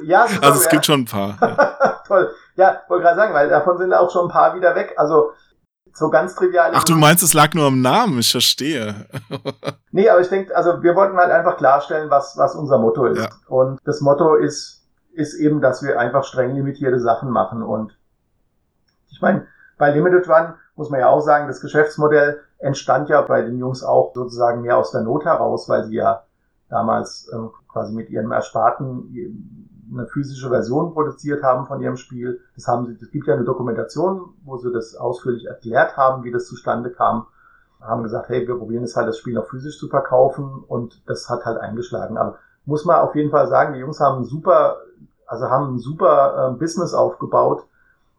[0.03, 0.71] Ja, super Also es rare.
[0.71, 1.37] gibt schon ein paar.
[1.41, 2.01] Ja.
[2.07, 2.31] Toll.
[2.55, 4.93] Ja, wollte gerade sagen, weil davon sind auch schon ein paar wieder weg.
[4.97, 5.31] Also
[5.93, 6.71] so ganz trivial.
[6.73, 9.05] Ach, du meinst, es lag nur am Namen, ich verstehe.
[9.91, 13.19] nee, aber ich denke, also wir wollten halt einfach klarstellen, was, was unser Motto ist.
[13.19, 13.29] Ja.
[13.47, 14.78] Und das Motto ist,
[15.13, 17.63] ist eben, dass wir einfach streng limitierte Sachen machen.
[17.63, 17.97] Und
[19.09, 23.41] ich meine, bei Limited Run muss man ja auch sagen, das Geschäftsmodell entstand ja bei
[23.41, 26.23] den Jungs auch sozusagen mehr aus der Not heraus, weil sie ja
[26.69, 29.09] damals ähm, quasi mit ihrem Ersparten
[29.91, 32.41] eine physische Version produziert haben von ihrem Spiel.
[32.55, 36.31] Das haben sie, es gibt ja eine Dokumentation, wo sie das ausführlich erklärt haben, wie
[36.31, 37.25] das zustande kam.
[37.81, 41.29] Haben gesagt, hey, wir probieren es halt, das Spiel noch physisch zu verkaufen und das
[41.29, 42.17] hat halt eingeschlagen.
[42.17, 42.37] Aber
[42.69, 44.77] muss man auf jeden Fall sagen, die Jungs haben super,
[45.25, 47.65] also haben ein super äh, Business aufgebaut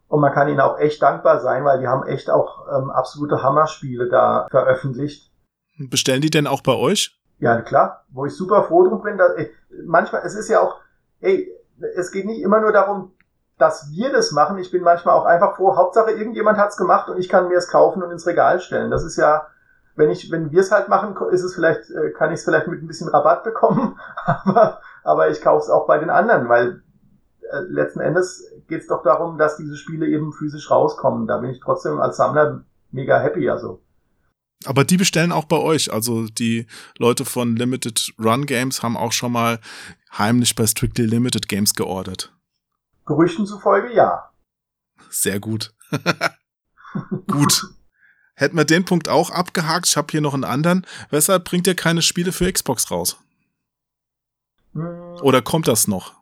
[0.09, 3.41] und man kann ihnen auch echt dankbar sein, weil die haben echt auch ähm, absolute
[3.41, 5.31] Hammerspiele da veröffentlicht.
[5.77, 7.17] Bestellen die denn auch bei euch?
[7.39, 9.17] Ja, klar, wo ich super froh drum bin.
[9.17, 9.51] Dass, ey,
[9.85, 10.75] manchmal, es ist ja auch,
[11.21, 11.49] ey,
[11.95, 13.13] es geht nicht immer nur darum,
[13.57, 14.57] dass wir das machen.
[14.57, 17.69] Ich bin manchmal auch einfach froh, Hauptsache irgendjemand hat's gemacht und ich kann mir es
[17.69, 18.91] kaufen und ins Regal stellen.
[18.91, 19.47] Das ist ja,
[19.95, 22.67] wenn ich, wenn wir es halt machen, ist es vielleicht, äh, kann ich es vielleicht
[22.67, 26.81] mit ein bisschen Rabatt bekommen, aber, aber ich kaufe es auch bei den anderen, weil
[27.51, 31.27] äh, letzten Endes geht es doch darum, dass diese Spiele eben physisch rauskommen.
[31.27, 33.49] Da bin ich trotzdem als Sammler mega happy.
[33.49, 33.81] Also.
[34.65, 35.91] Aber die bestellen auch bei euch.
[35.91, 39.59] Also die Leute von Limited Run Games haben auch schon mal
[40.17, 42.33] heimlich bei Strictly Limited Games geordert.
[43.05, 44.29] Gerüchten zufolge ja.
[45.09, 45.73] Sehr gut.
[47.27, 47.63] gut.
[48.41, 49.87] Hätten wir den Punkt auch abgehakt.
[49.87, 50.87] Ich habe hier noch einen anderen.
[51.11, 53.17] Weshalb bringt ihr keine Spiele für Xbox raus?
[54.73, 55.17] Hm.
[55.21, 56.15] Oder kommt das noch?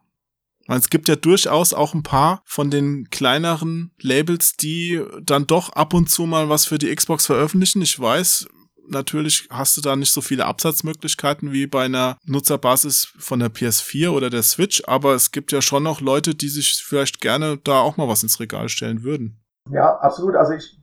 [0.67, 5.93] Es gibt ja durchaus auch ein paar von den kleineren Labels, die dann doch ab
[5.93, 7.81] und zu mal was für die Xbox veröffentlichen.
[7.81, 8.49] Ich weiß,
[8.89, 14.09] natürlich hast du da nicht so viele Absatzmöglichkeiten wie bei einer Nutzerbasis von der PS4
[14.09, 17.79] oder der Switch, aber es gibt ja schon noch Leute, die sich vielleicht gerne da
[17.79, 19.39] auch mal was ins Regal stellen würden.
[19.71, 20.35] Ja, absolut.
[20.35, 20.78] Also ich,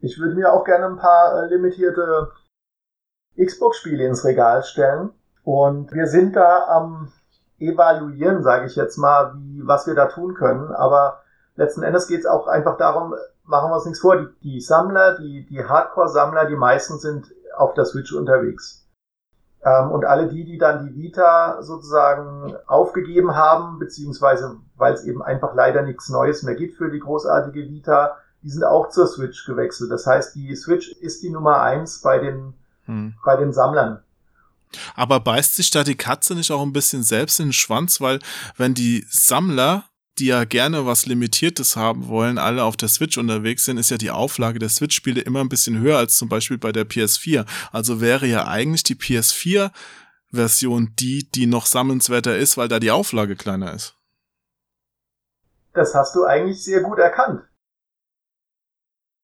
[0.00, 2.30] ich würde mir auch gerne ein paar äh, limitierte
[3.38, 5.10] Xbox-Spiele ins Regal stellen.
[5.42, 7.12] Und wir sind da am
[7.58, 10.72] evaluieren, sage ich jetzt mal, wie, was wir da tun können.
[10.72, 11.22] Aber
[11.56, 13.14] letzten Endes geht es auch einfach darum,
[13.44, 17.74] machen wir uns nichts vor, die, die Sammler, die, die Hardcore-Sammler, die meisten sind auf
[17.74, 18.86] der Switch unterwegs.
[19.62, 25.22] Ähm, und alle die, die dann die Vita sozusagen aufgegeben haben, beziehungsweise weil es eben
[25.22, 29.44] einfach leider nichts Neues mehr gibt für die großartige Vita, die sind auch zur Switch
[29.44, 29.90] gewechselt.
[29.90, 32.54] Das heißt, die Switch ist die Nummer eins bei den,
[32.86, 33.14] hm.
[33.24, 34.02] bei den Sammlern.
[34.94, 38.20] Aber beißt sich da die Katze nicht auch ein bisschen selbst in den Schwanz, weil
[38.56, 39.84] wenn die Sammler,
[40.18, 43.96] die ja gerne was Limitiertes haben wollen, alle auf der Switch unterwegs sind, ist ja
[43.96, 47.46] die Auflage der Switch-Spiele immer ein bisschen höher als zum Beispiel bei der PS4.
[47.72, 53.34] Also wäre ja eigentlich die PS4-Version die, die noch sammelnswerter ist, weil da die Auflage
[53.34, 53.96] kleiner ist.
[55.72, 57.42] Das hast du eigentlich sehr gut erkannt.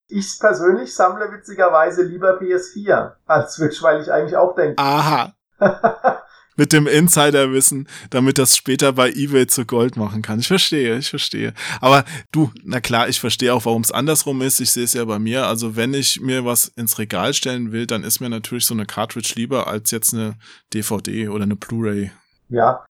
[0.09, 4.79] Ich persönlich sammle witzigerweise lieber PS4 als Switch, weil ich eigentlich auch denke.
[4.79, 5.33] Aha.
[6.57, 10.39] mit dem Insiderwissen, damit das später bei eBay zu Gold machen kann.
[10.39, 11.53] Ich verstehe, ich verstehe.
[11.81, 14.61] Aber du, na klar, ich verstehe auch, warum es andersrum ist.
[14.61, 15.47] Ich sehe es ja bei mir.
[15.47, 18.87] Also wenn ich mir was ins Regal stellen will, dann ist mir natürlich so eine
[18.87, 20.37] Cartridge lieber als jetzt eine
[20.73, 22.11] DVD oder eine Blu-ray.
[22.49, 22.85] Ja,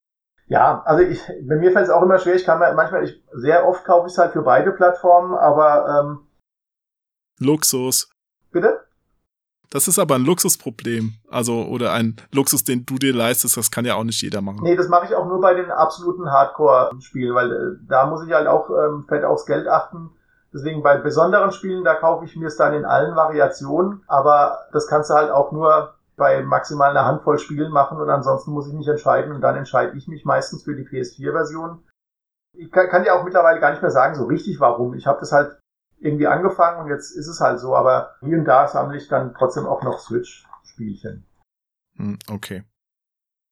[0.49, 2.37] ja, also ich, bei mir fällt es auch immer schwer.
[2.37, 6.26] Ich kann manchmal, ich, sehr oft kaufe ich es halt für beide Plattformen, aber ähm,
[7.39, 8.11] Luxus.
[8.51, 8.87] Bitte?
[9.71, 11.15] Das ist aber ein Luxusproblem.
[11.29, 14.61] Also, oder ein Luxus, den du dir leistest, das kann ja auch nicht jeder machen.
[14.63, 18.33] Nee, das mache ich auch nur bei den absoluten Hardcore-Spielen, weil äh, da muss ich
[18.33, 20.11] halt auch ähm, fett aufs Geld achten.
[20.55, 24.87] Deswegen bei besonderen Spielen, da kaufe ich mir es dann in allen Variationen, aber das
[24.87, 28.73] kannst du halt auch nur bei maximal einer Handvoll Spielen machen und ansonsten muss ich
[28.73, 31.83] mich entscheiden und dann entscheide ich mich meistens für die PS4-Version.
[32.55, 34.95] Ich kann, kann dir auch mittlerweile gar nicht mehr sagen, so richtig warum.
[34.95, 35.59] Ich habe das halt
[35.99, 39.35] irgendwie angefangen und jetzt ist es halt so, aber hier und da sammle ich dann
[39.35, 41.27] trotzdem auch noch Switch-Spielchen.
[41.97, 42.65] Hm, okay.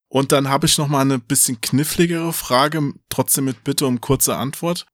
[0.09, 4.37] Und dann habe ich noch mal eine bisschen kniffligere Frage, trotzdem mit Bitte um kurze
[4.37, 4.87] Antwort.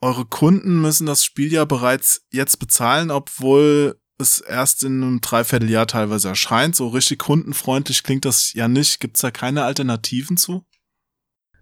[0.00, 5.86] Eure Kunden müssen das Spiel ja bereits jetzt bezahlen, obwohl es erst in einem Dreivierteljahr
[5.86, 6.74] teilweise erscheint.
[6.74, 8.98] So richtig kundenfreundlich klingt das ja nicht.
[8.98, 10.64] Gibt es da keine Alternativen zu?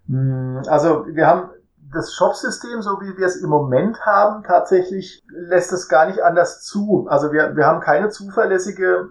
[0.06, 1.51] Hm, also wir haben
[1.93, 6.62] das Shop-System, so wie wir es im Moment haben, tatsächlich lässt es gar nicht anders
[6.62, 7.07] zu.
[7.09, 9.11] Also wir, wir haben keine zuverlässige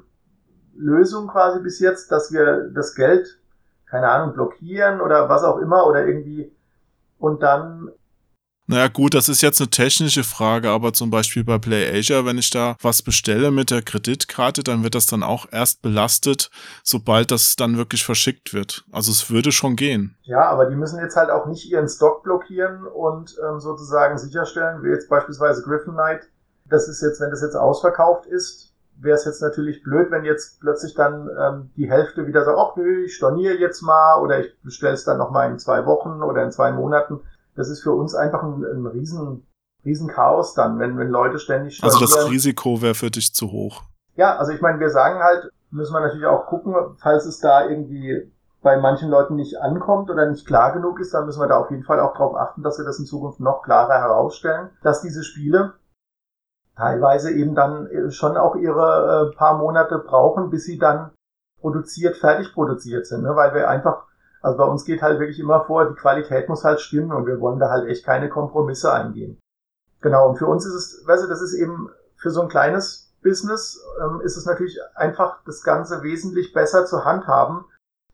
[0.75, 3.39] Lösung quasi bis jetzt, dass wir das Geld,
[3.85, 6.55] keine Ahnung, blockieren oder was auch immer oder irgendwie
[7.17, 7.91] und dann
[8.69, 12.51] naja gut, das ist jetzt eine technische Frage, aber zum Beispiel bei PlayAsia, wenn ich
[12.51, 16.51] da was bestelle mit der Kreditkarte, dann wird das dann auch erst belastet,
[16.83, 18.85] sobald das dann wirklich verschickt wird.
[18.91, 20.15] Also es würde schon gehen.
[20.21, 24.83] Ja, aber die müssen jetzt halt auch nicht ihren Stock blockieren und ähm, sozusagen sicherstellen,
[24.83, 26.29] wie jetzt beispielsweise Griffin Knight,
[26.65, 30.59] das ist jetzt, wenn das jetzt ausverkauft ist, wäre es jetzt natürlich blöd, wenn jetzt
[30.59, 34.61] plötzlich dann ähm, die Hälfte wieder sagt, ach nö, ich storniere jetzt mal oder ich
[34.61, 37.21] bestelle es dann nochmal in zwei Wochen oder in zwei Monaten
[37.59, 39.45] das ist für uns einfach ein, ein riesen,
[39.83, 43.83] riesen Chaos dann, wenn, wenn Leute ständig Also das Risiko wäre für dich zu hoch.
[44.15, 47.67] Ja, also ich meine, wir sagen halt, müssen wir natürlich auch gucken, falls es da
[47.67, 48.31] irgendwie
[48.61, 51.69] bei manchen Leuten nicht ankommt oder nicht klar genug ist, dann müssen wir da auf
[51.69, 55.23] jeden Fall auch darauf achten, dass wir das in Zukunft noch klarer herausstellen, dass diese
[55.23, 55.73] Spiele
[56.77, 61.11] teilweise eben dann äh, schon auch ihre äh, paar Monate brauchen, bis sie dann
[61.59, 63.35] produziert, fertig produziert sind, ne?
[63.35, 64.05] weil wir einfach
[64.41, 67.39] also bei uns geht halt wirklich immer vor, die Qualität muss halt stimmen und wir
[67.39, 69.39] wollen da halt echt keine Kompromisse eingehen.
[70.01, 73.11] Genau, und für uns ist es, weißt du, das ist eben für so ein kleines
[73.21, 77.65] Business, ähm, ist es natürlich einfach das Ganze wesentlich besser zu handhaben.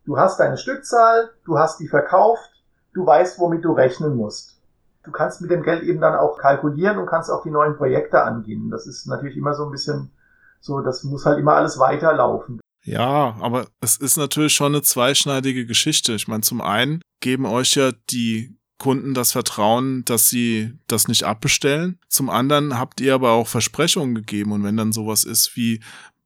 [0.03, 2.49] Du hast deine Stückzahl, du hast die verkauft,
[2.93, 4.59] du weißt, womit du rechnen musst.
[5.03, 8.23] Du kannst mit dem Geld eben dann auch kalkulieren und kannst auch die neuen Projekte
[8.23, 8.71] angehen.
[8.71, 10.11] Das ist natürlich immer so ein bisschen
[10.59, 12.59] so, das muss halt immer alles weiterlaufen.
[12.85, 16.13] Ja, aber es ist natürlich schon eine zweischneidige Geschichte.
[16.13, 21.23] Ich meine, zum einen geben euch ja die Kunden das Vertrauen, dass sie das nicht
[21.23, 21.99] abbestellen.
[22.09, 24.51] Zum anderen habt ihr aber auch Versprechungen gegeben.
[24.51, 25.81] Und wenn dann sowas ist wie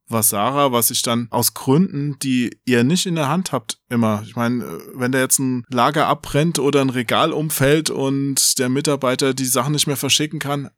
[0.06, 4.22] Vasara, was ich dann aus Gründen, die ihr nicht in der Hand habt, immer.
[4.26, 9.32] Ich meine, wenn da jetzt ein Lager abbrennt oder ein Regal umfällt und der Mitarbeiter
[9.32, 10.68] die Sachen nicht mehr verschicken kann,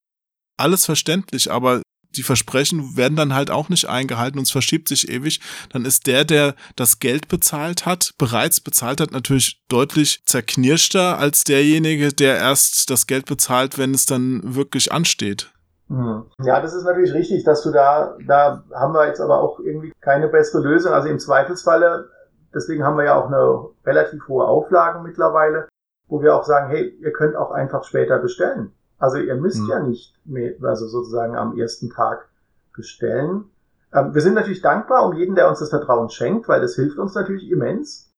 [0.59, 1.81] alles verständlich, aber
[2.17, 5.41] die Versprechen werden dann halt auch nicht eingehalten und es verschiebt sich ewig,
[5.71, 11.45] dann ist der, der das Geld bezahlt hat, bereits bezahlt hat, natürlich deutlich zerknirschter als
[11.45, 15.53] derjenige, der erst das Geld bezahlt, wenn es dann wirklich ansteht.
[15.89, 16.25] Hm.
[16.43, 19.93] Ja, das ist natürlich richtig, dass du da, da haben wir jetzt aber auch irgendwie
[20.01, 20.93] keine bessere Lösung.
[20.93, 22.09] Also im Zweifelsfalle,
[22.55, 25.69] deswegen haben wir ja auch eine relativ hohe Auflagen mittlerweile,
[26.09, 28.73] wo wir auch sagen, hey, ihr könnt auch einfach später bestellen.
[29.03, 29.69] Also ihr müsst hm.
[29.69, 32.29] ja nicht mehr, also sozusagen am ersten Tag
[32.73, 33.51] bestellen.
[33.93, 36.99] Ähm, wir sind natürlich dankbar um jeden, der uns das Vertrauen schenkt, weil das hilft
[36.99, 38.13] uns natürlich immens.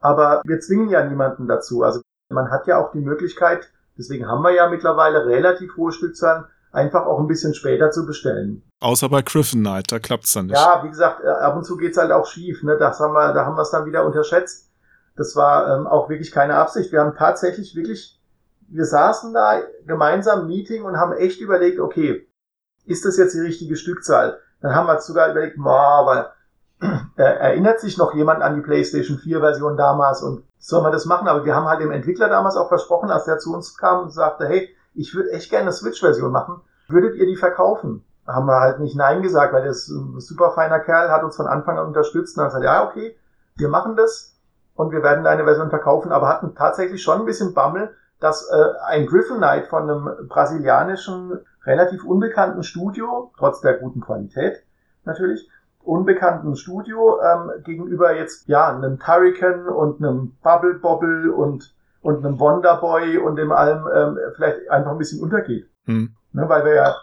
[0.00, 1.84] Aber wir zwingen ja niemanden dazu.
[1.84, 6.46] Also man hat ja auch die Möglichkeit, deswegen haben wir ja mittlerweile relativ hohe Stückzahlen,
[6.72, 8.64] einfach auch ein bisschen später zu bestellen.
[8.80, 10.56] Außer bei Griffin Knight, da klappt's dann nicht.
[10.56, 12.64] Ja, wie gesagt, äh, ab und zu geht's halt auch schief.
[12.64, 12.76] Ne?
[12.76, 14.72] Das haben wir, da haben wir es dann wieder unterschätzt.
[15.14, 16.90] Das war ähm, auch wirklich keine Absicht.
[16.90, 18.15] Wir haben tatsächlich wirklich
[18.68, 22.28] wir saßen da gemeinsam im Meeting und haben echt überlegt, okay,
[22.84, 24.38] ist das jetzt die richtige Stückzahl?
[24.60, 29.18] Dann haben wir sogar überlegt, boah, weil äh, erinnert sich noch jemand an die PlayStation
[29.18, 31.28] 4 Version damals und soll man das machen?
[31.28, 34.10] Aber wir haben halt dem Entwickler damals auch versprochen, als der zu uns kam und
[34.10, 36.60] sagte, hey, ich würde echt gerne eine Switch-Version machen.
[36.88, 38.04] Würdet ihr die verkaufen?
[38.26, 41.36] Haben wir halt nicht Nein gesagt, weil der ist ein super feiner Kerl, hat uns
[41.36, 43.16] von Anfang an unterstützt und hat gesagt, ja, okay,
[43.56, 44.36] wir machen das
[44.74, 48.64] und wir werden deine Version verkaufen, aber hatten tatsächlich schon ein bisschen Bammel, dass äh,
[48.86, 54.64] ein Griffin Knight von einem brasilianischen, relativ unbekannten Studio, trotz der guten Qualität
[55.04, 55.48] natürlich,
[55.82, 62.38] unbekannten Studio ähm, gegenüber jetzt ja einem Turrican und einem Bubble Bobble und und einem
[62.38, 65.68] Wonderboy und dem allem ähm, vielleicht einfach ein bisschen untergeht.
[65.86, 66.14] Hm.
[66.32, 66.96] Ne, weil wir ja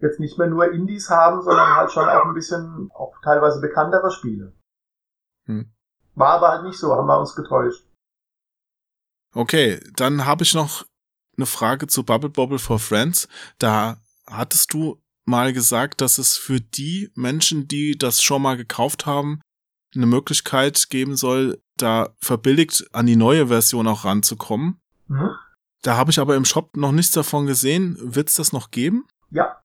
[0.00, 4.10] jetzt nicht mehr nur Indies haben, sondern halt schon auch ein bisschen auch teilweise bekanntere
[4.10, 4.52] Spiele.
[5.46, 5.70] Hm.
[6.14, 7.87] War aber halt nicht so, haben wir uns getäuscht.
[9.34, 10.84] Okay, dann habe ich noch
[11.36, 13.28] eine Frage zu Bubble Bobble for Friends.
[13.58, 19.06] Da hattest du mal gesagt, dass es für die Menschen, die das schon mal gekauft
[19.06, 19.40] haben,
[19.94, 24.80] eine Möglichkeit geben soll, da verbilligt an die neue Version auch ranzukommen.
[25.06, 25.30] Mhm.
[25.82, 27.96] Da habe ich aber im Shop noch nichts davon gesehen.
[28.00, 29.06] Wird es das noch geben?
[29.30, 29.60] Ja,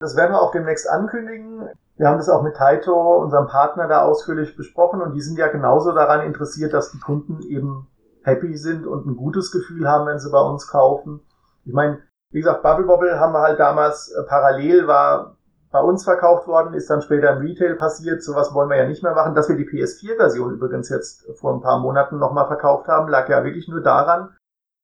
[0.00, 1.68] das werden wir auch demnächst ankündigen.
[1.96, 5.48] Wir haben das auch mit Taito, unserem Partner, da ausführlich besprochen und die sind ja
[5.48, 7.86] genauso daran interessiert, dass die Kunden eben
[8.22, 11.20] happy sind und ein gutes Gefühl haben, wenn sie bei uns kaufen.
[11.64, 15.36] Ich meine, wie gesagt, Bubble Bobble haben wir halt damals äh, parallel war
[15.72, 18.22] bei uns verkauft worden, ist dann später im Retail passiert.
[18.22, 19.34] Sowas wollen wir ja nicht mehr machen.
[19.34, 23.44] Dass wir die PS4-Version übrigens jetzt vor ein paar Monaten nochmal verkauft haben, lag ja
[23.44, 24.34] wirklich nur daran,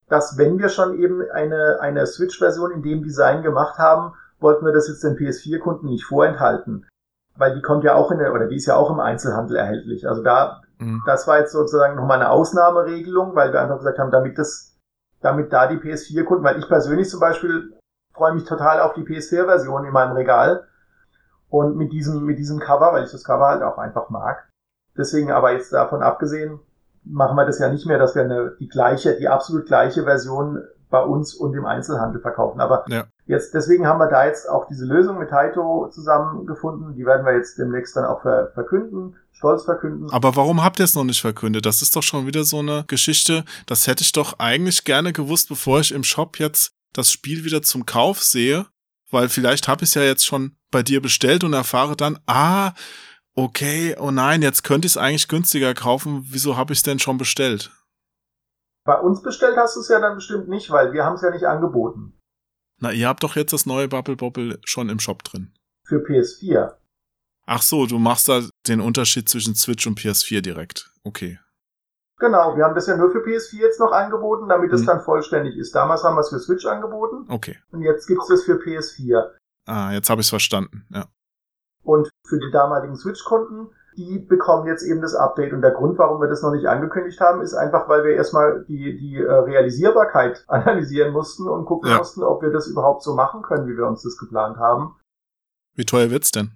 [0.08, 4.72] dass wenn wir schon eben eine, eine Switch-Version in dem Design gemacht haben, wollten wir
[4.72, 6.86] das jetzt den PS4-Kunden nicht vorenthalten.
[7.36, 10.08] Weil die kommt ja auch in der, oder die ist ja auch im Einzelhandel erhältlich.
[10.08, 11.02] Also da, mhm.
[11.06, 14.76] das war jetzt sozusagen nochmal eine Ausnahmeregelung, weil wir einfach gesagt haben, damit das,
[15.20, 17.72] damit da die PS4-Kunden, weil ich persönlich zum Beispiel
[18.14, 20.66] freue mich total auf die PS4-Version in meinem Regal.
[21.48, 24.48] Und mit diesem, mit diesem Cover, weil ich das Cover halt auch einfach mag.
[24.96, 26.58] Deswegen aber jetzt davon abgesehen,
[27.04, 30.64] machen wir das ja nicht mehr, dass wir eine, die gleiche, die absolut gleiche Version
[30.90, 32.60] bei uns und im Einzelhandel verkaufen.
[32.60, 33.04] Aber ja.
[33.26, 36.94] Jetzt, deswegen haben wir da jetzt auch diese Lösung mit Taito zusammengefunden.
[36.94, 40.10] Die werden wir jetzt demnächst dann auch ver verkünden, stolz verkünden.
[40.10, 41.66] Aber warum habt ihr es noch nicht verkündet?
[41.66, 43.44] Das ist doch schon wieder so eine Geschichte.
[43.66, 47.62] Das hätte ich doch eigentlich gerne gewusst, bevor ich im Shop jetzt das Spiel wieder
[47.62, 48.66] zum Kauf sehe.
[49.10, 52.72] Weil vielleicht habe ich es ja jetzt schon bei dir bestellt und erfahre dann, ah,
[53.36, 56.26] okay, oh nein, jetzt könnte ich es eigentlich günstiger kaufen.
[56.28, 57.70] Wieso habe ich es denn schon bestellt?
[58.84, 61.30] Bei uns bestellt hast du es ja dann bestimmt nicht, weil wir haben es ja
[61.30, 62.15] nicht angeboten.
[62.78, 65.52] Na, ihr habt doch jetzt das neue Bubble Bobble schon im Shop drin.
[65.84, 66.74] Für PS4.
[67.46, 70.90] Ach so, du machst da den Unterschied zwischen Switch und PS4 direkt.
[71.04, 71.38] Okay.
[72.18, 74.86] Genau, wir haben das ja nur für PS4 jetzt noch angeboten, damit es hm.
[74.86, 75.74] dann vollständig ist.
[75.74, 77.26] Damals haben wir es für Switch angeboten.
[77.28, 77.58] Okay.
[77.70, 79.32] Und jetzt gibt es das für PS4.
[79.66, 81.06] Ah, jetzt habe ich es verstanden, ja.
[81.82, 85.52] Und für die damaligen Switch-Kunden die bekommen jetzt eben das Update.
[85.52, 88.64] Und der Grund, warum wir das noch nicht angekündigt haben, ist einfach, weil wir erstmal
[88.68, 91.98] die, die äh, Realisierbarkeit analysieren mussten und gucken ja.
[91.98, 94.96] mussten, ob wir das überhaupt so machen können, wie wir uns das geplant haben.
[95.74, 96.52] Wie teuer wird's denn?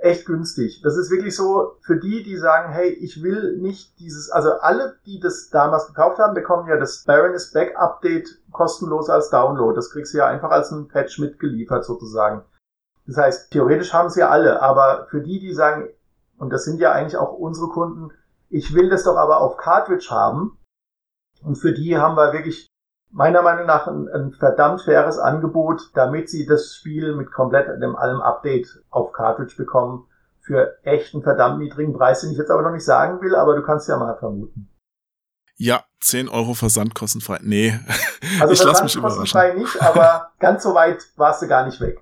[0.00, 0.82] Echt günstig.
[0.82, 4.96] Das ist wirklich so, für die, die sagen, hey, ich will nicht dieses, also alle,
[5.06, 9.74] die das damals gekauft haben, bekommen ja das Baroness Back Update kostenlos als Download.
[9.74, 12.42] Das kriegst du ja einfach als ein Patch mitgeliefert sozusagen.
[13.06, 15.88] Das heißt, theoretisch haben sie ja alle, aber für die, die sagen,
[16.38, 18.10] und das sind ja eigentlich auch unsere Kunden,
[18.48, 20.58] ich will das doch aber auf Cartridge haben.
[21.42, 22.68] Und für die haben wir wirklich
[23.10, 27.96] meiner Meinung nach ein, ein verdammt faires Angebot, damit sie das Spiel mit komplett dem
[27.96, 30.06] allem Update auf Cartridge bekommen.
[30.40, 33.56] Für echt einen verdammt niedrigen Preis, den ich jetzt aber noch nicht sagen will, aber
[33.56, 34.68] du kannst ja mal vermuten.
[35.56, 37.38] Ja, 10 Euro versandkostenfrei.
[37.42, 37.80] Nee,
[38.40, 39.58] also ich lasse mich überraschen.
[39.58, 42.00] nicht, aber ganz so weit warst du gar nicht weg.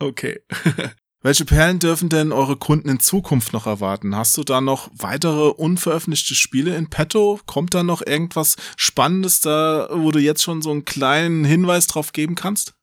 [0.00, 0.42] Okay.
[1.24, 4.16] Welche Perlen dürfen denn eure Kunden in Zukunft noch erwarten?
[4.16, 7.38] Hast du da noch weitere unveröffentlichte Spiele in petto?
[7.46, 12.10] Kommt da noch irgendwas Spannendes da, wo du jetzt schon so einen kleinen Hinweis drauf
[12.10, 12.74] geben kannst?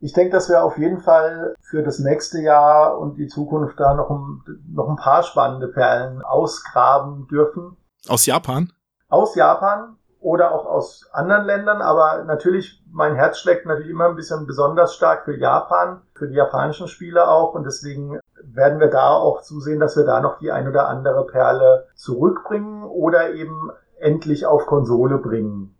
[0.00, 3.94] Ich denke, dass wir auf jeden Fall für das nächste Jahr und die Zukunft da
[3.94, 7.78] noch ein, noch ein paar spannende Perlen ausgraben dürfen.
[8.06, 8.70] Aus Japan?
[9.08, 14.16] Aus Japan oder auch aus anderen Ländern, aber natürlich, mein Herz schlägt natürlich immer ein
[14.16, 19.10] bisschen besonders stark für Japan, für die japanischen Spieler auch und deswegen werden wir da
[19.10, 24.46] auch zusehen, dass wir da noch die ein oder andere Perle zurückbringen oder eben endlich
[24.46, 25.74] auf Konsole bringen.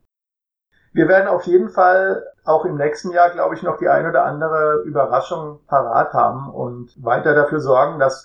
[0.92, 4.24] Wir werden auf jeden Fall auch im nächsten Jahr, glaube ich, noch die ein oder
[4.24, 8.24] andere Überraschung parat haben und weiter dafür sorgen, dass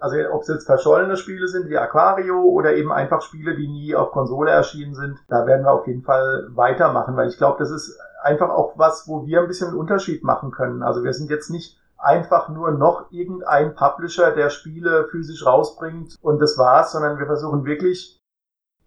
[0.00, 3.94] also ob es jetzt verschollene Spiele sind wie Aquario oder eben einfach Spiele, die nie
[3.94, 7.70] auf Konsole erschienen sind, da werden wir auf jeden Fall weitermachen, weil ich glaube, das
[7.70, 10.82] ist einfach auch was, wo wir ein bisschen einen Unterschied machen können.
[10.82, 16.40] Also wir sind jetzt nicht einfach nur noch irgendein Publisher, der Spiele physisch rausbringt und
[16.40, 18.18] das war's, sondern wir versuchen wirklich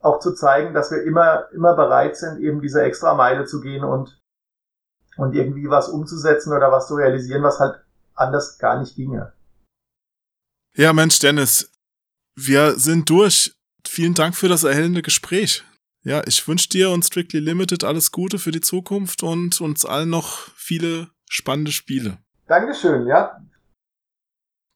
[0.02, 3.84] auch zu zeigen, dass wir immer, immer bereit sind, eben diese extra Meile zu gehen
[3.84, 4.20] und,
[5.18, 7.82] und irgendwie was umzusetzen oder was zu realisieren, was halt
[8.16, 9.32] anders gar nicht ginge.
[10.76, 11.72] Ja, Mensch, Dennis,
[12.36, 13.54] wir sind durch.
[13.88, 15.64] Vielen Dank für das erhellende Gespräch.
[16.04, 20.10] Ja, ich wünsche dir und Strictly Limited alles Gute für die Zukunft und uns allen
[20.10, 22.18] noch viele spannende Spiele.
[22.48, 23.40] Dankeschön, ja.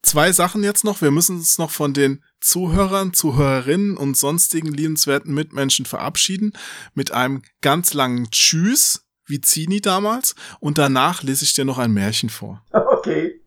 [0.03, 1.01] zwei Sachen jetzt noch.
[1.01, 6.53] Wir müssen uns noch von den Zuhörern, Zuhörerinnen und sonstigen liebenswerten Mitmenschen verabschieden
[6.93, 10.35] mit einem ganz langen Tschüss, wie Zini damals.
[10.59, 12.63] Und danach lese ich dir noch ein Märchen vor.
[12.97, 13.41] Okay.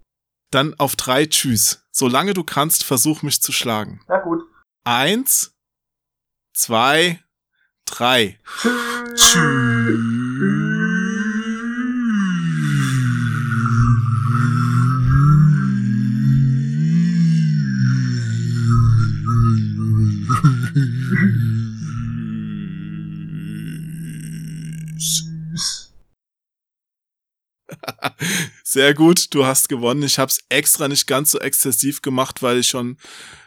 [0.50, 1.86] Dann auf drei Tschüss.
[1.92, 4.00] Solange du kannst, versuch mich zu schlagen.
[4.08, 4.42] Na gut.
[4.84, 5.54] Eins,
[6.52, 7.22] zwei,
[7.84, 8.38] drei.
[28.64, 30.02] Sehr gut, du hast gewonnen.
[30.02, 32.96] Ich habe es extra nicht ganz so exzessiv gemacht, weil ich schon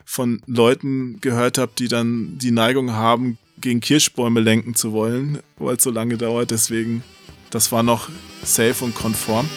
[0.06, 5.78] von Leuten gehört habe, die dann die Neigung haben, gegen Kirschbäume lenken zu wollen, weil
[5.78, 6.52] es so lange dauert.
[6.52, 7.04] Deswegen,
[7.50, 8.10] das war noch
[8.44, 9.50] safe und konform.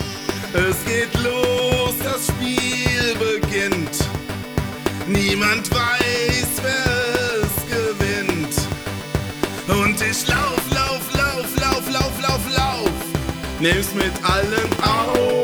[13.59, 15.37] Nimm's mit allen auf.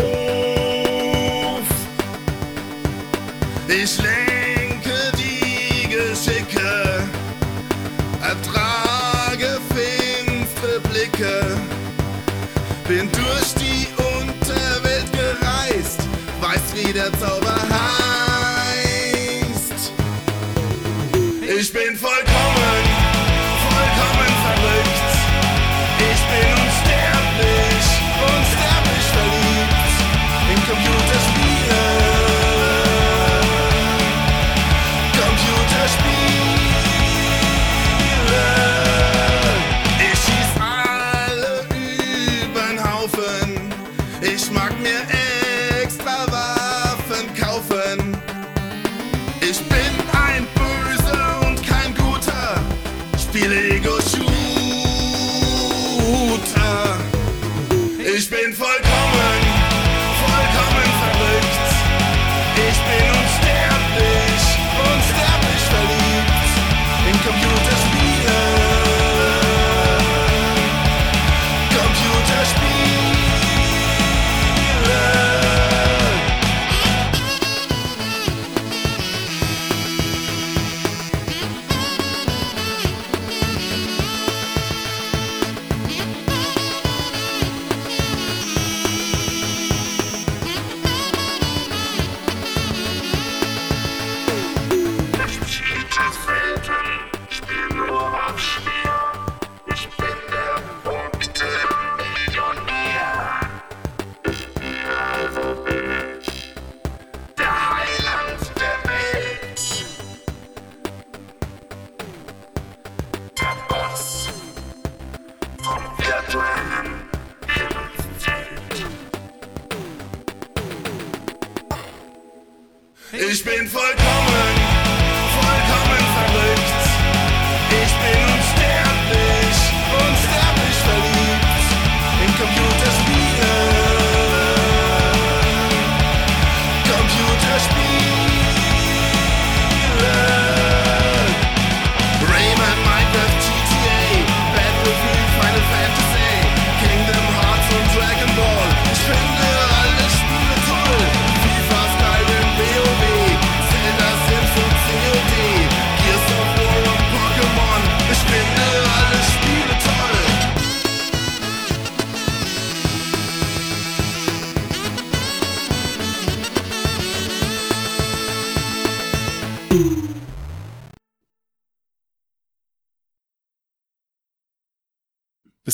[3.69, 7.09] Ich lenke die Geschicke,
[8.21, 11.57] ertrage finstere Blicke.
[12.87, 16.01] Bin durch die Unterwelt gereist,
[16.43, 17.42] weiß wie der Zauber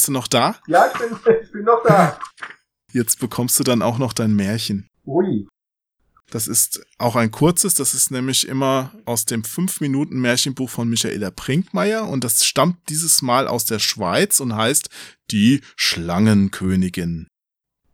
[0.09, 0.57] Bist du noch da?
[0.67, 2.19] Ja, ich bin, ich bin noch da.
[2.93, 4.89] Jetzt bekommst du dann auch noch dein Märchen.
[5.05, 5.47] Ui.
[6.31, 12.09] Das ist auch ein kurzes, das ist nämlich immer aus dem 5-Minuten-Märchenbuch von Michaela Prinkmeier
[12.09, 14.89] und das stammt dieses Mal aus der Schweiz und heißt
[15.31, 17.29] Die Schlangenkönigin.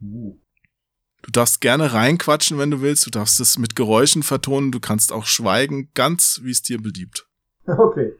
[0.00, 0.38] Uh.
[1.22, 5.10] Du darfst gerne reinquatschen, wenn du willst, du darfst es mit Geräuschen vertonen, du kannst
[5.10, 7.26] auch schweigen, ganz wie es dir beliebt.
[7.66, 8.12] Okay.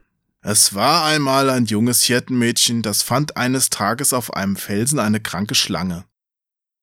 [0.47, 5.55] Es war einmal ein junges Hirtenmädchen, das fand eines Tages auf einem Felsen eine kranke
[5.55, 6.05] Schlange.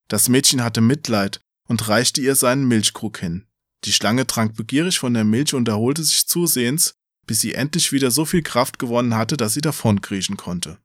[0.09, 3.47] Das Mädchen hatte Mitleid und reichte ihr seinen Milchkrug hin.
[3.85, 6.95] Die Schlange trank begierig von der Milch und erholte sich zusehends,
[7.25, 10.79] bis sie endlich wieder so viel Kraft gewonnen hatte, dass sie davonkriechen konnte.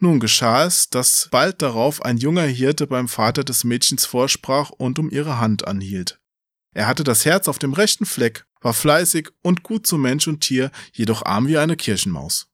[0.00, 4.98] Nun geschah es, dass bald darauf ein junger Hirte beim Vater des Mädchens vorsprach und
[4.98, 6.20] um ihre Hand anhielt.
[6.74, 10.40] Er hatte das Herz auf dem rechten Fleck, war fleißig und gut zu Mensch und
[10.40, 12.48] Tier, jedoch arm wie eine Kirchenmaus.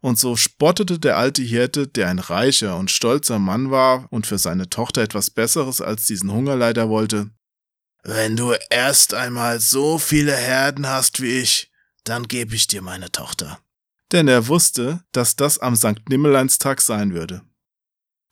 [0.00, 4.38] Und so spottete der alte Hirte, der ein reicher und stolzer Mann war und für
[4.38, 7.30] seine Tochter etwas Besseres als diesen Hungerleider wollte.
[8.02, 11.72] Wenn du erst einmal so viele Herden hast wie ich,
[12.04, 13.58] dann gebe ich dir meine Tochter.
[14.12, 17.40] Denn er wusste, dass das am Sankt Nimmerleinstag sein würde.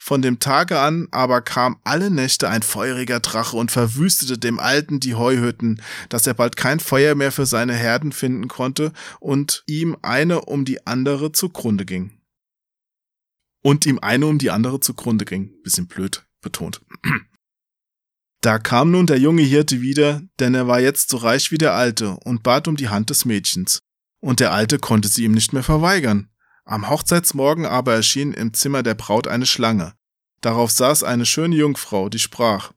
[0.05, 4.99] Von dem Tage an aber kam alle Nächte ein feuriger Drache und verwüstete dem Alten
[4.99, 9.97] die Heuhütten, dass er bald kein Feuer mehr für seine Herden finden konnte und ihm
[10.03, 12.21] eine um die andere zugrunde ging.
[13.63, 15.53] Und ihm eine um die andere zugrunde ging.
[15.63, 16.81] Bisschen blöd betont.
[18.41, 21.75] Da kam nun der junge Hirte wieder, denn er war jetzt so reich wie der
[21.75, 23.79] Alte und bat um die Hand des Mädchens.
[24.21, 26.32] Und der Alte konnte sie ihm nicht mehr verweigern.
[26.65, 29.95] Am Hochzeitsmorgen aber erschien im Zimmer der Braut eine Schlange.
[30.41, 32.73] Darauf saß eine schöne Jungfrau, die sprach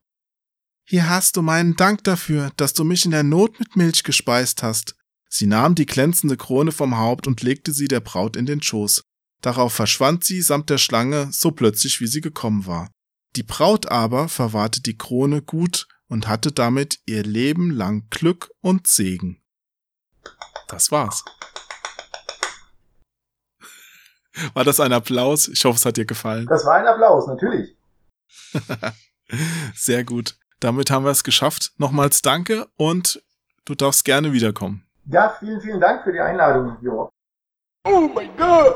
[0.88, 4.64] Hier hast du meinen Dank dafür, dass du mich in der Not mit Milch gespeist
[4.64, 4.96] hast.
[5.30, 9.04] Sie nahm die glänzende Krone vom Haupt und legte sie der Braut in den Schoß.
[9.42, 12.90] Darauf verschwand sie samt der Schlange so plötzlich, wie sie gekommen war.
[13.36, 18.88] Die Braut aber verwahrte die Krone gut und hatte damit ihr Leben lang Glück und
[18.88, 19.42] Segen.
[20.68, 21.24] Das war's.
[24.54, 25.48] War das ein Applaus?
[25.48, 26.48] Ich hoffe, es hat dir gefallen.
[26.48, 27.76] Das war ein Applaus, natürlich.
[29.76, 30.38] Sehr gut.
[30.60, 31.74] Damit haben wir es geschafft.
[31.78, 33.22] Nochmals danke und
[33.66, 34.86] du darfst gerne wiederkommen.
[35.06, 37.10] Ja, vielen, vielen Dank für die Einladung, Jo.
[37.84, 38.76] Oh mein Gott!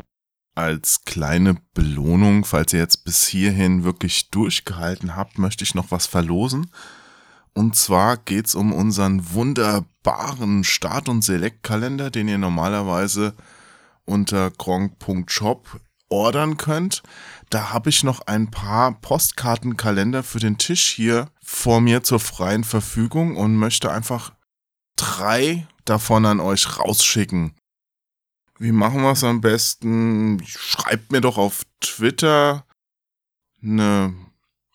[0.54, 6.06] Als kleine Belohnung, falls ihr jetzt bis hierhin wirklich durchgehalten habt, möchte ich noch was
[6.06, 6.70] verlosen.
[7.54, 13.34] Und zwar geht's um unseren wunderbaren Start- und Select-Kalender, den ihr normalerweise
[14.10, 17.02] unter gronk.shop ordern könnt.
[17.48, 22.64] Da habe ich noch ein paar Postkartenkalender für den Tisch hier vor mir zur freien
[22.64, 24.32] Verfügung und möchte einfach
[24.96, 27.54] drei davon an euch rausschicken.
[28.58, 30.42] Wie machen wir es am besten?
[30.44, 32.66] Schreibt mir doch auf Twitter
[33.62, 34.14] eine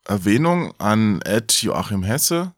[0.06, 1.22] Erwähnung an
[1.62, 2.56] Joachim Hesse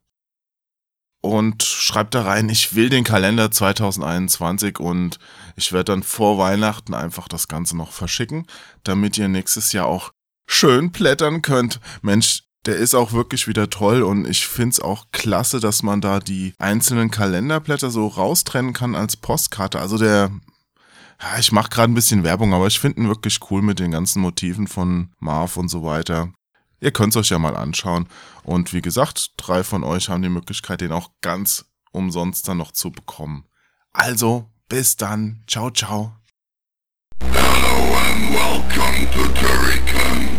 [1.21, 5.19] und schreibt da rein, ich will den Kalender 2021 und
[5.57, 8.45] ich werde dann vor Weihnachten einfach das Ganze noch verschicken,
[8.83, 10.11] damit ihr nächstes Jahr auch
[10.45, 11.81] schön plättern könnt.
[12.01, 15.99] Mensch, der ist auch wirklich wieder toll und ich finde es auch klasse, dass man
[15.99, 19.79] da die einzelnen Kalenderblätter so raustrennen kann als Postkarte.
[19.79, 20.31] Also der,
[21.21, 23.91] ja, ich mache gerade ein bisschen Werbung, aber ich finde ihn wirklich cool mit den
[23.91, 26.31] ganzen Motiven von Marv und so weiter.
[26.79, 28.07] Ihr könnt es euch ja mal anschauen.
[28.43, 32.71] Und wie gesagt, drei von euch haben die Möglichkeit, den auch ganz umsonst dann noch
[32.71, 33.45] zu bekommen.
[33.91, 35.43] Also, bis dann.
[35.47, 36.13] Ciao, ciao.
[37.21, 40.36] Hello and welcome to Turrican.